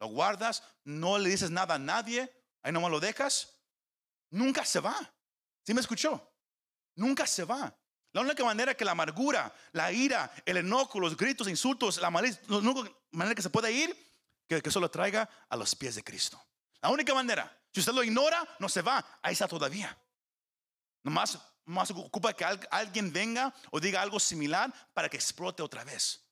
Lo 0.00 0.08
guardas, 0.08 0.62
no 0.84 1.18
le 1.18 1.30
dices 1.30 1.50
nada 1.50 1.74
a 1.74 1.78
nadie, 1.78 2.30
ahí 2.62 2.72
nomás 2.72 2.90
lo 2.90 3.00
dejas, 3.00 3.54
nunca 4.30 4.64
se 4.64 4.80
va. 4.80 4.96
¿Sí 5.64 5.74
me 5.74 5.80
escuchó? 5.80 6.32
Nunca 6.94 7.26
se 7.26 7.44
va. 7.44 7.74
La 8.12 8.20
única 8.20 8.44
manera 8.44 8.74
que 8.74 8.84
la 8.84 8.92
amargura, 8.92 9.54
la 9.72 9.92
ira, 9.92 10.32
el 10.44 10.58
enojo, 10.58 10.98
los 11.00 11.16
gritos, 11.16 11.48
insultos, 11.48 11.98
la 11.98 12.10
malicia, 12.10 12.40
la 12.48 12.58
única 12.58 12.90
manera 13.10 13.34
que 13.34 13.42
se 13.42 13.50
puede 13.50 13.72
ir 13.72 13.94
que, 14.48 14.62
que 14.62 14.70
solo 14.70 14.90
traiga 14.90 15.28
a 15.48 15.56
los 15.56 15.74
pies 15.74 15.96
de 15.96 16.04
Cristo. 16.04 16.42
La 16.80 16.90
única 16.90 17.14
manera. 17.14 17.52
Si 17.72 17.80
usted 17.80 17.92
lo 17.92 18.02
ignora, 18.02 18.46
no 18.58 18.68
se 18.68 18.80
va. 18.80 19.04
Ahí 19.20 19.34
está 19.34 19.46
todavía. 19.46 19.96
Nomás 21.02 21.38
más 21.66 21.90
ocupa 21.90 22.32
que 22.32 22.44
alguien 22.44 23.12
venga 23.12 23.52
o 23.70 23.80
diga 23.80 24.00
algo 24.00 24.20
similar 24.20 24.72
para 24.94 25.08
que 25.08 25.16
explote 25.16 25.62
otra 25.62 25.84
vez. 25.84 26.24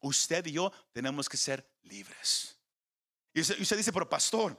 Usted 0.00 0.46
y 0.46 0.52
yo 0.52 0.70
tenemos 0.92 1.28
que 1.28 1.36
ser 1.36 1.78
libres. 1.82 2.53
Y 3.34 3.40
usted, 3.40 3.76
dice, 3.76 3.92
pero 3.92 4.08
pastor, 4.08 4.56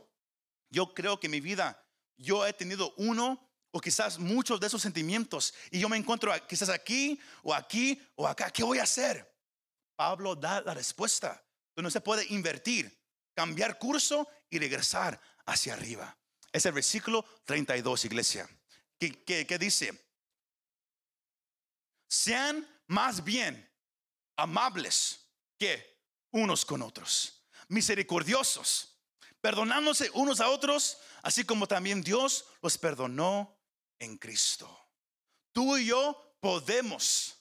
yo 0.70 0.94
creo 0.94 1.20
que 1.20 1.30
mi 1.30 1.40
vida 1.40 1.82
yo 2.18 2.46
he 2.46 2.54
tenido 2.54 2.94
uno 2.98 3.50
o 3.72 3.80
quizás 3.80 4.20
muchos 4.20 4.60
de 4.60 4.68
esos 4.68 4.82
sentimientos 4.82 5.54
y 5.72 5.80
yo 5.80 5.90
me 5.90 5.98
encuentro 5.98 6.32
quizás 6.48 6.70
aquí 6.70 7.20
o 7.44 7.54
aquí 7.54 8.02
o 8.16 8.28
acá. 8.28 8.52
¿Qué 8.52 8.64
voy 8.64 8.80
a 8.80 8.84
hacer? 8.84 9.34
Pablo 9.96 10.36
da 10.36 10.62
la 10.62 10.74
respuesta 10.74 11.42
donde 11.76 11.92
se 11.92 12.02
puede 12.02 12.26
invertir, 12.30 13.02
cambiar 13.34 13.78
curso 13.80 14.28
y 14.50 14.60
regresar 14.60 15.20
hacia 15.46 15.74
arriba. 15.74 16.18
Es 16.52 16.66
el 16.66 16.72
versículo 16.72 17.26
32, 17.44 18.06
iglesia, 18.06 18.50
que, 18.98 19.58
dice, 19.60 20.08
sean 22.08 22.66
más 22.88 23.24
bien 23.24 23.70
amables 24.38 25.28
que 25.58 26.00
unos 26.32 26.66
con 26.66 26.82
otros, 26.82 27.45
misericordiosos, 27.68 28.98
perdonándose 29.42 30.10
unos 30.14 30.40
a 30.40 30.50
otros, 30.50 30.98
así 31.24 31.44
como 31.44 31.68
también 31.68 32.02
Dios 32.02 32.46
los 32.62 32.78
perdonó 32.78 33.58
en 34.00 34.18
Cristo. 34.18 34.80
Tú 35.52 35.78
y 35.78 35.88
yo 35.88 36.38
podemos 36.40 37.36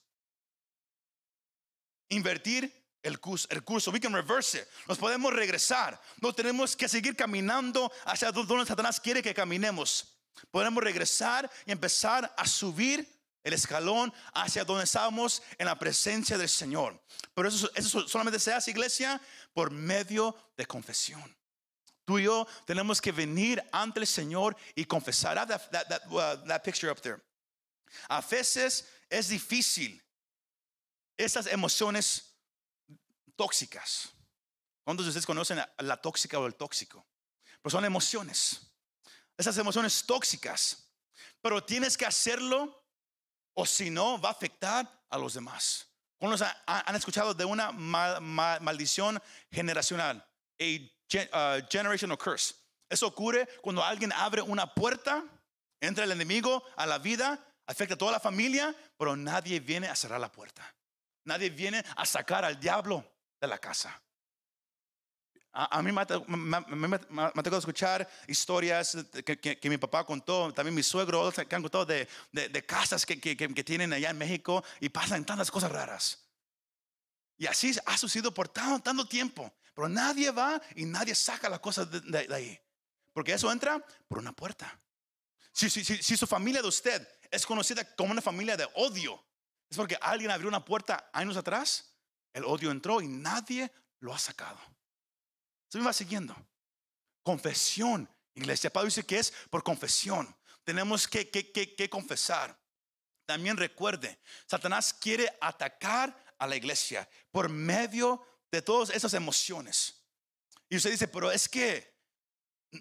invertir 2.08 2.72
el 3.02 3.20
curso, 3.20 3.46
el 3.50 3.62
curso. 3.62 3.90
We 3.90 4.00
can 4.00 4.12
reverse 4.12 4.58
it. 4.58 4.66
Nos 4.88 4.98
podemos 4.98 5.32
regresar. 5.32 6.00
No 6.20 6.32
tenemos 6.32 6.74
que 6.74 6.88
seguir 6.88 7.14
caminando 7.14 7.92
hacia 8.06 8.32
donde 8.32 8.66
Satanás 8.66 9.00
quiere 9.00 9.22
que 9.22 9.34
caminemos. 9.34 10.16
Podemos 10.50 10.82
regresar 10.82 11.50
y 11.66 11.72
empezar 11.72 12.34
a 12.36 12.46
subir 12.46 13.13
el 13.44 13.52
escalón 13.52 14.12
hacia 14.32 14.64
donde 14.64 14.84
estamos 14.84 15.42
en 15.58 15.66
la 15.66 15.78
presencia 15.78 16.36
del 16.36 16.48
Señor. 16.48 17.00
Pero 17.34 17.48
eso, 17.48 18.08
solamente 18.08 18.40
se 18.40 18.52
hace, 18.52 18.70
iglesia, 18.70 19.20
por 19.52 19.70
medio 19.70 20.34
de 20.56 20.66
confesión. 20.66 21.22
Tú 22.04 22.18
y 22.18 22.24
yo 22.24 22.46
tenemos 22.66 23.00
que 23.00 23.12
venir 23.12 23.62
ante 23.70 24.00
el 24.00 24.06
Señor 24.06 24.56
y 24.74 24.84
confesar. 24.84 25.36
That, 25.46 25.70
that, 25.70 25.88
that, 25.88 26.02
uh, 26.10 26.46
that 26.46 26.62
picture 26.62 26.90
up 26.90 27.00
there. 27.00 27.22
A 28.08 28.20
veces 28.20 28.88
es 29.08 29.28
difícil 29.28 30.02
esas 31.16 31.46
emociones 31.46 32.34
tóxicas. 33.36 34.10
¿Cuántos 34.84 35.06
de 35.06 35.10
ustedes 35.10 35.26
conocen 35.26 35.62
la 35.78 35.96
tóxica 36.00 36.38
o 36.38 36.46
el 36.46 36.54
tóxico? 36.54 37.06
Pues 37.62 37.72
son 37.72 37.84
emociones. 37.84 38.60
Esas 39.36 39.56
emociones 39.56 40.04
tóxicas. 40.04 40.90
Pero 41.40 41.62
tienes 41.64 41.96
que 41.96 42.04
hacerlo 42.04 42.83
o 43.54 43.64
si 43.64 43.90
no, 43.90 44.20
va 44.20 44.30
a 44.30 44.32
afectar 44.32 44.88
a 45.08 45.18
los 45.18 45.34
demás. 45.34 45.86
¿Cuántos 46.18 46.42
han 46.66 46.96
escuchado 46.96 47.34
de 47.34 47.44
una 47.44 47.70
maldición 47.72 49.20
generacional? 49.50 50.24
A 50.60 50.64
uh, 50.64 51.66
generational 51.70 52.18
curse. 52.18 52.54
Eso 52.88 53.06
ocurre 53.06 53.48
cuando 53.60 53.82
alguien 53.82 54.12
abre 54.12 54.42
una 54.42 54.72
puerta, 54.72 55.24
entra 55.80 56.04
el 56.04 56.12
enemigo 56.12 56.62
a 56.76 56.86
la 56.86 56.98
vida, 56.98 57.38
afecta 57.66 57.94
a 57.94 57.98
toda 57.98 58.12
la 58.12 58.20
familia, 58.20 58.74
pero 58.96 59.16
nadie 59.16 59.60
viene 59.60 59.88
a 59.88 59.96
cerrar 59.96 60.20
la 60.20 60.30
puerta. 60.30 60.74
Nadie 61.24 61.50
viene 61.50 61.84
a 61.96 62.06
sacar 62.06 62.44
al 62.44 62.60
diablo 62.60 63.04
de 63.40 63.48
la 63.48 63.58
casa. 63.58 64.00
A, 65.56 65.80
mí 65.82 65.92
me, 65.92 66.00
ha 66.00 67.32
tocado 67.32 67.58
escuchar 67.58 68.08
historias 68.26 68.96
que, 69.24 69.68
mi 69.70 69.78
papá 69.78 70.04
contó, 70.04 70.52
también 70.52 70.74
mi 70.74 70.82
suegro, 70.82 71.30
que 71.30 71.54
han 71.54 71.62
contado 71.62 71.86
de, 71.86 72.08
casas 72.66 73.06
que, 73.06 73.16
tienen 73.64 73.92
allá 73.92 74.10
en 74.10 74.18
México 74.18 74.64
y 74.80 74.88
pasan 74.88 75.24
tantas 75.24 75.52
cosas 75.52 75.70
raras. 75.70 76.24
Y 77.36 77.46
así 77.46 77.72
ha 77.86 77.96
sucedido 77.96 78.34
por 78.34 78.48
tanto, 78.48 79.06
tiempo, 79.06 79.52
pero 79.74 79.88
nadie 79.88 80.32
va 80.32 80.60
y 80.74 80.86
nadie 80.86 81.14
saca 81.14 81.48
las 81.48 81.60
cosas 81.60 81.88
de, 81.88 82.26
ahí. 82.34 82.58
Porque 83.12 83.32
eso 83.32 83.52
entra 83.52 83.80
por 84.08 84.18
una 84.18 84.32
puerta. 84.32 84.76
Si, 85.52 85.70
si 85.70 86.16
su 86.16 86.26
familia 86.26 86.62
de 86.62 86.68
usted 86.68 87.08
es 87.30 87.46
conocida 87.46 87.84
como 87.94 88.10
una 88.10 88.20
familia 88.20 88.56
de 88.56 88.66
odio, 88.74 89.24
es 89.70 89.76
porque 89.76 89.96
alguien 90.00 90.32
abrió 90.32 90.48
una 90.48 90.64
puerta 90.64 91.10
años 91.12 91.36
atrás, 91.36 91.92
el 92.32 92.44
odio 92.44 92.72
entró 92.72 93.00
y 93.00 93.06
nadie 93.06 93.70
lo 94.00 94.12
ha 94.12 94.18
sacado. 94.18 94.58
Se 95.74 95.78
me 95.78 95.86
va 95.86 95.92
siguiendo. 95.92 96.36
Confesión, 97.24 98.08
iglesia. 98.36 98.70
Pablo 98.72 98.86
dice 98.86 99.04
que 99.04 99.18
es 99.18 99.32
por 99.50 99.64
confesión. 99.64 100.32
Tenemos 100.62 101.08
que, 101.08 101.28
que, 101.28 101.90
confesar. 101.90 102.56
También 103.26 103.56
recuerde, 103.56 104.20
Satanás 104.46 104.94
quiere 104.94 105.28
atacar 105.40 106.16
a 106.38 106.46
la 106.46 106.54
iglesia 106.54 107.08
por 107.32 107.48
medio 107.48 108.24
de 108.52 108.62
todas 108.62 108.90
esas 108.90 109.14
emociones. 109.14 110.00
Y 110.68 110.76
usted 110.76 110.92
dice, 110.92 111.08
pero 111.08 111.32
es 111.32 111.48
que 111.48 111.92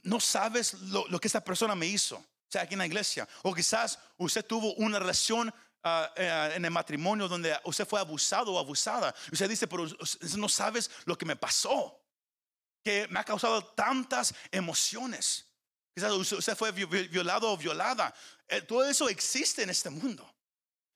no 0.04 0.20
sabes 0.20 0.76
lo, 0.76 1.08
lo 1.08 1.20
que 1.20 1.30
esta 1.30 1.44
persona 1.44 1.74
me 1.74 1.88
hizo, 1.88 2.18
o 2.18 2.48
sea, 2.48 2.62
aquí 2.62 2.76
en 2.76 2.80
la 2.80 2.86
iglesia. 2.86 3.28
O 3.42 3.56
quizás 3.56 3.98
usted 4.18 4.46
tuvo 4.46 4.72
una 4.76 5.00
relación 5.00 5.52
ah, 5.82 6.14
eh, 6.16 6.52
en 6.58 6.64
el 6.64 6.70
matrimonio 6.70 7.28
donde 7.28 7.60
usted 7.64 7.88
fue 7.88 8.00
abusado 8.00 8.54
o 8.54 8.60
abusada. 8.60 9.16
Usted 9.32 9.50
dice, 9.50 9.66
pero 9.66 9.88
no 10.38 10.48
sabes 10.48 10.92
lo 11.06 11.18
que 11.18 11.26
me 11.26 11.36
pasó 11.36 12.00
que 12.84 13.08
me 13.10 13.20
ha 13.20 13.24
causado 13.24 13.64
tantas 13.64 14.34
emociones. 14.52 15.48
Quizás 15.96 16.12
usted 16.12 16.56
fue 16.56 16.72
violado 16.72 17.52
o 17.52 17.58
violada. 17.58 18.14
Eh, 18.48 18.62
todo 18.62 18.86
eso 18.86 19.10
existe 19.10 19.64
en 19.64 19.70
este 19.70 19.90
mundo. 19.90 20.30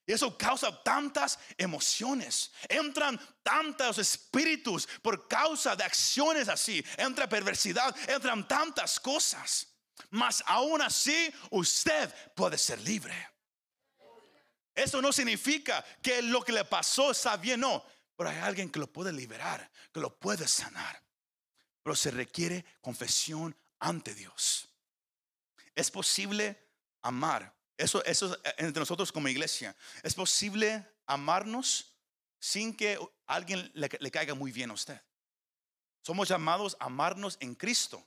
Y 0.05 0.13
eso 0.13 0.37
causa 0.37 0.83
tantas 0.83 1.37
emociones. 1.57 2.51
Entran 2.69 3.19
tantos 3.43 3.97
espíritus 3.97 4.87
por 5.01 5.27
causa 5.27 5.75
de 5.75 5.83
acciones 5.83 6.47
así. 6.47 6.83
Entra 6.97 7.27
perversidad, 7.27 7.95
entran 8.09 8.47
tantas 8.47 8.99
cosas. 8.99 9.67
Mas 10.09 10.43
aún 10.47 10.81
así 10.81 11.33
usted 11.51 12.13
puede 12.35 12.57
ser 12.57 12.79
libre. 12.81 13.15
Eso 14.73 15.01
no 15.01 15.11
significa 15.11 15.83
que 16.01 16.21
lo 16.21 16.43
que 16.43 16.51
le 16.51 16.63
pasó 16.63 17.11
está 17.11 17.35
bien, 17.35 17.59
no. 17.59 17.83
Pero 18.15 18.29
hay 18.29 18.37
alguien 18.37 18.69
que 18.71 18.79
lo 18.79 18.87
puede 18.87 19.11
liberar, 19.11 19.69
que 19.93 19.99
lo 19.99 20.17
puede 20.17 20.47
sanar 20.47 21.06
pero 21.87 21.95
se 21.95 22.11
requiere 22.11 22.65
confesión 22.81 23.55
ante 23.79 24.13
Dios. 24.13 24.67
Es 25.73 25.89
posible 25.89 26.61
amar. 27.01 27.55
Eso, 27.77 28.03
eso 28.03 28.37
entre 28.57 28.81
nosotros 28.81 29.09
como 29.09 29.29
iglesia. 29.29 29.73
Es 30.03 30.13
posible 30.13 30.85
amarnos 31.05 31.95
sin 32.41 32.75
que 32.75 32.99
alguien 33.25 33.71
le, 33.73 34.11
caiga 34.11 34.33
muy 34.33 34.51
bien 34.51 34.71
a 34.71 34.73
usted. 34.73 35.01
Somos 36.01 36.27
llamados 36.27 36.75
a 36.81 36.87
amarnos 36.87 37.37
en 37.39 37.55
Cristo. 37.55 38.05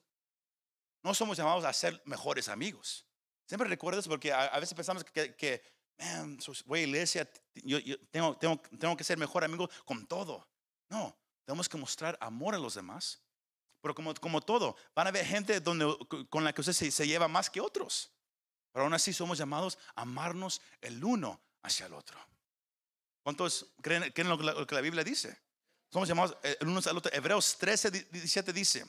No 1.03 1.15
somos 1.15 1.39
llamados 1.39 1.65
a 1.65 1.73
ser 1.73 2.03
mejores 2.05 2.49
amigos. 2.49 3.07
Siempre 3.47 3.67
recuerdas 3.67 4.07
porque 4.07 4.31
a, 4.31 4.59
veces 4.59 4.75
pensamos 4.75 5.05
que, 5.05 5.63
man, 5.99 6.39
iglesia, 6.77 7.27
yo, 7.55 7.79
tengo, 8.11 8.37
tengo, 8.37 8.61
tengo 8.79 8.95
que 8.95 9.05
ser 9.05 9.17
mejor 9.17 9.43
amigo 9.43 9.71
con 9.87 10.07
todo. 10.07 10.47
No, 10.91 11.17
tenemos 11.47 11.67
que 11.67 11.79
mostrar 11.79 12.19
amor 12.21 12.55
a 12.55 12.59
los 12.59 12.75
demás 12.75 13.23
pero 13.81 13.95
como, 13.95 14.15
como 14.15 14.41
todo, 14.41 14.77
van 14.95 15.07
a 15.07 15.11
haber 15.11 15.25
gente 15.25 15.61
donde, 15.61 15.97
con 16.29 16.45
la 16.45 16.53
que 16.53 16.61
usted 16.61 16.73
se, 16.73 17.07
lleva 17.07 17.29
más 17.29 17.49
que 17.51 17.61
otros. 17.61 18.13
Pero 18.73 18.85
aún 18.85 18.95
así 18.95 19.13
somos 19.13 19.39
llamados 19.39 19.79
a 19.95 20.03
amarnos 20.03 20.61
el 20.81 21.03
uno 21.03 21.41
hacia 21.63 21.87
el 21.87 21.95
otro. 21.95 22.19
¿Cuántos 23.23 23.73
creen, 23.83 24.11
creen 24.13 24.29
lo, 24.29 24.67
que 24.67 24.75
la 24.75 24.81
Biblia 24.81 25.05
dice? 25.05 25.39
Somos 25.91 26.09
llamados 26.09 26.37
el 26.43 26.69
uno 26.69 26.81
el 26.81 26.97
otro. 26.97 27.13
Hebreos 27.13 27.57
13, 27.59 27.91
17 27.91 28.53
dice, 28.53 28.87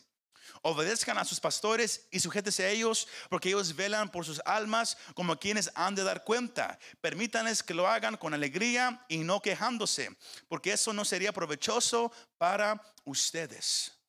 obedezcan 0.61 1.17
a 1.17 1.25
sus 1.25 1.39
pastores 1.39 2.07
y 2.11 2.19
sujétense 2.19 2.63
a 2.63 2.69
ellos, 2.69 3.07
porque 3.29 3.49
ellos 3.49 3.75
velan 3.75 4.11
por 4.11 4.25
sus 4.25 4.41
almas 4.45 4.97
como 5.15 5.37
quienes 5.39 5.71
han 5.75 5.95
de 5.95 6.03
dar 6.03 6.23
cuenta. 6.23 6.77
Permítanles 7.01 7.63
que 7.63 7.73
lo 7.73 7.87
hagan 7.87 8.17
con 8.17 8.33
alegría 8.33 9.03
y 9.07 9.19
no 9.19 9.41
quejándose, 9.41 10.15
porque 10.47 10.73
eso 10.73 10.93
no 10.93 11.05
sería 11.05 11.33
provechoso 11.33 12.11
para 12.37 12.81
ustedes. 13.05 14.00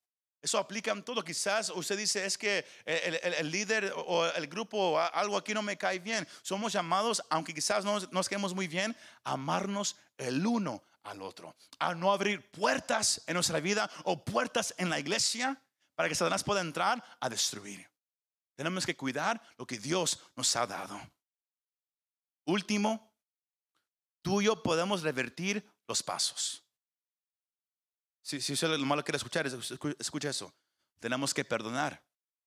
Eso 0.42 0.58
aplica 0.58 0.90
en 0.90 1.04
todo. 1.04 1.22
Quizás 1.22 1.70
usted 1.70 1.96
dice, 1.96 2.26
es 2.26 2.36
que 2.36 2.66
el, 2.84 3.48
líder 3.50 3.94
o 3.96 4.26
el 4.26 4.48
grupo, 4.48 4.98
algo 4.98 5.36
aquí 5.36 5.54
no 5.54 5.62
me 5.62 5.78
cae 5.78 6.00
bien. 6.00 6.26
Somos 6.42 6.72
llamados, 6.72 7.22
aunque 7.30 7.54
quizás 7.54 7.84
no 7.84 8.00
nos 8.10 8.28
quedemos 8.28 8.52
muy 8.52 8.66
bien, 8.66 8.96
a 9.22 9.32
amarnos 9.32 9.96
el 10.18 10.44
uno 10.44 10.82
al 11.04 11.22
otro. 11.22 11.54
A 11.78 11.94
no 11.94 12.12
abrir 12.12 12.50
puertas 12.50 13.22
en 13.26 13.34
nuestra 13.34 13.60
vida 13.60 13.88
o 14.02 14.24
puertas 14.24 14.74
en 14.78 14.90
la 14.90 14.98
iglesia 14.98 15.62
para 15.94 16.08
que 16.08 16.16
Satanás 16.16 16.42
pueda 16.42 16.60
entrar 16.60 17.02
a 17.20 17.28
destruir. 17.28 17.88
Tenemos 18.56 18.84
que 18.84 18.96
cuidar 18.96 19.40
lo 19.56 19.66
que 19.66 19.78
Dios 19.78 20.18
nos 20.34 20.54
ha 20.56 20.66
dado. 20.66 21.00
Último, 22.46 23.12
tú 24.22 24.40
y 24.40 24.46
yo 24.46 24.60
podemos 24.60 25.02
revertir 25.02 25.64
los 25.86 26.02
pasos. 26.02 26.61
Si, 28.22 28.40
si 28.40 28.52
usted 28.52 28.68
lo 28.68 28.86
malo 28.86 29.04
quiere 29.04 29.16
escuchar, 29.16 29.46
escucha 29.98 30.30
eso. 30.30 30.54
Tenemos 31.00 31.34
que 31.34 31.44
perdonar. 31.44 32.02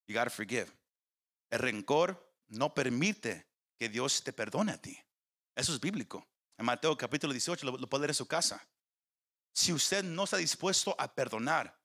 You 0.08 0.16
gotta 0.16 0.30
forgive. 0.30 0.72
El 1.50 1.60
rencor 1.60 2.34
no 2.48 2.74
permite 2.74 3.48
que 3.78 3.90
Dios 3.90 4.24
te 4.24 4.32
perdone 4.32 4.72
a 4.72 4.82
ti. 4.82 4.98
Eso 5.56 5.74
es 5.74 5.80
bíblico. 5.80 6.26
En 6.58 6.66
Mateo 6.66 6.98
capítulo 6.98 7.34
18 7.34 7.66
lo, 7.66 7.78
lo 7.78 7.88
puede 7.88 8.02
leer 8.02 8.12
en 8.12 8.16
su 8.16 8.28
casa. 8.28 8.66
Si 9.54 9.74
usted 9.74 10.04
no 10.04 10.24
está 10.24 10.38
dispuesto 10.38 10.96
a 10.98 11.14
perdonar, 11.14 11.78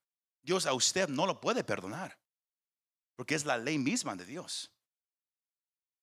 Dios 0.43 0.67
a 0.67 0.73
usted 0.73 1.09
no 1.09 1.27
lo 1.27 1.41
puede 1.41 1.65
perdonar. 1.65 2.19
Porque 3.17 3.35
es 3.35 3.45
la 3.45 3.59
ley 3.59 3.79
misma 3.79 4.15
de 4.15 4.25
Dios. 4.25 4.71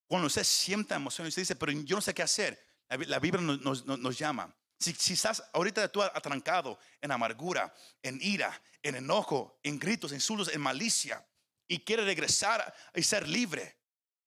Cuando 0.08 0.28
usted 0.28 0.44
sienta 0.44 0.96
emoción 0.96 1.28
y 1.28 1.30
usted 1.30 1.42
dice, 1.42 1.56
pero 1.56 1.72
yo 1.72 1.96
no 1.96 2.02
sé 2.02 2.14
qué 2.14 2.24
hacer, 2.24 2.62
la, 2.90 3.20
Biblia 3.20 3.42
nos, 3.42 3.86
nos 3.86 4.18
llama 4.18 4.56
si, 4.80 5.14
estás 5.14 5.44
ahorita 5.54 5.92
tú 5.92 6.02
atrancado 6.02 6.80
en 7.02 7.12
amargura, 7.12 7.74
en 8.02 8.20
ira, 8.22 8.62
en 8.84 8.96
enojo, 8.96 9.60
en 9.64 9.80
gritos, 9.80 10.12
en 10.12 10.18
insultos, 10.18 10.54
en 10.54 10.62
malicia 10.62 11.28
y 11.68 11.80
quieres 11.80 12.06
regresar 12.06 12.74
y 12.94 13.04
ser 13.04 13.28
libre, 13.28 13.80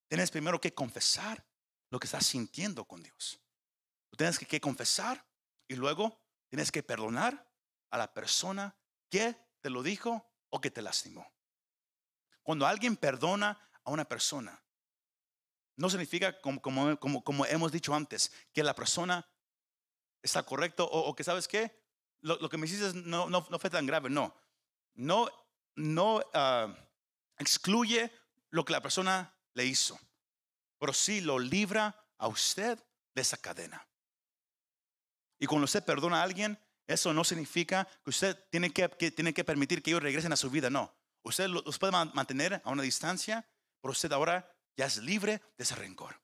tienes 0.09 0.31
primero 0.31 0.61
que 0.61 0.75
confesar 0.75 1.45
lo 1.91 1.99
que 1.99 2.07
estás 2.07 2.27
sintiendo 2.27 2.85
con 2.85 3.03
Dios. 3.03 3.41
tienes 4.17 4.39
que, 4.39 4.47
que 4.47 4.61
confesar 4.61 5.25
y 5.69 5.77
luego 5.77 6.21
tienes 6.49 6.73
que 6.73 6.83
perdonar 6.83 7.49
a 7.91 7.99
la 7.99 8.13
persona 8.13 8.77
que 9.09 9.37
te 9.61 9.71
lo 9.71 9.83
dijo 9.83 10.29
o 10.49 10.61
que 10.61 10.71
te 10.71 10.83
lastimó. 10.83 11.33
Cuando 12.43 12.67
alguien 12.67 12.97
perdona 12.97 13.59
a 13.85 13.91
una 13.91 14.05
persona, 14.05 14.63
no 15.77 15.89
significa, 15.89 16.41
como, 16.41 16.61
como, 16.61 16.99
como, 16.99 17.25
como 17.25 17.47
hemos 17.47 17.73
dicho 17.73 17.95
antes, 17.95 18.33
que 18.53 18.63
la 18.63 18.75
persona 18.75 19.27
está 20.23 20.43
correcto 20.43 20.85
o, 20.85 21.15
que, 21.15 21.25
¿sabes 21.25 21.49
qué? 21.49 21.79
Lo, 22.21 22.37
lo, 22.37 22.49
que 22.49 22.59
me 22.59 22.67
hiciste 22.67 22.93
no, 22.95 23.29
no, 23.31 23.47
no 23.49 23.59
fue 23.59 23.71
tan 23.71 23.87
grave. 23.87 24.11
No, 24.11 24.35
no, 24.95 25.29
no 25.77 26.17
uh, 26.17 26.75
excluye 27.39 28.13
lo 28.51 28.65
que 28.65 28.73
la 28.73 28.83
persona 28.83 29.35
le 29.55 29.65
hizo, 29.65 29.99
pero 30.79 30.93
sí 30.93 31.21
lo 31.21 31.39
libra 31.39 32.05
a 32.19 32.29
usted 32.29 32.79
de 33.15 33.23
esa 33.23 33.37
cadena. 33.37 33.87
Y 35.39 35.47
cuando 35.47 35.65
usted 35.65 35.85
perdona 35.85 36.21
a 36.21 36.23
alguien, 36.23 36.59
eso 36.87 37.15
no 37.15 37.25
significa 37.25 37.87
que 38.05 38.11
usted 38.11 38.37
tiene 38.51 38.73
que, 38.73 38.89
tiene 38.89 39.33
que 39.33 39.45
permitir 39.45 39.83
que 39.83 39.91
ellos 39.91 40.03
regresen 40.03 40.33
a 40.33 40.37
su 40.37 40.51
vida, 40.51 40.69
no. 40.69 40.95
Usted 41.23 41.49
los 41.49 41.79
puede 41.79 41.93
mantener 41.93 42.61
a 42.65 42.71
una 42.71 42.83
distancia, 42.83 43.47
pero 43.81 43.93
usted 43.93 44.13
ahora 44.13 44.51
ya 44.77 44.87
es 44.87 44.99
libre 44.99 45.41
de 45.57 45.65
ese 45.65 45.75
rencor. 45.75 46.21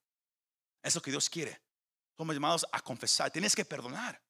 Eso 0.83 1.01
que 1.03 1.11
Dios 1.11 1.31
quiere. 1.31 1.61
Somos 2.17 2.35
llamados 2.35 2.67
a 2.73 2.81
confesar. 2.81 3.31
Tienes 3.31 3.55
que 3.55 3.65
perdonar. 3.65 4.21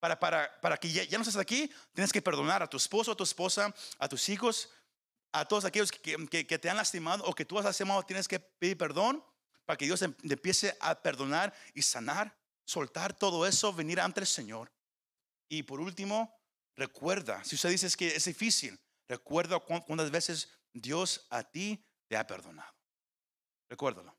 Para, 0.00 0.18
para, 0.18 0.60
para 0.60 0.76
que 0.76 0.90
ya, 0.90 1.04
ya, 1.04 1.16
no 1.16 1.22
estés 1.22 1.36
aquí, 1.36 1.70
tienes 1.94 2.12
que 2.12 2.20
perdonar 2.20 2.62
a 2.62 2.66
tu 2.66 2.76
esposo, 2.76 3.12
a 3.12 3.16
tu 3.16 3.24
esposa, 3.24 3.74
a 3.98 4.08
tus 4.08 4.28
hijos, 4.28 4.68
a 5.32 5.46
todos 5.46 5.64
aquellos 5.64 5.90
que, 5.90 6.26
que, 6.26 6.46
que 6.46 6.58
te 6.58 6.68
han 6.68 6.76
lastimado 6.76 7.24
o 7.24 7.34
que 7.34 7.44
tú 7.44 7.58
has 7.58 7.64
lastimado. 7.64 8.02
Tienes 8.02 8.28
que 8.28 8.38
pedir 8.38 8.76
perdón 8.76 9.24
para 9.64 9.76
que 9.76 9.86
Dios 9.86 10.02
em, 10.02 10.14
empiece 10.22 10.76
a 10.80 10.94
perdonar 11.00 11.54
y 11.72 11.82
sanar, 11.82 12.36
soltar 12.66 13.16
todo 13.16 13.46
eso, 13.46 13.72
venir 13.72 14.00
ante 14.00 14.20
el 14.20 14.26
Señor. 14.26 14.70
Y 15.48 15.62
por 15.62 15.80
último, 15.80 16.38
recuerda, 16.76 17.42
si 17.44 17.54
usted 17.54 17.70
dice 17.70 17.88
que 17.96 18.14
es 18.14 18.24
difícil, 18.24 18.78
recuerda 19.08 19.58
cuántas 19.60 20.10
veces 20.10 20.50
Dios 20.72 21.26
a 21.30 21.42
ti 21.42 21.84
te 22.08 22.16
ha 22.16 22.26
perdonado. 22.26 22.74
Recuérdalo. 23.68 24.16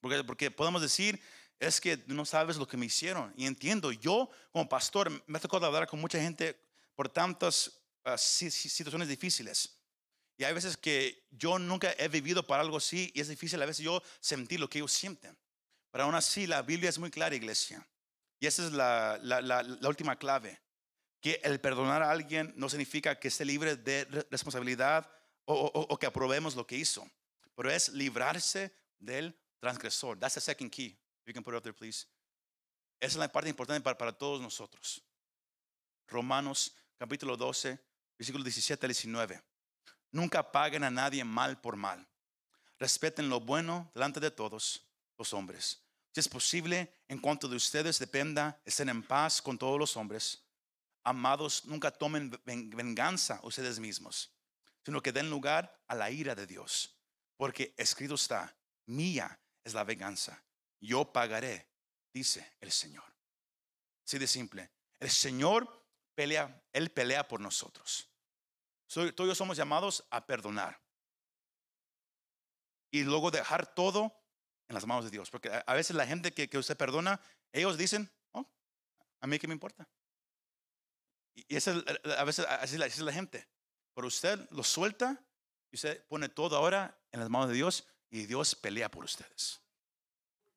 Porque, 0.00 0.24
porque 0.24 0.50
podemos 0.50 0.82
decir, 0.82 1.22
es 1.62 1.80
que 1.80 2.02
no 2.08 2.24
sabes 2.24 2.56
lo 2.56 2.66
que 2.66 2.76
me 2.76 2.86
hicieron. 2.86 3.32
Y 3.36 3.46
entiendo, 3.46 3.92
yo 3.92 4.28
como 4.50 4.68
pastor 4.68 5.10
me 5.28 5.38
ha 5.38 5.40
tocado 5.40 5.64
hablar 5.66 5.86
con 5.86 6.00
mucha 6.00 6.20
gente 6.20 6.60
por 6.96 7.08
tantas 7.08 7.80
uh, 8.04 8.18
situaciones 8.18 9.06
difíciles. 9.06 9.78
Y 10.36 10.44
hay 10.44 10.52
veces 10.54 10.76
que 10.76 11.24
yo 11.30 11.60
nunca 11.60 11.94
he 11.98 12.08
vivido 12.08 12.44
para 12.44 12.62
algo 12.62 12.78
así 12.78 13.12
y 13.14 13.20
es 13.20 13.28
difícil 13.28 13.62
a 13.62 13.66
veces 13.66 13.84
yo 13.84 14.02
sentir 14.18 14.58
lo 14.58 14.68
que 14.68 14.78
ellos 14.78 14.92
sienten. 14.92 15.38
Pero 15.92 16.04
aún 16.04 16.16
así 16.16 16.48
la 16.48 16.62
Biblia 16.62 16.90
es 16.90 16.98
muy 16.98 17.10
clara, 17.10 17.36
iglesia. 17.36 17.86
Y 18.40 18.46
esa 18.46 18.66
es 18.66 18.72
la, 18.72 19.78
última 19.84 20.16
clave. 20.18 20.60
Que 21.20 21.40
el 21.44 21.60
perdonar 21.60 22.02
a 22.02 22.10
alguien 22.10 22.52
no 22.56 22.68
significa 22.68 23.20
que 23.20 23.28
esté 23.28 23.44
libre 23.44 23.76
de 23.76 24.04
responsabilidad 24.32 25.08
o, 25.44 25.54
o, 25.54 25.80
o 25.80 25.98
que 25.98 26.06
aprobemos 26.06 26.56
lo 26.56 26.66
que 26.66 26.76
hizo. 26.76 27.08
Pero 27.54 27.70
es 27.70 27.90
librarse 27.90 28.74
del 28.98 29.38
transgresor. 29.60 30.18
That's 30.18 30.34
the 30.34 30.40
second 30.40 30.72
key. 30.72 30.98
You 31.26 31.32
can 31.32 31.42
put 31.42 31.54
it 31.54 31.58
up 31.58 31.62
there, 31.62 31.74
please. 31.74 32.06
Esa 33.00 33.14
es 33.14 33.16
la 33.16 33.28
parte 33.28 33.48
importante 33.48 33.82
para, 33.82 33.98
para 33.98 34.12
todos 34.12 34.40
nosotros. 34.40 35.02
Romanos 36.08 36.74
capítulo 36.98 37.36
12, 37.36 37.78
versículo 38.18 38.44
17 38.44 38.86
al 38.86 38.90
19. 38.90 39.42
Nunca 40.12 40.52
paguen 40.52 40.84
a 40.84 40.90
nadie 40.90 41.24
mal 41.24 41.60
por 41.60 41.76
mal. 41.76 42.06
Respeten 42.78 43.28
lo 43.28 43.40
bueno 43.40 43.90
delante 43.94 44.20
de 44.20 44.30
todos 44.30 44.86
los 45.18 45.32
hombres. 45.32 45.82
Si 46.12 46.20
es 46.20 46.28
posible, 46.28 46.92
en 47.08 47.18
cuanto 47.18 47.48
de 47.48 47.56
ustedes 47.56 47.98
dependa, 47.98 48.60
estén 48.64 48.90
en 48.90 49.02
paz 49.02 49.40
con 49.40 49.56
todos 49.56 49.78
los 49.78 49.96
hombres. 49.96 50.44
Amados, 51.02 51.64
nunca 51.64 51.90
tomen 51.90 52.30
venganza 52.44 53.40
ustedes 53.42 53.80
mismos, 53.80 54.30
sino 54.84 55.02
que 55.02 55.10
den 55.10 55.30
lugar 55.30 55.74
a 55.88 55.94
la 55.94 56.10
ira 56.10 56.34
de 56.34 56.46
Dios. 56.46 56.94
Porque 57.36 57.74
escrito 57.76 58.14
está, 58.14 58.54
mía 58.86 59.40
es 59.64 59.74
la 59.74 59.84
venganza, 59.84 60.40
yo 60.82 61.12
pagaré, 61.12 61.68
dice 62.12 62.56
el 62.60 62.72
Señor. 62.72 63.04
Así 64.04 64.18
de 64.18 64.26
simple. 64.26 64.70
El 64.98 65.10
Señor 65.10 65.86
pelea, 66.14 66.62
Él 66.72 66.90
pelea 66.90 67.26
por 67.26 67.40
nosotros. 67.40 68.08
Todos 69.14 69.38
somos 69.38 69.56
llamados 69.56 70.04
a 70.10 70.26
perdonar. 70.26 70.80
Y 72.90 73.04
luego 73.04 73.30
dejar 73.30 73.74
todo 73.74 74.12
en 74.68 74.74
las 74.74 74.86
manos 74.86 75.04
de 75.04 75.10
Dios. 75.10 75.30
Porque 75.30 75.50
a 75.64 75.74
veces 75.74 75.96
la 75.96 76.06
gente 76.06 76.32
que, 76.32 76.58
usted 76.58 76.76
perdona, 76.76 77.20
ellos 77.52 77.78
dicen, 77.78 78.10
oh, 78.32 78.46
a 79.20 79.26
mí 79.26 79.38
qué 79.38 79.46
me 79.46 79.54
importa. 79.54 79.88
Y 81.34 81.56
a 81.56 82.24
veces 82.24 82.44
así 82.46 82.76
es 82.76 82.98
la 82.98 83.12
gente. 83.12 83.48
Pero 83.94 84.08
usted 84.08 84.38
lo 84.50 84.64
suelta 84.64 85.24
y 85.70 85.76
usted 85.76 86.04
pone 86.06 86.28
todo 86.28 86.56
ahora 86.56 87.00
en 87.12 87.20
las 87.20 87.30
manos 87.30 87.48
de 87.48 87.54
Dios 87.54 87.86
y 88.10 88.26
Dios 88.26 88.54
pelea 88.54 88.90
por 88.90 89.04
ustedes. 89.04 89.61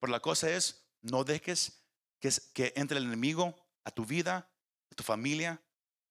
La 0.09 0.19
cosa 0.19 0.49
es, 0.49 0.83
no 1.01 1.23
dejes 1.23 1.81
que, 2.19 2.29
que 2.53 2.73
entre 2.75 2.97
el 2.97 3.05
enemigo 3.05 3.55
a 3.83 3.91
tu 3.91 4.05
vida, 4.05 4.49
a 4.91 4.95
tu 4.95 5.03
familia, 5.03 5.61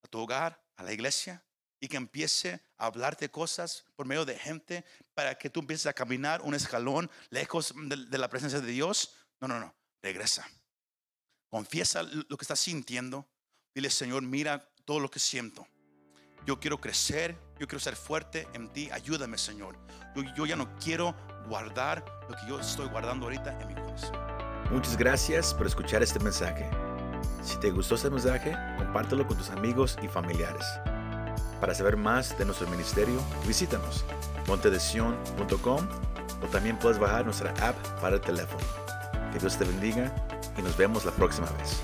a 0.02 0.08
tu 0.08 0.18
hogar, 0.18 0.62
a 0.76 0.82
la 0.82 0.92
iglesia, 0.92 1.44
y 1.80 1.88
que 1.88 1.96
empiece 1.96 2.62
a 2.78 2.86
hablarte 2.86 3.30
cosas 3.30 3.84
por 3.94 4.06
medio 4.06 4.24
de 4.24 4.38
gente 4.38 4.84
para 5.12 5.36
que 5.36 5.50
tú 5.50 5.60
empieces 5.60 5.86
a 5.86 5.92
caminar 5.92 6.40
un 6.42 6.54
escalón 6.54 7.10
lejos 7.28 7.74
de, 7.76 8.06
de 8.06 8.18
la 8.18 8.28
presencia 8.28 8.60
de 8.60 8.72
Dios. 8.72 9.14
No, 9.40 9.48
no, 9.48 9.60
no, 9.60 9.74
regresa. 10.02 10.48
Confiesa 11.50 12.02
lo 12.02 12.36
que 12.36 12.44
estás 12.44 12.60
sintiendo. 12.60 13.28
Dile, 13.74 13.90
Señor, 13.90 14.22
mira 14.22 14.66
todo 14.84 14.98
lo 14.98 15.10
que 15.10 15.18
siento. 15.18 15.66
Yo 16.46 16.60
quiero 16.60 16.78
crecer, 16.78 17.36
yo 17.58 17.66
quiero 17.66 17.80
ser 17.80 17.96
fuerte 17.96 18.46
en 18.52 18.68
ti. 18.68 18.90
Ayúdame, 18.92 19.38
Señor. 19.38 19.76
Yo, 20.36 20.46
ya 20.46 20.56
no 20.56 20.68
quiero 20.76 21.14
guardar 21.48 22.04
lo 22.28 22.36
que 22.36 22.46
yo 22.46 22.60
estoy 22.60 22.86
guardando 22.88 23.26
ahorita 23.26 23.58
en 23.60 23.68
mi 23.68 23.74
corazón. 23.74 24.16
Muchas 24.70 24.96
gracias 24.96 25.54
por 25.54 25.66
escuchar 25.66 26.02
este 26.02 26.18
mensaje. 26.20 26.68
Si 27.42 27.58
te 27.58 27.70
gustó 27.70 27.94
este 27.94 28.10
mensaje, 28.10 28.56
compártelo 28.76 29.26
con 29.26 29.36
tus 29.36 29.50
amigos 29.50 29.98
y 30.02 30.08
familiares. 30.08 30.64
Para 31.60 31.74
saber 31.74 31.96
más 31.96 32.36
de 32.38 32.44
nuestro 32.44 32.68
ministerio, 32.68 33.20
visítanos 33.46 34.04
montedesion.com 34.46 35.88
o 36.42 36.46
también 36.48 36.78
puedes 36.78 36.98
bajar 36.98 37.24
nuestra 37.24 37.50
app 37.66 37.76
para 38.00 38.16
el 38.16 38.20
teléfono. 38.20 38.64
Que 39.32 39.38
Dios 39.38 39.56
te 39.56 39.64
bendiga 39.64 40.14
y 40.58 40.62
nos 40.62 40.76
vemos 40.76 41.04
la 41.04 41.12
próxima 41.12 41.50
vez. 41.52 41.82